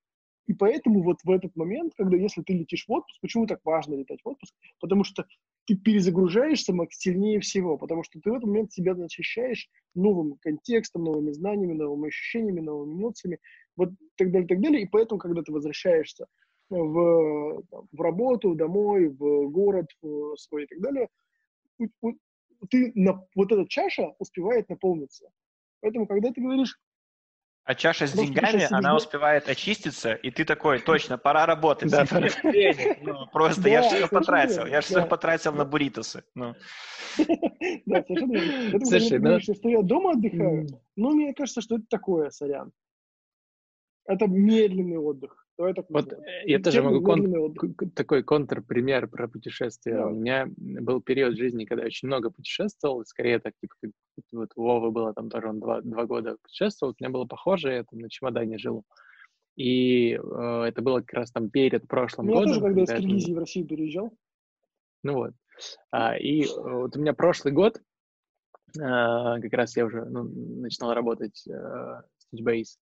И 0.47 0.55
поэтому 0.55 1.03
вот 1.03 1.19
в 1.25 1.31
этот 1.31 1.55
момент, 1.57 1.93
когда 1.97 2.17
если 2.17 2.43
ты 2.43 2.55
летишь 2.55 2.87
в 2.89 2.93
отпуск, 2.93 3.21
почему 3.21 3.47
так 3.47 3.61
важно 3.65 3.97
летать 3.97 4.21
в 4.25 4.29
отпуск? 4.29 4.55
Потому 4.81 5.05
что 5.05 5.27
ты 5.67 5.77
перезагружаешься 5.77 6.73
сильнее 6.91 7.41
всего, 7.41 7.77
потому 7.77 8.03
что 8.03 8.19
ты 8.19 8.31
в 8.31 8.35
этот 8.35 8.47
момент 8.47 8.73
себя 8.73 8.95
насыщаешь 8.95 9.69
новым 9.95 10.39
контекстом, 10.41 11.05
новыми 11.05 11.33
знаниями, 11.33 11.75
новыми 11.75 12.09
ощущениями, 12.09 12.61
новыми 12.61 12.95
эмоциями, 12.95 13.39
вот 13.77 13.91
так 14.17 14.33
далее, 14.33 14.49
так 14.49 14.63
далее. 14.63 14.83
И 14.83 14.87
поэтому, 14.87 15.19
когда 15.19 15.43
ты 15.43 15.53
возвращаешься 15.53 16.27
в, 16.71 17.63
в 17.93 18.01
работу, 18.01 18.55
домой, 18.55 19.09
в 19.09 19.51
город 19.51 19.89
в 20.01 20.37
свой 20.37 20.65
и 20.65 20.67
так 20.67 20.81
далее, 20.81 21.09
ты 22.71 22.93
на, 22.95 23.23
вот 23.35 23.53
эта 23.53 23.69
чаша 23.69 24.15
успевает 24.19 24.71
наполниться. 24.71 25.31
Поэтому, 25.81 26.07
когда 26.07 26.33
ты 26.33 26.41
говоришь, 26.41 26.79
а 27.69 27.75
чаша 27.75 28.07
с 28.07 28.13
деньгами, 28.13 28.67
она 28.73 28.97
успевает 28.97 29.47
очиститься, 29.47 30.15
и 30.15 30.31
ты 30.31 30.47
такой, 30.47 30.79
точно, 30.79 31.19
пора 31.19 31.45
работать. 31.45 31.91
Да, 31.91 32.07
пора. 32.07 32.29
Ну, 33.03 33.27
просто 33.31 33.69
я 33.69 33.83
все 33.83 34.09
потратил. 34.09 34.65
Я 34.65 34.81
все 34.81 35.05
потратил 35.05 35.53
на 35.53 35.67
бурритосы. 35.67 36.25
Ну. 36.35 36.55
Да, 37.85 38.03
совершенно 38.05 38.33
верно. 38.39 38.87
Слушай, 38.87 39.19
ну 39.19 39.41
что 39.41 39.69
я 39.69 39.83
дома 39.83 40.13
отдыхаю, 40.13 40.67
ну, 40.97 41.11
мне 41.11 41.35
кажется, 41.35 41.61
что 41.61 41.77
это 41.77 41.85
такое, 41.91 42.31
сорян. 42.31 42.73
Это 44.07 44.27
медленный 44.27 44.97
отдых. 44.97 45.48
Давай 45.59 45.75
так 45.75 45.87
вот 45.89 46.13
э, 46.13 46.17
я 46.45 46.61
тоже 46.61 46.83
могу 46.83 47.03
кон- 47.03 47.91
такой 47.95 48.23
контрпример 48.23 49.09
про 49.09 49.27
путешествия. 49.27 49.97
Да. 49.97 50.07
У 50.07 50.15
меня 50.15 50.49
был 50.57 51.03
период 51.03 51.37
жизни, 51.37 51.65
когда 51.65 51.83
я 51.83 51.89
очень 51.89 52.07
много 52.07 52.31
путешествовал, 52.31 53.05
скорее 53.05 53.41
так, 53.41 53.55
типа, 53.61 53.75
как 53.81 53.91
вот 54.31 54.51
у 54.55 54.63
Вовы 54.63 54.93
было 54.93 55.13
там 55.13 55.29
тоже, 55.29 55.49
он 55.49 55.59
два, 55.59 55.81
два 55.81 56.07
года 56.07 56.37
путешествовал, 56.41 56.93
у 56.93 57.03
меня 57.03 57.11
было 57.11 57.25
похоже, 57.25 57.73
я 57.73 57.85
там 57.85 57.99
на 57.99 58.09
чемодане 58.09 58.57
жил. 58.59 58.85
И 59.57 60.13
э, 60.13 60.63
это 60.69 60.81
было 60.81 61.01
как 61.01 61.15
раз 61.15 61.33
там 61.33 61.51
перед 61.51 61.89
прошлым 61.89 62.29
у 62.29 62.35
годом. 62.35 62.47
Я 62.47 62.55
тоже, 62.55 62.61
когда 62.65 62.83
из 62.85 63.01
Киргизии 63.01 63.33
в 63.33 63.39
Россию 63.39 63.67
переезжал. 63.67 64.13
Ну 65.03 65.15
вот. 65.15 65.33
А, 65.91 66.17
и 66.17 66.47
вот 66.47 66.97
у 66.97 67.01
меня 67.01 67.15
прошлый 67.15 67.53
год, 67.53 67.81
а, 68.81 69.41
как 69.41 69.53
раз 69.55 69.77
я 69.77 69.87
уже 69.87 70.05
ну, 70.05 70.23
начинал 70.23 70.95
работать 70.95 71.45
э, 71.49 71.53
в 71.53 72.05
Stitchbase, 72.33 72.77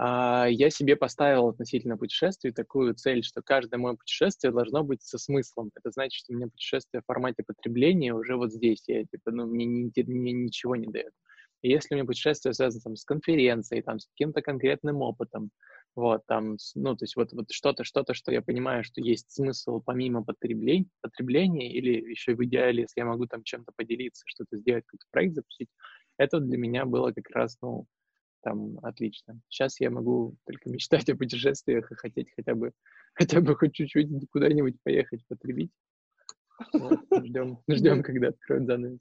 я 0.00 0.70
себе 0.70 0.94
поставил 0.96 1.48
относительно 1.48 1.96
путешествий 1.96 2.52
такую 2.52 2.94
цель, 2.94 3.24
что 3.24 3.42
каждое 3.42 3.78
мое 3.78 3.94
путешествие 3.94 4.52
должно 4.52 4.84
быть 4.84 5.02
со 5.02 5.18
смыслом. 5.18 5.70
Это 5.74 5.90
значит, 5.90 6.20
что 6.20 6.32
у 6.32 6.36
меня 6.36 6.46
путешествие 6.46 7.02
в 7.02 7.06
формате 7.06 7.42
потребления 7.44 8.14
уже 8.14 8.36
вот 8.36 8.52
здесь. 8.52 8.84
Я, 8.86 9.04
типа, 9.04 9.32
ну, 9.32 9.46
мне, 9.46 9.66
не, 9.66 9.92
мне 9.96 10.32
ничего 10.32 10.76
не 10.76 10.86
дает. 10.86 11.12
И 11.62 11.70
если 11.70 11.94
у 11.94 11.96
меня 11.96 12.06
путешествие 12.06 12.54
связано 12.54 12.82
там, 12.82 12.96
с 12.96 13.04
конференцией, 13.04 13.82
там, 13.82 13.98
с 13.98 14.06
каким-то 14.06 14.40
конкретным 14.42 15.02
опытом, 15.02 15.50
вот, 15.96 16.24
там, 16.26 16.56
ну, 16.76 16.94
то 16.94 17.04
есть 17.04 17.16
вот, 17.16 17.32
вот 17.32 17.50
что-то, 17.50 17.82
что-то, 17.82 18.14
что 18.14 18.30
я 18.30 18.40
понимаю, 18.40 18.84
что 18.84 19.00
есть 19.00 19.32
смысл 19.32 19.82
помимо 19.84 20.22
потребления, 20.22 20.86
потребления 21.00 21.72
или 21.72 22.10
еще 22.10 22.36
в 22.36 22.44
идеале, 22.44 22.82
если 22.82 23.00
я 23.00 23.04
могу 23.04 23.26
там 23.26 23.42
чем-то 23.42 23.72
поделиться, 23.74 24.22
что-то 24.26 24.58
сделать, 24.58 24.84
какой-то 24.86 25.06
проект 25.10 25.34
запустить, 25.34 25.68
это 26.16 26.38
для 26.38 26.56
меня 26.56 26.84
было 26.84 27.10
как 27.10 27.28
раз, 27.30 27.58
ну, 27.60 27.86
там 28.48 28.78
отлично. 28.82 29.40
Сейчас 29.48 29.80
я 29.80 29.90
могу 29.90 30.36
только 30.46 30.70
мечтать 30.70 31.08
о 31.10 31.16
путешествиях 31.16 31.90
и 31.92 31.94
хотеть 31.94 32.28
хотя 32.34 32.54
бы, 32.54 32.72
хотя 33.14 33.40
бы 33.40 33.54
хоть 33.54 33.74
чуть-чуть 33.74 34.08
куда-нибудь 34.30 34.76
поехать, 34.82 35.22
потребить. 35.28 35.70
Вот, 36.72 36.98
ждем, 37.24 37.58
ждем, 37.68 38.02
когда 38.02 38.28
откроют 38.28 38.66
занавес. 38.66 39.00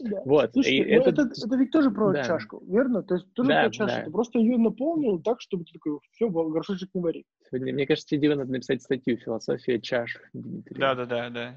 Да. 0.00 0.22
Вот. 0.24 0.52
Слушай, 0.52 0.76
и 0.76 0.84
ну, 0.84 1.02
это... 1.02 1.10
Это, 1.10 1.22
это 1.22 1.56
ведь 1.56 1.70
тоже 1.70 1.90
про 1.90 2.12
да. 2.12 2.24
чашку, 2.24 2.62
верно? 2.66 3.02
То 3.02 3.14
есть 3.14 3.32
тоже 3.32 3.48
да, 3.48 3.62
про 3.62 3.70
чашу. 3.70 3.94
Да. 3.94 4.04
Ты 4.04 4.10
просто 4.10 4.38
ее 4.38 4.58
наполнил 4.58 5.20
так, 5.20 5.40
чтобы 5.40 5.64
ты 5.64 5.72
такой, 5.72 5.98
все, 6.12 6.28
горшочек 6.28 6.90
не 6.94 7.00
вари. 7.00 7.24
Сегодня, 7.50 7.72
мне 7.72 7.86
кажется, 7.86 8.16
тебе 8.16 8.34
надо 8.34 8.50
написать 8.50 8.82
статью 8.82 9.16
«Философия 9.16 9.80
чаш». 9.80 10.18
Да, 10.34 10.94
да, 10.94 11.06
да, 11.06 11.30
да. 11.30 11.54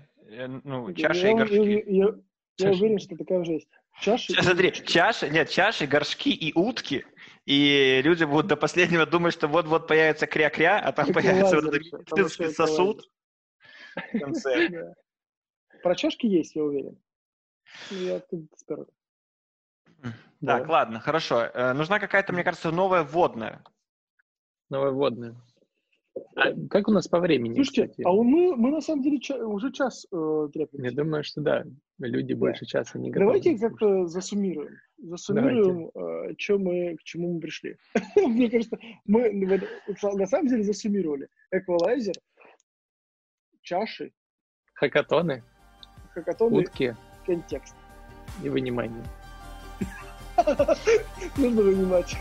Ну, 0.63 0.93
чаша 0.93 1.27
я, 1.27 1.31
и 1.31 1.35
горшки. 1.35 1.55
Я, 1.55 2.05
я, 2.05 2.15
я 2.59 2.71
уверен, 2.71 2.99
что 2.99 3.15
такая 3.15 3.39
уже 3.39 3.53
есть. 3.53 3.67
Чаши. 3.99 4.33
Смотри, 4.33 4.71
чаши, 4.71 5.29
нет, 5.29 5.49
чаши, 5.49 5.87
горшки 5.87 6.29
и 6.29 6.53
утки, 6.53 7.03
и 7.47 8.01
люди 8.03 8.25
будут 8.25 8.47
до 8.47 8.57
последнего 8.57 9.05
думать, 9.05 9.33
что 9.33 9.47
вот-вот 9.47 9.87
появится 9.87 10.27
кря-кря, 10.27 10.79
а 10.79 10.91
там 10.91 11.13
появится 11.13 11.61
вот 11.61 11.73
этот 11.73 12.53
сосуд 12.53 13.09
в 13.95 14.19
конце. 14.19 14.93
Про 15.81 15.95
чашки 15.95 16.25
есть, 16.25 16.55
я 16.57 16.63
уверен. 16.63 17.01
Я 17.89 18.19
тут 18.19 18.51
спер. 18.57 18.85
Так, 20.45 20.67
ладно, 20.67 20.99
хорошо. 20.99 21.43
Э, 21.53 21.71
нужна 21.71 21.99
какая-то, 21.99 22.33
мне 22.33 22.43
кажется, 22.43 22.69
новая 22.71 23.03
вводная. 23.03 23.63
Новая 24.69 24.91
вводная. 24.91 25.35
А 26.35 26.53
как 26.69 26.87
у 26.87 26.91
нас 26.91 27.07
по 27.07 27.19
времени? 27.19 27.55
Слушайте, 27.55 27.87
кстати? 27.87 28.07
а 28.07 28.11
мы, 28.11 28.55
мы 28.55 28.71
на 28.71 28.81
самом 28.81 29.03
деле 29.03 29.19
ча- 29.19 29.45
уже 29.45 29.71
час 29.71 30.05
э, 30.11 30.47
Я 30.73 30.91
думаю, 30.91 31.23
что 31.23 31.41
да. 31.41 31.65
Люди 31.99 32.33
да. 32.33 32.39
больше 32.39 32.65
часа 32.65 32.99
не 32.99 33.09
готовы. 33.09 33.25
Давайте 33.39 33.57
как-то 33.57 34.07
засуммируем. 34.07 34.77
Засуммируем, 34.97 35.89
э, 35.93 36.35
что 36.37 36.59
мы, 36.59 36.95
к 36.97 37.03
чему 37.03 37.33
мы 37.33 37.39
пришли. 37.39 37.77
Мне 38.15 38.49
кажется, 38.49 38.77
мы 39.05 39.31
на 39.31 40.25
самом 40.25 40.47
деле 40.47 40.63
засуммировали. 40.63 41.27
Эквалайзер, 41.51 42.15
чаши. 43.61 44.11
Хакатоны. 44.73 45.43
Хакатоны. 46.13 46.59
Утки. 46.59 46.95
Контекст. 47.25 47.75
И 48.43 48.49
вынимание. 48.49 49.03
Нужно 51.37 51.61
вынимать. 51.61 52.15